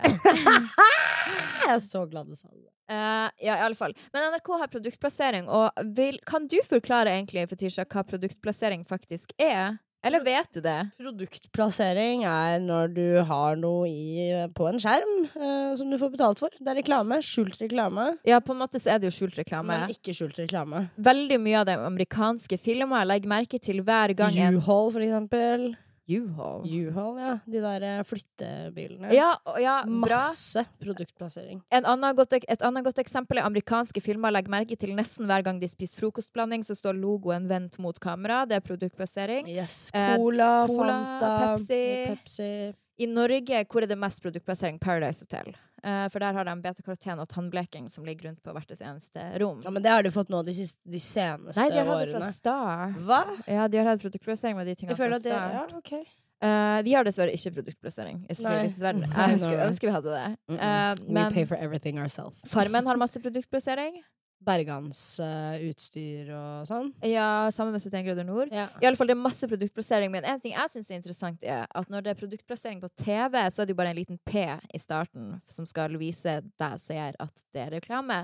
Jeg 1.60 1.74
er 1.76 1.82
så 1.84 2.00
glad 2.08 2.30
du 2.30 2.34
sa 2.34 2.48
det. 2.48 2.70
Eh, 2.90 3.26
ja, 3.44 3.54
i 3.54 3.62
alle 3.62 3.76
fall. 3.78 3.92
Men 4.14 4.32
NRK 4.32 4.48
har 4.62 4.70
produktplassering, 4.72 5.50
og 5.52 5.84
vil, 5.94 6.16
kan 6.26 6.48
du 6.50 6.56
forklare 6.66 7.12
egentlig, 7.12 7.44
Fetisha, 7.50 7.84
hva 7.84 8.02
produktplassering 8.08 8.86
faktisk 8.88 9.34
er? 9.38 9.76
Eller 10.02 10.22
vet 10.24 10.48
du 10.54 10.62
det? 10.64 10.78
Produktplassering 11.00 12.22
er 12.24 12.60
når 12.64 12.92
du 12.96 13.04
har 13.28 13.58
noe 13.60 13.88
i, 13.90 14.30
på 14.56 14.68
en 14.70 14.80
skjerm 14.80 15.12
eh, 15.28 15.74
som 15.76 15.90
du 15.92 15.98
får 16.00 16.14
betalt 16.14 16.40
for. 16.40 16.54
Det 16.56 16.72
er 16.72 16.78
reklame. 16.80 17.20
Skjult 17.24 17.60
reklame. 17.60 18.06
Ja, 18.28 18.40
på 18.40 18.54
en 18.56 18.62
måte 18.62 18.80
så 18.80 18.94
er 18.94 19.02
det 19.02 19.10
jo 19.10 19.16
skjult 19.18 19.36
reklame. 19.42 19.76
Men 19.76 19.92
ikke 19.92 20.14
skjult 20.16 20.40
reklame. 20.40 20.86
Veldig 20.96 21.40
mye 21.44 21.60
av 21.60 21.68
de 21.68 21.76
amerikanske 21.84 22.56
filmer 22.60 23.02
jeg 23.02 23.10
legger 23.12 23.34
merke 23.34 23.60
til 23.60 23.84
hver 23.84 24.16
gang 24.16 24.40
en 24.40 24.56
U-Haul, 24.60 24.88
for 24.96 25.04
eksempel. 25.04 25.70
U-Haul. 26.18 26.66
U-Haul, 26.66 27.20
ja. 27.20 27.32
De 27.46 27.62
der 27.62 27.86
eh, 27.86 28.02
flyttebilene. 28.06 29.12
Ja, 29.14 29.30
ja, 29.62 29.76
bra. 29.86 30.18
Masse 30.18 30.64
produktplassering. 30.82 31.62
En 31.70 31.86
annen 31.88 32.16
godt, 32.18 32.36
et 32.40 32.66
annet 32.66 32.86
godt 32.86 33.00
eksempel 33.02 33.40
er 33.40 33.48
amerikanske 33.48 34.02
filmer. 34.04 34.34
Legg 34.34 34.50
merke 34.52 34.78
til 34.80 34.94
nesten 34.98 35.30
hver 35.30 35.44
gang 35.46 35.60
de 35.62 35.70
spiser 35.70 36.02
frokostblanding, 36.02 36.66
så 36.66 36.76
står 36.78 36.98
logoen 36.98 37.48
vendt 37.50 37.78
mot 37.82 37.96
kamera. 38.02 38.42
Det 38.48 38.58
er 38.58 38.66
produktplassering. 38.66 39.48
Yes. 39.50 39.88
Eh, 39.94 40.16
Cola, 40.16 40.52
Cola, 40.68 41.00
Fanta, 41.00 41.34
Pepsi. 41.56 41.82
Pepsi. 42.10 42.52
I 43.00 43.06
Norge, 43.08 43.62
hvor 43.64 43.80
er 43.80 43.88
det 43.88 43.96
mest 43.96 44.20
produktplassering? 44.20 44.76
Paradise 44.78 45.24
Hotel. 45.24 45.54
Eh, 45.82 46.06
for 46.12 46.20
der 46.20 46.36
har 46.36 46.44
de 46.44 46.54
betakaroten 46.60 47.22
og 47.22 47.28
tannbleking 47.30 47.88
som 47.88 48.04
ligger 48.04 48.28
rundt 48.28 48.42
på 48.44 48.52
hvert 48.52 48.70
et 48.74 48.82
eneste 48.84 49.24
rom. 49.40 49.62
Ja, 49.64 49.72
men 49.72 49.84
det 49.84 49.92
har 49.94 50.04
du 50.04 50.10
fått 50.12 50.32
nå 50.32 50.42
de, 50.44 50.54
siste, 50.56 50.80
de 50.84 51.00
seneste 51.00 51.60
Nei, 51.60 51.70
de 51.72 51.80
har 51.80 51.88
hatt 51.88 52.06
det 52.10 52.16
fra 52.18 52.32
Star. 52.36 52.96
Hva? 53.08 53.20
Ja, 53.48 53.68
de 53.70 53.80
har 53.80 53.92
hatt 53.92 54.02
produktplassering 54.04 54.58
med 54.60 54.68
de 54.68 54.76
tingene 54.76 54.98
fra 54.98 55.20
start. 55.22 55.56
Ja, 55.56 55.66
okay. 55.78 56.04
Uh, 56.40 56.80
vi 56.86 56.94
har 56.96 57.04
dessverre 57.04 57.32
ikke 57.36 57.52
produktplassering. 57.58 58.22
Jeg 58.30 58.38
skulle 58.40 59.66
ønske 59.66 59.88
vi 59.88 59.92
hadde 59.92 60.14
det. 60.14 60.28
Mm 60.48 60.56
-mm. 60.56 60.62
Eh, 60.68 61.12
men 61.12 61.32
pay 61.32 61.44
for 61.46 61.56
everything 61.56 62.00
ourselves. 62.00 62.40
Farmen 62.46 62.86
har 62.86 62.96
masse 62.96 63.20
produktplassering. 63.20 64.02
Bergans 64.44 65.00
uh, 65.20 65.56
utstyr 65.68 66.30
og 66.32 66.68
sånn. 66.68 66.90
Ja, 67.04 67.48
sammen 67.52 67.74
med 67.74 67.82
71 67.84 68.06
grader 68.06 68.26
nord. 68.26 68.52
Ja. 68.54 68.68
I 68.80 68.88
alle 68.88 68.96
fall, 68.96 69.10
det 69.10 69.16
er 69.16 69.20
masse 69.20 69.48
produktplassering, 69.50 70.12
men 70.12 70.24
en 70.28 70.40
ting 70.40 70.54
jeg 70.56 70.72
syns 70.72 70.88
er 70.90 71.00
interessant, 71.00 71.44
er 71.44 71.66
at 71.66 71.92
når 71.92 72.06
det 72.06 72.14
er 72.14 72.20
produktplassering 72.22 72.80
på 72.80 72.92
TV, 73.02 73.36
så 73.52 73.62
er 73.62 73.68
det 73.68 73.76
jo 73.76 73.80
bare 73.82 73.92
en 73.92 74.00
liten 74.00 74.20
P 74.24 74.46
i 74.46 74.80
starten 74.80 75.36
som 75.50 75.68
skal 75.68 75.98
vise 76.00 76.40
deg 76.60 76.80
seer 76.80 77.18
at 77.20 77.44
det 77.54 77.66
er 77.66 77.76
reklame. 77.76 78.22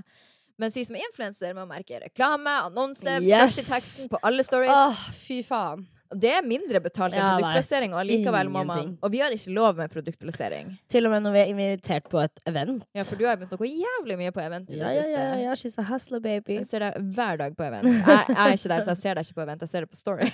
Mens 0.59 0.77
vi 0.79 0.87
som 0.89 0.97
er 0.97 1.05
influenser, 1.11 1.53
må 1.57 1.67
merke 1.69 1.99
reklame, 2.01 2.55
annonse, 2.71 3.19
Yes! 3.25 3.59
teksten 3.61 4.09
på 4.15 4.21
alle 4.25 4.45
stories. 4.47 4.73
Åh, 4.73 5.05
fy 5.13 5.43
faen. 5.45 5.85
Det 6.15 6.31
er 6.31 6.45
mindre 6.47 6.79
betalt 6.79 7.17
enn 7.17 7.19
Ja, 7.19 7.33
produktplassering, 7.35 7.95
og 7.99 8.05
likevel 8.07 8.47
må 8.55 8.63
man 8.65 8.93
Og 9.03 9.11
vi 9.11 9.19
har 9.19 9.35
ikke 9.35 9.51
lov 9.51 9.75
med 9.81 9.91
produktplassering. 9.91 10.69
Til 10.89 11.09
og 11.09 11.13
med 11.13 11.25
når 11.25 11.35
vi 11.35 11.41
er 11.41 11.51
invitert 11.51 12.07
på 12.13 12.21
et 12.23 12.43
event. 12.47 12.85
Ja, 12.95 13.03
for 13.03 13.19
du 13.19 13.27
har 13.27 13.35
begynt 13.41 13.57
å 13.57 13.59
gå 13.59 13.67
jævlig 13.67 14.17
mye 14.21 14.31
på 14.37 14.41
event 14.45 14.71
i 14.71 14.79
det 14.79 14.85
ja, 14.85 14.93
siste. 15.03 15.19
ja, 15.19 15.35
ja, 15.49 15.57
she's 15.59 15.75
a 15.83 15.87
hustler, 15.91 16.23
baby. 16.23 16.61
Jeg 16.61 16.69
ser 16.71 16.87
deg 16.87 17.11
hver 17.19 17.43
dag 17.43 17.59
på 17.59 17.67
event. 17.67 17.91
Jeg, 17.91 18.23
jeg 18.31 18.39
er 18.39 18.55
ikke 18.55 18.71
der, 18.71 18.87
så 18.87 18.95
jeg 18.95 19.03
ser 19.03 19.19
deg 19.19 19.27
ikke 19.27 19.41
på 19.41 19.45
event. 19.49 19.67
Jeg 19.67 19.73
ser 19.75 19.85
det 19.85 19.91
på 19.91 19.99
Story. 19.99 20.31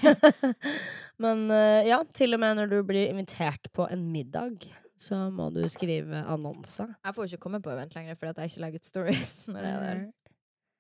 Men 1.25 1.49
eh, 1.57 1.89
ja, 1.89 2.03
til 2.15 2.37
og 2.37 2.45
med 2.45 2.61
når 2.61 2.73
du 2.75 2.79
blir 2.93 3.09
invitert 3.09 3.73
på 3.73 3.89
en 3.89 4.05
middag, 4.13 4.69
så 5.03 5.19
må 5.35 5.49
du 5.55 5.61
skrive 5.71 6.23
annonser. 6.31 6.95
Jeg 7.03 7.17
får 7.17 7.31
ikke 7.31 7.45
komme 7.49 7.63
på 7.65 7.73
event 7.75 7.95
lenger 7.99 8.19
fordi 8.19 8.45
jeg 8.45 8.53
ikke 8.53 8.65
legger 8.65 8.83
ut 8.83 8.91
stories 8.93 9.37
når 9.53 9.67
jeg 9.67 9.75
er 9.75 9.85
der. 9.89 10.09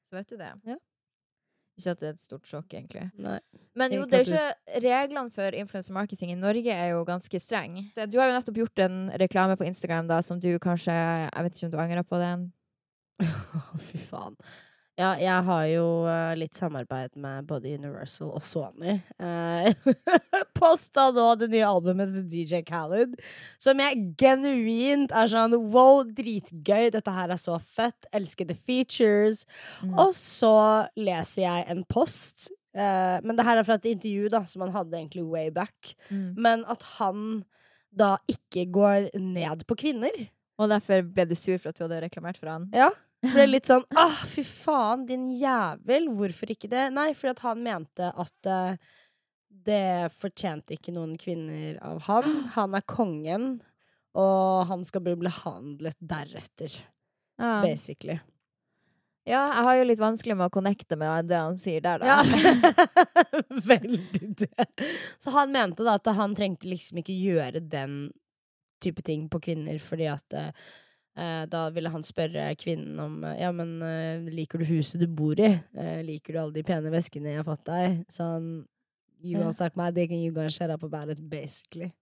Så 0.06 0.18
vet 0.18 0.32
du 0.32 0.38
det. 0.40 0.54
Ja. 0.68 0.78
Ikke 1.80 1.94
at 1.94 2.00
det 2.02 2.08
er 2.08 2.16
et 2.16 2.20
stort 2.20 2.48
sjokk, 2.48 2.74
egentlig. 2.76 3.06
Nei. 3.16 3.38
Men 3.80 3.94
jo, 3.96 4.02
det 4.04 4.18
er 4.18 4.26
jo 4.26 4.34
ikke 4.34 4.80
Reglene 4.84 5.32
for 5.32 5.56
influencer 5.56 5.94
marketing 5.96 6.34
i 6.34 6.36
Norge 6.36 6.74
er 6.74 6.90
jo 6.92 7.04
ganske 7.08 7.40
strenge. 7.40 7.86
Du 7.96 8.18
har 8.20 8.28
jo 8.28 8.34
nettopp 8.36 8.60
gjort 8.60 8.82
en 8.84 8.98
reklame 9.22 9.56
på 9.56 9.64
Instagram 9.64 10.10
da, 10.10 10.20
som 10.24 10.40
du 10.40 10.50
kanskje 10.62 10.92
Jeg 10.92 11.46
vet 11.46 11.56
ikke 11.56 11.70
om 11.70 11.72
du 11.72 11.80
angrer 11.80 12.04
på 12.04 12.20
den? 12.20 12.50
Fy 13.88 14.02
faen. 14.02 14.36
Ja, 15.00 15.14
jeg 15.16 15.44
har 15.46 15.64
jo 15.72 15.84
eh, 16.04 16.34
litt 16.36 16.58
samarbeid 16.58 17.16
med 17.16 17.46
både 17.48 17.72
Universal 17.72 18.34
og 18.36 18.44
Sony. 18.44 18.98
Uh, 20.42 20.48
Posta 20.58 21.08
nå 21.14 21.26
det 21.40 21.48
nye 21.52 21.66
albumet 21.68 22.12
til 22.14 22.26
DJ 22.30 22.62
Khaled, 22.66 23.14
som 23.62 23.80
jeg 23.82 24.00
genuint 24.20 25.12
er 25.14 25.30
sånn 25.30 25.54
wow, 25.72 26.02
dritgøy, 26.04 26.90
dette 26.94 27.14
her 27.14 27.32
er 27.32 27.40
så 27.40 27.58
fett, 27.62 28.08
elsker 28.12 28.48
the 28.48 28.56
features. 28.58 29.44
Mm. 29.82 29.94
Og 30.02 30.12
så 30.16 30.54
leser 30.98 31.46
jeg 31.46 31.66
en 31.72 31.84
post, 31.90 32.50
eh, 32.74 33.18
men 33.22 33.38
det 33.38 33.46
her 33.46 33.60
er 33.60 33.66
fra 33.68 33.78
et 33.80 33.88
intervju 33.94 34.28
da, 34.32 34.44
som 34.48 34.66
han 34.66 34.74
hadde 34.76 34.98
egentlig 34.98 35.24
way 35.28 35.50
back, 35.50 35.94
Mm. 36.10 36.34
men 36.36 36.64
at 36.68 36.82
han 36.98 37.44
da 37.92 38.16
ikke 38.30 38.66
går 38.72 39.10
ned 39.20 39.66
på 39.68 39.76
kvinner. 39.76 40.14
Og 40.58 40.68
derfor 40.70 41.02
ble 41.02 41.26
du 41.28 41.34
sur 41.36 41.58
for 41.58 41.70
at 41.72 41.76
du 41.78 41.84
hadde 41.84 42.02
reklamert 42.04 42.38
for 42.40 42.48
han? 42.48 42.68
Ja. 42.72 42.90
Ble 43.22 43.44
litt 43.46 43.68
sånn 43.68 43.84
ah, 44.00 44.16
fy 44.26 44.42
faen, 44.42 45.04
din 45.06 45.28
jævel, 45.38 46.08
hvorfor 46.16 46.50
ikke 46.50 46.70
det? 46.72 46.88
Nei, 46.94 47.12
fordi 47.14 47.34
at 47.36 47.42
han 47.44 47.62
mente 47.62 48.08
at 48.10 48.48
eh, 48.50 48.76
det 49.66 50.10
fortjente 50.14 50.76
ikke 50.76 50.92
noen 50.94 51.16
kvinner 51.20 51.78
av 51.84 52.00
han. 52.08 52.28
Han 52.56 52.74
er 52.78 52.84
kongen, 52.88 53.46
og 54.18 54.66
han 54.68 54.82
skal 54.84 55.04
bli 55.06 55.14
behandlet 55.22 55.96
deretter, 56.00 56.74
Ja. 57.38 57.62
basically. 57.64 58.18
ja, 59.24 59.40
jeg 59.54 59.64
har 59.64 59.76
jo 59.78 59.84
litt 59.88 60.02
vanskelig 60.02 60.36
med 60.36 60.46
å 60.50 60.52
connecte 60.52 60.96
med 60.98 61.28
det 61.30 61.38
han 61.38 61.56
sier 61.56 61.80
der, 61.80 61.98
da. 62.02 62.06
Ja. 62.06 62.22
Veldig 63.72 64.34
det. 64.42 64.66
Så 65.18 65.30
han 65.30 65.52
mente 65.54 65.84
da 65.86 65.94
at 65.98 66.06
han 66.16 66.34
trengte 66.34 66.68
liksom 66.70 66.98
ikke 67.02 67.14
gjøre 67.16 67.60
den 67.62 68.10
type 68.82 69.02
ting 69.06 69.28
på 69.30 69.38
kvinner, 69.40 69.78
fordi 69.78 70.08
at 70.10 70.34
eh, 70.34 71.44
da 71.46 71.68
ville 71.70 71.90
han 71.92 72.02
spørre 72.02 72.48
kvinnen 72.58 72.98
om 72.98 73.20
Ja, 73.38 73.52
men 73.54 73.76
eh, 73.86 74.24
liker 74.34 74.58
du 74.58 74.66
huset 74.66 75.00
du 75.00 75.06
bor 75.06 75.38
i? 75.38 75.52
Eh, 75.78 76.00
liker 76.02 76.34
du 76.34 76.40
alle 76.42 76.56
de 76.56 76.64
pene 76.66 76.90
veskene 76.90 77.30
jeg 77.30 77.42
har 77.42 77.46
fått 77.46 77.64
deg? 77.68 78.00
Sånn 78.10 78.64
You 79.22 79.38
gonna 79.38 79.52
suck 79.52 79.76
my 79.76 79.90
dick 79.90 80.10
and 80.10 80.22
you 80.22 80.32
gonna 80.32 80.50
shut 80.50 80.70
up 80.70 80.82
about 80.82 81.08
it, 81.08 81.20
basically. 81.30 81.92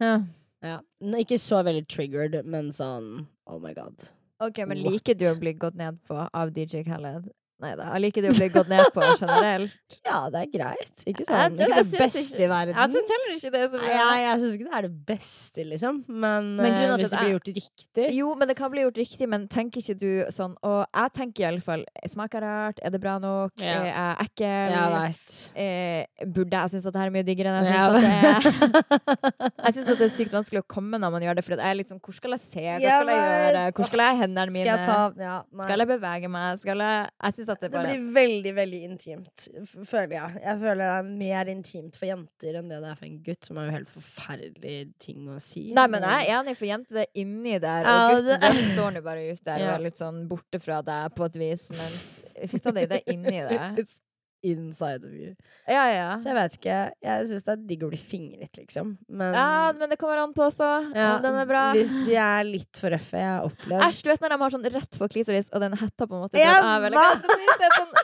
Ja. 0.00 0.22
Ja. 0.62 0.80
Ikke 1.18 1.38
så 1.38 1.62
veldig 1.64 1.86
triggered, 1.88 2.44
men 2.44 2.70
sånn 2.72 3.26
oh 3.46 3.58
my 3.60 3.72
god. 3.74 4.08
Ok, 4.40 4.58
men 4.66 4.78
What? 4.82 4.92
liker 4.92 5.14
du 5.14 5.26
å 5.30 5.34
bli 5.40 5.52
gått 5.52 5.74
ned 5.76 5.98
på 6.08 6.16
av 6.32 6.52
DJ 6.56 6.84
Khaled? 6.84 7.30
Nei 7.60 7.74
da. 7.76 7.90
Liker 8.00 8.24
det 8.24 8.30
å 8.32 8.36
bli 8.38 8.46
gått 8.54 8.68
ned 8.72 8.86
på 8.94 9.02
generelt? 9.20 9.74
Ja, 10.10 10.20
det 10.32 10.40
er 10.40 10.46
greit. 10.52 11.02
Ikke 11.06 11.24
Jeg- 11.26 11.28
sånn 11.28 11.58
jeg 11.60 11.68
Ikke 11.68 11.82
det 11.90 11.98
beste 12.00 12.22
ikke- 12.34 12.44
i 12.44 12.48
verden. 12.50 12.74
Jeg 12.80 12.90
syns 12.94 13.10
heller 13.12 13.34
ikke 13.36 13.50
det 13.52 13.60
er 13.60 13.68
så 13.68 13.80
Nei, 13.80 13.90
jeg, 13.90 14.20
jeg 14.24 14.40
syns 14.40 14.54
ikke 14.56 14.66
det 14.70 14.76
er 14.78 14.82
det 14.86 14.92
beste, 15.10 15.64
liksom. 15.68 15.98
Men, 16.08 16.48
Men 16.56 16.72
eh, 16.72 16.96
hvis 16.96 17.10
det 17.10 17.18
blir 17.18 17.28
jeg- 17.28 17.34
gjort 17.36 17.50
riktig 17.60 18.06
Jo, 18.16 18.34
men 18.40 18.48
det 18.48 18.56
kan 18.56 18.70
bli 18.72 18.80
gjort 18.86 18.96
riktig, 19.02 19.28
men 19.28 19.46
tenker 19.48 19.80
ikke 19.84 19.98
du 20.00 20.10
sånn 20.32 20.54
Og 20.66 20.86
jeg 20.94 21.12
tenker 21.18 21.44
i 21.44 21.48
alle 21.50 21.60
fall 21.60 21.84
Smaker 22.08 22.40
rart? 22.46 22.80
Er 22.82 22.90
det 22.94 23.00
bra 23.02 23.18
nok? 23.22 23.52
Ja. 23.60 23.76
Er 23.76 23.84
jeg 23.90 24.26
ekkel? 24.26 24.74
Jeg 24.74 24.94
veit. 24.96 25.36
Eh, 25.54 26.26
burde 26.26 26.56
jeg 26.62 26.70
synes 26.74 26.86
at 26.86 26.92
det 26.96 27.00
her 27.04 27.10
er 27.12 27.14
mye 27.18 27.26
diggere 27.28 27.52
enn 27.52 27.64
jeg 27.64 27.74
Ja, 27.74 27.86
synes 27.90 28.04
at 28.04 28.08
det 28.08 28.14
er? 28.24 29.00
Jeg 29.70 29.74
synes 29.76 29.88
at 29.92 29.98
det 30.00 30.06
er 30.08 30.12
sykt 30.14 30.32
vanskelig 30.34 30.60
å 30.62 30.66
komme 30.70 30.98
når 31.00 31.12
man 31.12 31.22
gjør 31.22 31.36
det, 31.38 31.44
for 31.44 31.54
jeg 31.56 31.70
er 31.70 31.76
litt 31.78 31.90
sånn 31.92 32.00
Hvor 32.02 32.14
skal 32.16 32.34
jeg 32.34 32.40
se? 32.42 32.64
Hva 32.64 32.78
skal 32.80 33.10
jeg 33.12 33.20
gjøre? 33.20 33.64
Hvor 33.76 33.88
skal 33.90 34.02
jeg 34.06 34.18
hendene 34.22 34.54
mine? 34.54 34.64
Skal 34.64 34.72
jeg 34.72 34.86
ta 34.88 35.24
ja. 35.24 35.36
Skal 35.66 35.84
jeg 35.84 35.90
bevege 35.92 36.30
meg? 36.32 36.58
Skal 36.62 36.82
jeg 36.84 37.10
Jeg 37.10 37.36
at 37.54 37.60
det 37.64 37.70
Det 37.72 37.82
blir 37.84 38.04
veldig, 38.14 38.52
veldig 38.56 38.80
intimt, 38.86 39.46
føler 39.86 40.14
jeg. 40.16 40.42
Jeg 40.44 40.58
føler 40.62 40.80
det 40.84 40.90
er 40.98 41.10
mer 41.22 41.50
intimt 41.52 41.96
for 42.00 42.06
jenter 42.10 42.58
enn 42.60 42.68
det 42.72 42.80
det 42.84 42.90
er 42.92 42.98
for 43.00 43.08
en 43.10 43.18
gutt, 43.26 43.44
som 43.48 43.58
er 43.60 43.68
jo 43.68 43.74
helt 43.78 43.92
forferdelig 43.92 44.76
ting 45.02 45.28
å 45.32 45.38
si. 45.42 45.64
Nei, 45.76 45.86
men 45.92 46.02
jeg 46.06 46.28
er 46.28 46.36
enig, 46.40 46.56
for 46.58 46.70
jenter 46.70 47.02
er 47.04 47.10
inni 47.24 47.56
der, 47.62 47.84
og 47.84 47.90
Ja, 47.90 48.20
gutten 48.20 48.40
det- 48.40 48.68
står 48.74 48.92
nå 48.96 49.02
bare 49.06 49.26
ute 49.32 49.44
der 49.44 49.66
og 49.66 49.74
er 49.78 49.84
litt 49.88 50.00
sånn 50.00 50.22
borte 50.30 50.60
fra 50.62 50.80
deg 50.82 51.14
på 51.16 51.24
et 51.30 51.36
vis, 51.40 51.68
mens 51.76 52.06
fitta 52.50 52.72
di, 52.72 52.86
det 52.90 53.02
er 53.02 53.12
inni 53.14 53.40
deg. 53.50 53.78
It's 53.84 54.00
inside 54.42 55.04
of 55.04 55.12
you. 55.12 55.34
Ja, 55.68 55.84
ja. 55.92 56.06
Så 56.20 56.30
jeg 56.30 56.36
vet 56.38 56.56
ikke. 56.58 56.76
Jeg 57.04 57.26
syns 57.30 57.46
det 57.46 57.52
er 57.54 57.64
digg 57.70 57.82
å 57.86 57.90
bli 57.92 57.98
fingret, 58.00 58.60
liksom. 58.60 58.94
Men, 59.08 59.34
Ja, 59.36 59.72
men 59.76 59.90
det 59.92 59.98
kommer 60.00 60.22
an 60.22 60.32
på 60.36 60.46
også. 60.46 60.68
ja, 60.94 61.18
den 61.24 61.38
er 61.42 61.48
bra. 61.50 61.64
Hvis 61.76 61.92
de 62.06 62.16
er 62.16 62.44
litt 62.48 62.80
for 62.80 62.90
røffe. 62.94 63.20
Jeg 63.20 63.28
har 63.28 63.46
opplevd 63.48 63.84
Æsj, 63.88 64.02
du 64.04 64.10
vet 64.12 64.24
når 64.24 64.34
de 64.34 64.40
har 64.44 64.54
sånn 64.56 64.68
rett 64.76 64.98
på 65.02 65.10
klitoris, 65.12 65.50
og 65.52 65.60
den 65.64 65.76
hetta 65.80 66.06
på 66.06 66.16
en 66.16 66.24
måte 66.26 66.40
Jeg 66.40 66.48
drar 66.56 66.70
av, 66.76 66.88
eller 66.88 66.96
hva 66.96 67.10
si, 67.20 67.50
så 67.50 67.66
er 67.66 67.68
det 67.68 67.78
sånn, 67.80 67.94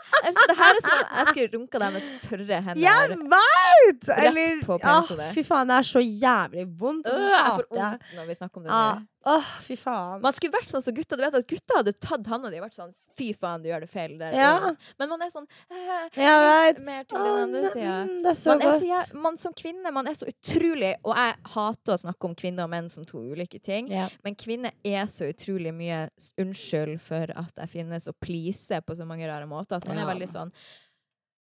det 0.51 0.57
her 0.59 0.73
er 0.77 0.85
sånn 0.87 1.03
Jeg 1.07 1.27
skulle 1.31 1.51
runka 1.57 1.83
deg 1.83 1.97
med 1.97 2.07
tørre 2.27 2.63
hender. 2.69 2.83
Jeg 2.83 3.19
veit! 3.35 4.09
Rett 4.27 4.65
på 4.67 4.79
ah. 4.83 5.13
Fy 5.35 5.45
faen, 5.47 5.69
det 5.71 5.77
er 5.81 5.91
så 5.95 6.03
jævlig 6.03 6.67
vondt. 6.81 7.07
Og 7.07 7.13
så 7.13 7.21
Øh, 7.21 7.31
jeg 7.33 7.45
får 7.47 7.67
hater 7.67 7.77
vondt 7.77 8.17
når 8.17 8.27
vi 8.31 8.35
snakker 8.41 8.61
om 8.61 8.65
det 8.67 8.73
ah. 8.73 8.97
Åh, 9.27 9.43
fy 9.61 9.75
faen. 9.75 10.21
Man 10.23 10.33
skulle 10.33 10.53
vært 10.55 10.71
sånn 10.71 10.83
som 10.85 10.95
gutta. 10.95 11.17
Du 11.19 11.23
vet 11.25 11.35
at 11.35 11.47
gutta 11.51 11.81
hadde 11.81 11.93
tatt 11.99 12.27
handa 12.31 12.49
di 12.53 12.61
og 12.61 12.67
vært 12.69 12.77
sånn 12.79 12.93
Fy 13.19 13.33
faen, 13.35 13.63
du 13.65 13.69
gjør 13.71 13.81
det 13.83 13.89
feil. 13.91 14.13
Det 14.21 14.29
er 14.29 14.37
Ja. 14.39 14.71
Men 15.01 15.09
man 15.09 15.23
er 15.23 15.31
sånn 15.33 15.49
Jeg 15.69 16.39
vet. 16.77 16.79
Mer 16.85 17.03
til 17.05 17.19
den 17.19 17.41
andre 17.43 17.63
sida. 17.73 17.97
mm, 18.07 18.23
Det 18.23 18.31
er 18.31 18.39
så 18.39 18.47
Man, 18.55 18.61
er 18.63 18.71
godt. 18.71 18.83
så, 18.83 18.87
jæv- 18.93 19.21
man 19.27 19.37
som 19.39 19.53
kvinne 19.53 19.93
man 19.93 20.07
er 20.07 20.13
så 20.15 20.27
utrolig 20.31 20.95
Og 21.05 21.17
jeg 21.17 21.35
hater 21.57 21.93
å 21.93 21.99
snakke 22.05 22.25
om 22.31 22.35
kvinner 22.37 22.65
og 22.65 22.71
menn 22.71 22.89
som 22.89 23.05
to 23.05 23.19
ulike 23.19 23.61
ting. 23.61 23.89
Ja. 23.91 24.09
Men 24.25 24.37
kvinner 24.37 24.71
er 24.85 25.07
så 25.07 25.27
utrolig 25.33 25.75
mye 25.75 26.09
unnskyld 26.39 27.01
for 27.01 27.27
at 27.35 27.53
jeg 27.57 27.69
finnes, 27.69 28.07
og 28.09 28.15
pleaser 28.21 28.81
på 28.87 28.97
så 28.97 29.05
mange 29.07 29.27
rare 29.27 29.47
måter. 29.47 29.77
At 29.77 29.87
man 29.89 29.97
Ja. 29.99 30.07
er 30.09 30.15
veldig 30.15 30.29
sånn 30.31 30.53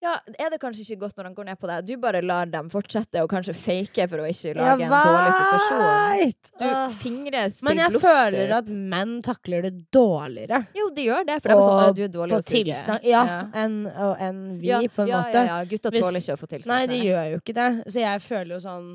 ja, 0.02 0.16
Er 0.40 0.50
det 0.50 0.58
kanskje 0.62 0.84
ikke 0.86 1.04
godt 1.06 1.20
når 1.20 1.30
han 1.30 1.36
går 1.38 1.48
ned 1.52 1.60
på 1.62 1.70
deg? 1.70 1.86
Du 1.86 1.94
bare 2.02 2.22
lar 2.26 2.50
dem 2.50 2.70
fortsette, 2.74 3.22
og 3.22 3.30
kanskje 3.30 3.54
fake 3.58 4.08
for 4.10 4.24
å 4.24 4.30
ikke 4.30 4.56
lage 4.58 4.88
en 4.88 4.96
dårlig 4.96 5.36
situasjon. 5.38 6.34
Du 6.62 6.98
fingrer 7.02 7.54
til 7.54 7.68
Men 7.70 7.84
jeg 7.84 7.94
blodsstøt. 7.94 8.08
føler 8.18 8.56
at 8.58 8.72
menn 8.96 9.14
takler 9.26 9.68
det 9.68 9.74
dårligere. 9.94 10.64
Jo, 10.78 10.90
de 10.96 11.06
gjør 11.06 11.30
det, 11.30 11.38
for 11.44 11.54
de 11.54 11.58
er 11.58 11.68
sånn 11.68 11.96
du 12.00 12.04
er 12.08 12.12
dårlig 12.18 12.40
å 12.40 12.42
suge. 12.46 12.98
Ja, 13.06 13.24
enn 13.54 13.78
en 13.92 14.42
vi, 14.58 14.72
ja, 14.72 14.82
på 14.90 15.06
en 15.06 15.14
ja, 15.14 15.22
måte. 15.22 15.46
Ja, 15.46 15.62
ja, 15.62 15.70
gutta 15.70 15.94
tåler 15.94 16.22
ikke 16.24 16.38
å 16.38 16.42
få 16.42 16.50
tilsnakk. 16.56 16.74
Nei, 16.74 16.84
de 16.90 17.00
gjør 17.06 17.32
jo 17.36 17.42
ikke 17.44 17.58
det. 17.58 17.70
Så 17.86 18.04
jeg 18.04 18.26
føler 18.26 18.58
jo 18.58 18.62
sånn 18.66 18.92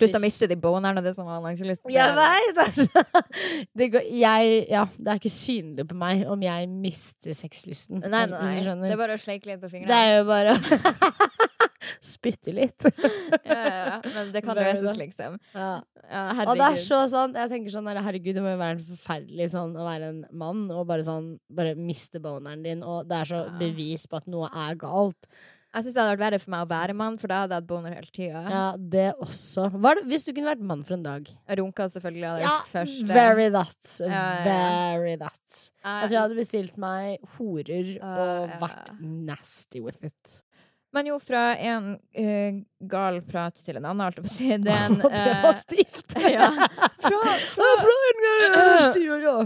Pluss 0.00 0.14
da 0.16 0.20
mister 0.22 0.50
de 0.50 0.56
boneren, 0.60 0.98
og 1.00 1.04
det 1.06 1.14
som 1.16 1.28
lyst 1.28 1.84
til. 1.84 1.94
Jeg 1.94 2.16
veit! 2.16 2.54
Det, 2.56 2.66
er 2.66 2.88
så- 2.88 3.22
det, 3.82 3.90
går- 3.94 4.08
jeg, 4.20 4.56
ja, 4.72 4.84
det 4.98 5.12
er 5.14 5.20
ikke 5.20 5.32
synlig 5.34 5.86
på 5.90 5.98
meg 6.00 6.24
om 6.30 6.42
jeg 6.48 6.68
mister 6.72 7.36
sexlysten. 7.36 8.00
Nei, 8.02 8.24
nei, 8.32 8.40
nei. 8.40 8.88
Det 8.88 8.94
er 8.96 9.02
bare 9.04 9.18
å 9.18 9.22
sleike 9.22 9.52
litt 9.52 9.60
på 9.62 9.70
fingrene. 9.72 9.92
Det 9.92 10.00
er 10.00 10.18
jo 10.18 10.26
bare 10.30 10.56
Spytte 12.00 12.52
litt. 12.54 12.84
Ja, 13.44 13.56
ja, 13.56 13.78
ja. 13.84 13.96
Men 14.14 14.30
det 14.32 14.40
kan 14.44 14.56
løses, 14.56 14.96
liksom. 15.00 15.36
Ja. 15.54 15.70
Ja, 16.10 16.22
Og 16.42 16.56
det 16.58 16.64
er 16.66 16.78
så 16.82 16.96
sånn 17.06 17.36
Jeg 17.38 17.50
tenker 17.52 17.70
sånn 17.70 17.86
Herregud, 17.86 18.34
det 18.34 18.42
må 18.42 18.50
jo 18.50 18.58
være 18.58 18.74
en 18.78 18.82
forferdelig 18.82 19.46
sånn 19.52 19.76
å 19.78 19.84
være 19.86 20.08
en 20.10 20.16
mann 20.40 20.64
og 20.74 20.80
bare 20.88 21.04
sånn 21.06 21.28
Bare 21.54 21.76
miste 21.78 22.18
boneren 22.24 22.64
din, 22.66 22.80
og 22.82 23.06
det 23.10 23.20
er 23.20 23.28
så 23.30 23.42
bevis 23.60 24.08
på 24.10 24.18
at 24.18 24.26
noe 24.32 24.48
er 24.50 24.74
galt. 24.80 25.28
Jeg 25.70 25.84
syns 25.86 25.94
det 25.94 26.02
hadde 26.02 26.12
vært 26.16 26.22
verre 26.24 26.38
for 26.42 26.50
meg 26.50 26.62
å 26.64 26.68
være 26.72 26.94
mann, 26.98 27.16
for 27.20 27.30
da 27.30 27.36
hadde 27.44 27.54
jeg 27.54 27.62
hatt 27.62 27.68
boner 27.70 27.92
hele 27.94 28.10
tida. 28.16 28.40
Ja, 28.50 28.62
det 28.94 29.04
også. 29.22 29.68
Det, 29.70 29.92
hvis 30.10 30.24
du 30.26 30.32
kunne 30.34 30.50
vært 30.50 30.64
mann 30.66 30.80
for 30.86 30.96
en 30.96 31.04
dag? 31.04 31.28
Runka 31.60 31.86
selvfølgelig 31.92 32.26
hadde 32.26 32.42
Ja, 32.42 32.54
vært 32.56 32.72
første. 32.72 33.06
very 33.06 33.46
that. 33.54 33.92
Ja, 34.02 34.08
ja. 34.10 34.42
Very 34.48 35.14
that. 35.22 35.56
Jeg 35.84 36.08
tror 36.08 36.16
jeg 36.16 36.22
hadde 36.24 36.38
bestilt 36.40 36.80
meg 36.82 37.30
horer 37.36 37.92
og 38.02 38.56
vært 38.64 38.90
nasty 39.00 39.78
with 39.84 40.02
it. 40.02 40.40
Men 40.92 41.06
jo, 41.06 41.20
fra 41.22 41.56
en 41.56 41.92
uh, 41.94 42.62
gal 42.90 43.20
prat 43.22 43.54
til 43.62 43.78
en 43.78 43.84
annen, 43.86 44.02
holdt 44.02 44.18
jeg 44.18 44.24
på 44.24 44.30
å 44.30 44.34
si. 44.34 44.48
Det 44.66 44.74
uh, 44.74 44.96
det 44.98 45.06
var 45.44 45.52
eh, 45.52 45.58
stivt! 45.60 46.16
ja. 46.34 46.48
Fra, 46.50 47.20
fra, 47.54 47.68
fra 47.84 47.94
en 48.08 48.18
gang, 48.56 48.82
stiv, 48.88 49.12
ja. 49.22 49.36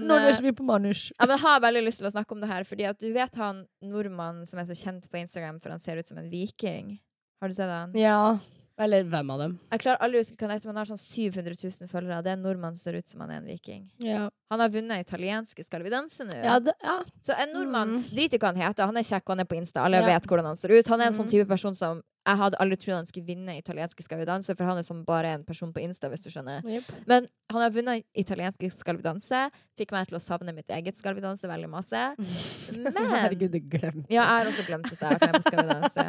Nå 0.00 0.18
leser 0.24 0.48
vi 0.48 0.54
på 0.56 0.64
manus? 0.66 1.10
Ja, 1.18 1.26
men 1.26 1.36
jeg 1.36 1.44
har 1.44 1.60
veldig 1.66 1.84
lyst 1.84 2.00
til 2.00 2.08
å 2.08 2.14
snakke 2.16 2.36
om 2.36 2.40
det 2.40 2.50
her, 2.50 2.64
fordi 2.68 2.88
at 2.88 3.00
du 3.02 3.10
vet 3.12 3.36
han 3.40 3.64
nordmannen 3.84 4.48
som 4.48 4.62
er 4.62 4.68
så 4.70 4.76
kjent 4.78 5.10
på 5.12 5.20
Instagram 5.20 5.60
for 5.60 5.74
han 5.74 5.82
ser 5.82 6.00
ut 6.00 6.08
som 6.08 6.20
en 6.22 6.30
viking? 6.32 6.96
Har 7.42 7.52
du 7.52 7.56
sett 7.56 7.68
han? 7.68 7.92
Ja. 7.98 8.38
Eller 8.80 9.04
hvem 9.06 9.28
av 9.30 9.38
dem? 9.38 9.52
Jeg 9.70 9.84
klarer 9.84 10.00
aldri 10.02 10.18
å 10.18 10.24
huske 10.24 10.34
hva 10.38 10.48
han 10.48 10.56
heter, 10.56 10.66
men 10.66 10.74
han 10.74 10.82
har 10.82 10.88
sånn 10.90 10.98
700 10.98 11.54
000 11.60 11.90
følgere. 11.90 12.22
Det 12.26 12.32
er 12.32 12.38
en 12.40 12.42
nordmann 12.42 12.74
som 12.74 12.88
ser 12.88 12.98
ut 12.98 13.10
som 13.10 13.22
han 13.22 13.30
er 13.30 13.38
en 13.42 13.46
viking. 13.46 13.84
Ja. 14.02 14.24
Han 14.54 14.62
har 14.64 14.70
vunnet 14.72 15.02
italienske 15.04 15.64
Skal 15.66 15.82
vi 15.84 15.90
danse 15.92 16.24
nå. 16.26 16.38
Ja, 16.44 16.56
det, 16.62 16.74
ja. 16.82 16.96
Så 17.24 17.34
en 17.36 17.52
nordmann, 17.54 17.98
Mm. 17.98 18.08
drit 18.14 18.34
i 18.34 18.38
hva 18.38 18.52
han 18.54 18.62
heter, 18.62 18.86
han 18.86 18.96
er 18.96 19.02
kjekk, 19.06 19.28
han 19.34 19.40
er 19.42 19.50
på 19.50 19.56
Insta, 19.58 19.82
alle 19.84 20.00
Ja. 20.00 20.06
vet 20.14 20.26
hvordan 20.30 20.44
han 20.52 20.56
ser 20.56 20.72
ut. 20.72 20.86
Han 20.88 21.00
er 21.00 21.06
en 21.10 21.12
sånn 21.18 21.26
Mm. 21.26 21.30
type 21.34 21.48
person 21.48 21.74
som 21.74 22.02
jeg 22.26 22.38
hadde 22.40 22.56
aldri 22.56 22.76
trodd 22.80 22.96
han 22.96 23.04
skulle 23.04 23.26
vinne 23.26 23.52
italienske 23.60 24.00
Skal 24.02 24.16
vi 24.18 24.24
danse, 24.24 24.54
for 24.56 24.64
han 24.64 24.78
er 24.78 24.82
som 24.82 25.02
bare 25.04 25.26
en 25.34 25.44
person 25.44 25.72
på 25.74 25.82
Insta, 25.84 26.08
hvis 26.08 26.22
du 26.24 26.30
skjønner. 26.30 26.64
Yep. 26.64 26.84
Men 27.06 27.28
han 27.50 27.60
har 27.60 27.70
vunnet 27.70 28.04
italienske 28.16 28.70
Skal 28.72 28.96
vi 28.96 29.02
danse, 29.02 29.50
fikk 29.76 29.92
meg 29.92 30.08
til 30.08 30.16
å 30.16 30.22
savne 30.22 30.54
mitt 30.54 30.68
eget 30.68 30.96
Skal 30.96 31.14
vi 31.14 31.20
danse 31.20 31.42
veldig 31.44 31.68
masse. 31.68 32.14
Men 32.72 32.94
Herregud, 33.12 33.50
du 33.52 33.60
glemte 33.60 34.06
Ja, 34.08 34.22
jeg 34.38 34.46
har 34.46 34.52
også 34.52 34.66
glemt 34.66 34.86
at 34.92 35.00
jeg 35.00 35.08
har 35.10 35.18
vært 35.18 35.32
med 35.32 35.42
på 35.42 35.48
Skal 35.50 35.66
vi 35.66 35.68
danse. 35.74 36.04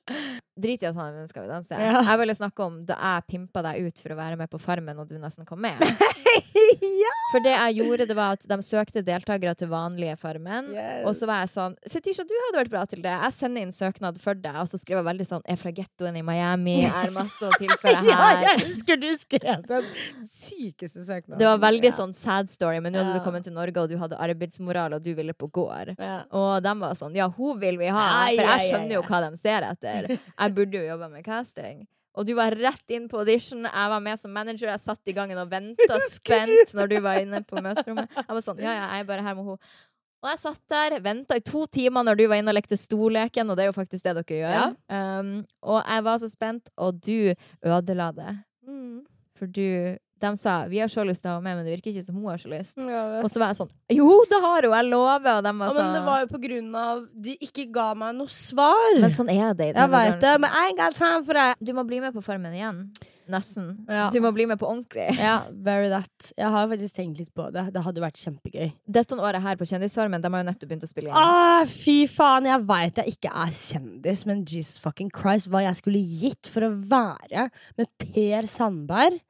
Drit 0.60 0.82
i 0.82 0.86
at 0.86 0.94
han 0.94 1.04
har 1.04 1.12
vunnet 1.12 1.28
Skal 1.28 1.42
vi 1.42 1.48
danse. 1.48 1.70
Ja. 1.78 2.02
Jeg 2.04 2.18
ville 2.20 2.34
snakke 2.36 2.64
om 2.64 2.84
da 2.84 2.96
jeg 3.00 3.26
pimpa 3.28 3.62
deg 3.62 3.86
ut 3.86 3.98
for 4.02 4.14
å 4.14 4.16
være 4.16 4.36
med 4.36 4.50
på 4.50 4.58
Farmen, 4.60 4.98
og 4.98 5.08
du 5.08 5.16
nesten 5.18 5.46
kom 5.46 5.60
med. 5.60 5.78
ja! 5.80 7.14
For 7.32 7.40
det 7.44 7.52
jeg 7.54 7.79
gjorde, 7.84 8.06
det 8.08 8.16
var 8.16 8.32
at 8.36 8.46
de 8.48 8.56
søkte 8.62 9.02
deltakere 9.04 9.54
til 9.56 9.68
vanlige 9.68 10.16
Farmen. 10.20 10.70
Yes. 10.74 11.04
Og 11.06 11.14
så 11.18 11.26
var 11.30 11.40
jeg 11.44 11.50
sånn 11.54 11.76
Fetisha, 11.88 12.24
du 12.28 12.34
hadde 12.46 12.60
vært 12.64 12.70
bra 12.70 12.84
til 12.86 13.02
det. 13.02 13.10
Jeg 13.24 13.32
sender 13.36 13.62
inn 13.66 13.72
søknad 13.72 14.20
for 14.20 14.34
deg. 14.34 14.56
Og 14.62 14.68
så 14.70 14.78
skrev 14.80 14.98
jeg 15.00 15.06
veldig 15.10 15.26
sånn 15.26 15.42
Er 15.44 15.56
fra 15.56 15.70
gettoen 15.72 16.16
i 16.16 16.22
Miami. 16.22 16.78
Er 16.86 17.10
masse 17.14 17.42
å 17.48 17.52
tilføre 17.58 18.04
Ja, 18.10 18.16
her. 18.16 18.42
jeg 18.48 18.64
husker 18.70 18.96
du 19.00 19.08
skrev 19.16 19.66
den 19.68 19.84
sykeste 20.24 21.04
søknaden. 21.06 21.38
Det 21.38 21.46
var 21.50 21.58
veldig 21.58 21.90
Ja. 21.90 21.96
sånn 22.00 22.12
sad 22.14 22.48
story, 22.50 22.80
men 22.80 22.92
nå 22.92 22.98
hadde 23.02 23.14
Ja. 23.14 23.18
du 23.18 23.24
kommet 23.24 23.44
til 23.44 23.52
Norge, 23.52 23.76
og 23.76 23.88
du 23.88 23.96
hadde 23.98 24.16
arbeidsmoral, 24.18 24.94
og 24.94 25.02
du 25.02 25.14
ville 25.14 25.32
på 25.34 25.50
gård. 25.50 25.94
Ja. 25.98 26.24
Og 26.32 26.62
de 26.62 26.74
var 26.80 26.94
sånn 26.94 27.14
Ja, 27.16 27.28
hun 27.28 27.58
vil 27.60 27.76
vi 27.78 27.86
ha. 27.88 28.26
For 28.26 28.42
jeg 28.44 28.70
skjønner 28.72 28.92
jo 28.98 29.02
hva 29.02 29.30
de 29.30 29.36
ser 29.36 29.62
etter. 29.62 30.18
Jeg 30.40 30.54
burde 30.54 30.72
jo 30.80 30.86
jobbe 30.96 31.10
med 31.10 31.24
casting. 31.24 31.86
Og 32.18 32.26
du 32.26 32.32
var 32.34 32.56
rett 32.58 32.92
inn 32.92 33.06
på 33.10 33.20
audition. 33.20 33.68
Jeg 33.68 33.92
var 33.92 34.02
med 34.02 34.18
som 34.18 34.32
manager. 34.34 34.72
Jeg 34.72 34.82
satt 34.82 35.10
i 35.10 35.14
gangen 35.14 35.38
og 35.38 35.50
venta 35.52 36.00
spent 36.10 36.74
når 36.76 36.90
du 36.90 36.98
var 37.04 37.22
inne 37.22 37.42
på 37.46 37.62
møterommet. 37.62 38.10
Jeg 38.18 38.34
var 38.34 38.44
sånn 38.44 38.60
Ja, 38.64 38.74
ja, 38.74 38.90
jeg 38.96 39.04
er 39.04 39.08
bare 39.12 39.26
her 39.26 39.38
med 39.38 39.52
henne. 39.52 39.72
Og 40.20 40.28
jeg 40.28 40.40
satt 40.42 40.60
der, 40.68 40.98
venta 41.00 41.38
i 41.38 41.44
to 41.44 41.62
timer 41.72 42.04
når 42.04 42.18
du 42.18 42.26
var 42.28 42.42
inne 42.42 42.52
og 42.52 42.58
lekte 42.58 42.76
storleken, 42.76 43.48
og 43.48 43.56
det 43.56 43.64
er 43.64 43.70
jo 43.70 43.76
faktisk 43.78 44.04
det 44.04 44.12
dere 44.18 44.40
gjør. 44.42 44.74
Um, 44.92 45.30
og 45.64 45.78
jeg 45.80 46.04
var 46.04 46.20
så 46.20 46.28
spent, 46.28 46.68
og 46.76 46.98
du 47.00 47.32
ødela 47.64 48.10
det. 48.12 48.34
Mm. 48.68 48.98
For 49.38 49.48
du 49.48 49.96
De 50.20 50.36
sa 50.36 50.66
'vi 50.68 50.78
har 50.80 50.88
så 50.88 51.04
lyst 51.06 51.22
til 51.22 51.30
å 51.30 51.34
ha 51.34 51.40
med', 51.40 51.56
men 51.56 51.64
det 51.64 51.72
virker 51.80 51.94
ikke 51.94 52.04
som 52.04 52.14
hun 52.16 52.26
har 52.28 52.36
så 52.38 52.48
lyst. 52.52 52.76
Og 52.78 53.30
så 53.30 53.38
var 53.40 53.48
jeg 53.54 53.56
sånn 53.56 53.70
'jo, 53.90 54.24
det 54.28 54.40
har 54.40 54.62
hun, 54.62 54.72
jeg 54.76 54.90
lover', 54.92 55.36
og 55.38 55.44
de 55.44 55.52
var 55.58 55.66
Ja, 55.66 55.72
sånn 55.72 55.84
men 55.84 55.94
det 55.94 56.04
var 56.04 56.20
jo 56.20 56.26
på 56.26 56.40
grunn 56.42 56.74
av 56.74 57.06
De 57.16 57.36
ikke 57.40 57.72
ga 57.72 57.94
meg 57.94 58.14
noe 58.16 58.28
svar. 58.28 59.00
Men 59.00 59.10
sånn 59.10 59.30
er 59.30 59.54
det. 59.54 59.74
jeg 59.74 59.90
veit 59.90 60.20
det, 60.20 60.40
men 60.40 60.50
I 60.50 60.72
got 60.76 60.94
time 60.94 61.24
for 61.24 61.34
it. 61.36 61.56
Du 61.64 61.72
må 61.72 61.86
bli 61.86 62.00
med 62.00 62.12
på 62.12 62.22
Farmen 62.22 62.52
igjen. 62.52 62.90
Nesten. 63.30 63.86
Ja. 63.88 64.10
Du 64.10 64.18
må 64.20 64.32
bli 64.34 64.44
med 64.46 64.58
på 64.58 64.66
ordentlig. 64.66 65.06
Ja, 65.30 65.44
very 65.52 65.88
that. 65.88 66.32
Jeg 66.36 66.50
har 66.50 66.66
faktisk 66.68 66.96
tenkt 66.96 67.18
litt 67.18 67.32
på 67.34 67.46
det. 67.54 67.72
Det 67.72 67.82
hadde 67.84 68.02
vært 68.02 68.18
kjempegøy. 68.18 68.72
Dette 68.90 69.14
året 69.14 69.40
her 69.44 69.56
på 69.56 69.68
Kjendisfarmen, 69.70 70.20
de 70.20 70.30
har 70.32 70.42
jo 70.42 70.48
nettopp 70.50 70.68
begynt 70.72 70.86
å 70.86 70.90
spille 70.90 71.10
igjen. 71.12 71.16
Ah, 71.16 71.64
fy 71.64 72.06
faen, 72.10 72.48
jeg 72.50 72.66
veit 72.66 72.96
jeg 72.96 73.14
ikke 73.14 73.30
er 73.30 73.54
kjendis, 73.54 74.26
men 74.26 74.44
Jesus 74.44 74.78
fucking 74.82 75.10
Christ, 75.14 75.48
hva 75.48 75.62
jeg 75.62 75.78
skulle 75.78 76.02
gitt 76.02 76.50
for 76.50 76.66
å 76.66 76.72
være 76.74 77.48
med 77.78 77.86
Per 78.02 78.50
Sandberg. 78.50 79.20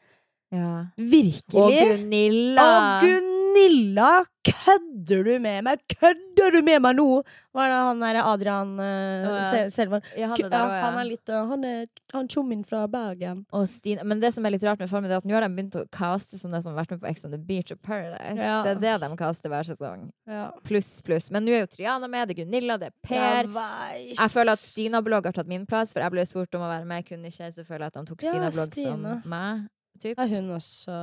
Ja. 0.50 0.86
Virkelig. 0.96 1.60
Og 1.62 1.70
Gunilla! 1.70 2.66
Og 2.66 3.04
Gunilla! 3.06 4.10
Kødder 4.40 5.24
du 5.26 5.34
med 5.42 5.64
meg? 5.66 5.80
Kødder 5.90 6.54
du 6.54 6.60
med 6.64 6.80
meg 6.80 6.94
nå? 6.96 7.04
Hva 7.52 7.64
er 7.66 7.72
det 7.72 7.78
han 7.84 8.00
der 8.02 8.18
Adrian 8.22 8.70
uh, 8.78 8.86
ja. 9.26 9.40
Sel- 9.50 9.70
Selvan? 9.74 10.04
Ja, 10.16 10.30
han, 10.30 10.38
ja, 10.40 10.60
han 10.86 10.96
er 11.02 11.06
litt 11.08 11.28
uh, 11.28 11.42
Han 11.50 11.66
er 11.66 11.82
han 12.14 12.28
tjommien 12.30 12.62
fra 12.66 12.86
Bergen. 12.90 13.42
Og 13.52 13.66
Stine. 13.68 14.06
Men 14.08 14.22
det 14.22 14.30
som 14.34 14.46
er 14.48 14.54
litt 14.54 14.64
rart 14.64 14.80
med 14.80 14.88
Farmen, 14.90 15.10
er 15.10 15.18
at 15.20 15.26
nå 15.28 15.36
har 15.36 15.44
de 15.44 15.50
begynt 15.54 15.76
å 15.76 15.84
caste 15.92 16.38
som 16.40 16.54
det 16.54 16.62
som 16.64 16.72
har 16.72 16.80
vært 16.82 16.94
med 16.96 17.02
på 17.04 17.10
Ex 17.10 17.26
on 17.28 17.34
the 17.34 17.40
Beach 17.50 17.74
og 17.74 17.82
Paradise. 17.84 18.38
Det 18.38 18.72
er 18.76 18.80
det 18.86 18.94
de 19.04 19.10
caster 19.20 19.52
hver 19.52 19.68
sesong. 19.68 20.06
Ja. 20.30 20.46
Pluss, 20.66 20.92
pluss. 21.06 21.28
Men 21.34 21.44
nå 21.46 21.54
er 21.58 21.66
jo 21.66 21.72
Triana 21.74 22.08
med, 22.10 22.30
det 22.30 22.38
er 22.38 22.44
Gunilla, 22.44 22.78
det 22.80 22.90
er 22.94 22.96
Per. 23.06 23.50
Jeg. 23.50 24.14
Jeg 24.16 24.32
føler 24.32 24.56
at 24.56 24.62
Stina 24.62 25.02
Blogg 25.04 25.28
har 25.28 25.36
tatt 25.36 25.50
min 25.50 25.66
plass, 25.68 25.92
for 25.94 26.02
jeg 26.06 26.16
ble 26.16 26.24
spurt 26.30 26.56
om 26.56 26.64
å 26.64 26.70
være 26.72 26.88
med. 26.88 27.02
Jeg 27.04 27.12
kunne 27.12 27.34
ikke, 27.34 27.52
så 27.58 27.66
føler 27.66 27.86
jeg 27.86 27.92
at 27.94 28.00
de 28.00 28.06
tok 28.14 28.24
Stina 28.24 28.48
Blogg 28.48 28.72
Stina. 28.80 28.96
som 29.20 29.30
meg. 29.36 29.68
Typ. 30.00 30.18
Er 30.18 30.28
hun 30.32 30.50
også 30.56 30.96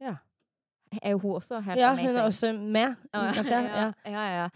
Ja, 0.00 0.14
Er 1.02 1.14
hun 1.20 1.34
også 1.36 1.58
helt 1.60 1.80
ja 1.80 1.90
amazing? 1.90 2.08
hun 2.08 2.16
er 2.16 2.26
også 2.30 2.52
med. 2.52 2.94
Ah, 3.12 3.36
ja, 3.36 3.42
ja. 3.50 3.62
ja, 3.68 4.12
ja, 4.12 4.26
ja. 4.36 4.48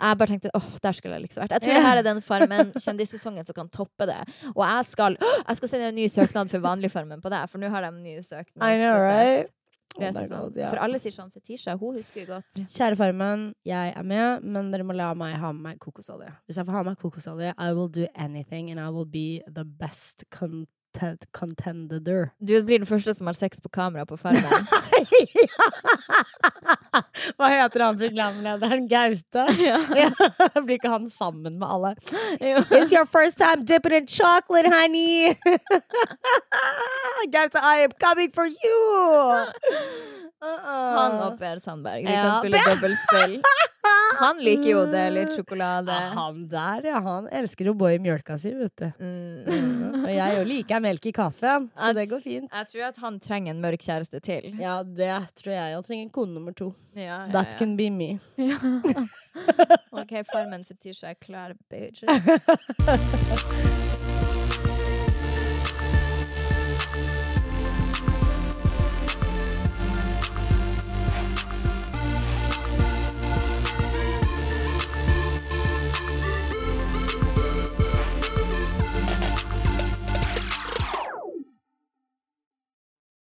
Jeg 0.00 0.18
bare 0.18 0.26
tenkte 0.30 0.50
åh, 0.54 0.68
der 0.82 0.92
skulle 0.92 1.16
jeg 1.16 1.24
liksom 1.24 1.42
vært. 1.42 1.56
Jeg 1.56 1.64
tror 1.64 1.78
det 1.78 1.86
her 1.86 2.02
er 2.02 2.06
den 2.06 2.20
Farmen 2.22 2.72
kjendissesongen 2.76 3.44
som 3.48 3.56
kan 3.56 3.70
toppe 3.74 4.06
det. 4.06 4.20
Og 4.54 4.62
jeg 4.62 4.84
skal, 4.86 5.16
jeg 5.48 5.56
skal 5.56 5.72
sende 5.72 5.88
en 5.88 5.98
ny 5.98 6.06
søknad 6.06 6.52
for 6.52 6.62
vanlig 6.62 6.92
Farmen 6.94 7.24
på 7.24 7.32
det, 7.32 7.42
for 7.50 7.58
nå 7.58 7.72
har 7.72 7.88
de 7.88 7.96
ny 7.96 8.18
I 8.20 8.76
know, 8.78 9.00
right? 9.00 9.48
Oh. 9.48 9.56
God, 9.98 10.56
ja. 10.56 10.68
For 10.70 10.78
alle 10.78 11.00
sier 11.02 11.10
sånn 11.10 11.32
Fetisha, 11.34 11.74
hun 11.74 11.96
husker 11.98 12.22
jo 12.22 12.28
godt. 12.36 12.60
Kjære 12.70 12.96
Farmen, 12.98 13.48
jeg 13.66 13.90
er 13.96 14.06
med, 14.06 14.44
men 14.46 14.70
dere 14.70 14.86
må 14.86 14.94
la 14.94 15.10
meg 15.18 15.34
ha 15.42 15.50
med 15.50 15.64
meg 15.64 15.80
kokosolje. 15.82 16.30
Hvis 16.46 16.60
jeg 16.60 16.68
får 16.68 16.76
ha 16.78 16.82
med 16.84 16.94
meg 16.94 17.02
kokosolje, 17.02 17.50
I 17.58 17.72
will 17.74 17.90
do 17.90 18.06
anything, 18.14 18.70
and 18.70 18.78
I 18.78 18.86
will 18.94 19.08
be 19.08 19.42
the 19.50 19.64
best 19.66 20.22
content 20.92 21.26
contender. 21.32 22.30
Du 22.40 22.62
blir 22.64 22.78
den 22.78 22.86
første 22.86 23.14
som 23.14 23.26
har 23.26 23.34
sex 23.34 23.60
på 23.60 23.68
kamera 23.68 24.04
på 24.06 24.16
Farmen. 24.16 24.42
Hva 27.38 27.48
heter 27.52 27.80
han 27.84 27.98
programlederen? 27.98 28.86
Gaute? 28.90 29.44
Blir 30.64 30.74
ikke 30.78 30.90
han 30.92 31.08
sammen 31.08 31.58
med 31.60 31.68
alle? 31.68 31.94
It's 32.40 32.92
your 32.92 33.06
first 33.06 33.38
time 33.38 33.64
dipping 33.64 33.92
in 33.92 34.06
chocolate, 34.06 34.66
honey! 34.72 35.34
Gaute, 37.30 37.58
I 37.62 37.84
am 37.86 37.90
coming 38.00 38.30
for 38.32 38.46
you! 38.46 39.46
Uh-uh. 40.40 40.96
Han 40.96 41.12
og 41.20 41.34
Per 41.38 41.58
Sandberg. 41.60 42.04
De 42.06 42.12
Ja. 42.12 42.22
kan 42.24 42.38
spille 42.40 42.58
dobbeltspill. 42.64 43.42
Han 44.20 44.38
liker 44.40 44.70
jo 44.70 44.86
det. 44.88 45.02
Litt 45.12 45.34
sjokolade. 45.36 45.92
Ja, 45.92 46.08
han 46.16 46.46
der, 46.48 46.80
ja. 46.88 47.00
Han 47.04 47.28
elsker 47.28 47.68
å 47.70 47.74
bo 47.76 47.86
i 47.92 47.98
mjølka 48.00 48.38
si, 48.40 48.50
vet 48.56 48.72
du. 48.80 48.86
Mm. 49.00 50.04
Og 50.04 50.08
jeg 50.12 50.36
jo 50.38 50.44
liker 50.48 50.79
melk 50.82 51.06
i 51.06 51.12
kaffen, 51.12 51.70
så 51.76 51.92
det 51.96 52.08
går 52.10 52.20
fint. 52.24 52.50
Jeg 52.52 52.66
tror 52.72 52.82
at 52.88 52.96
han 53.04 53.20
trenger 53.22 53.54
en 53.54 53.62
mørk 53.62 53.80
kjæreste 53.86 54.20
til. 54.24 54.50
Ja, 54.60 54.80
det 54.82 55.12
tror 55.40 55.52
jeg. 55.54 55.74
Han 55.78 55.84
trenger 55.86 56.10
kone 56.14 56.34
nummer 56.34 56.52
to. 56.56 56.74
Ja, 56.94 57.02
ja, 57.02 57.18
That 57.32 57.52
ja. 57.54 57.58
can 57.58 57.76
be 57.76 57.90
me. 57.90 58.18
OK, 60.00 60.12
Farmen 60.32 60.64
Tisha 60.64 61.08
er 61.14 61.14
klar, 61.14 61.54
bitches. 61.70 62.10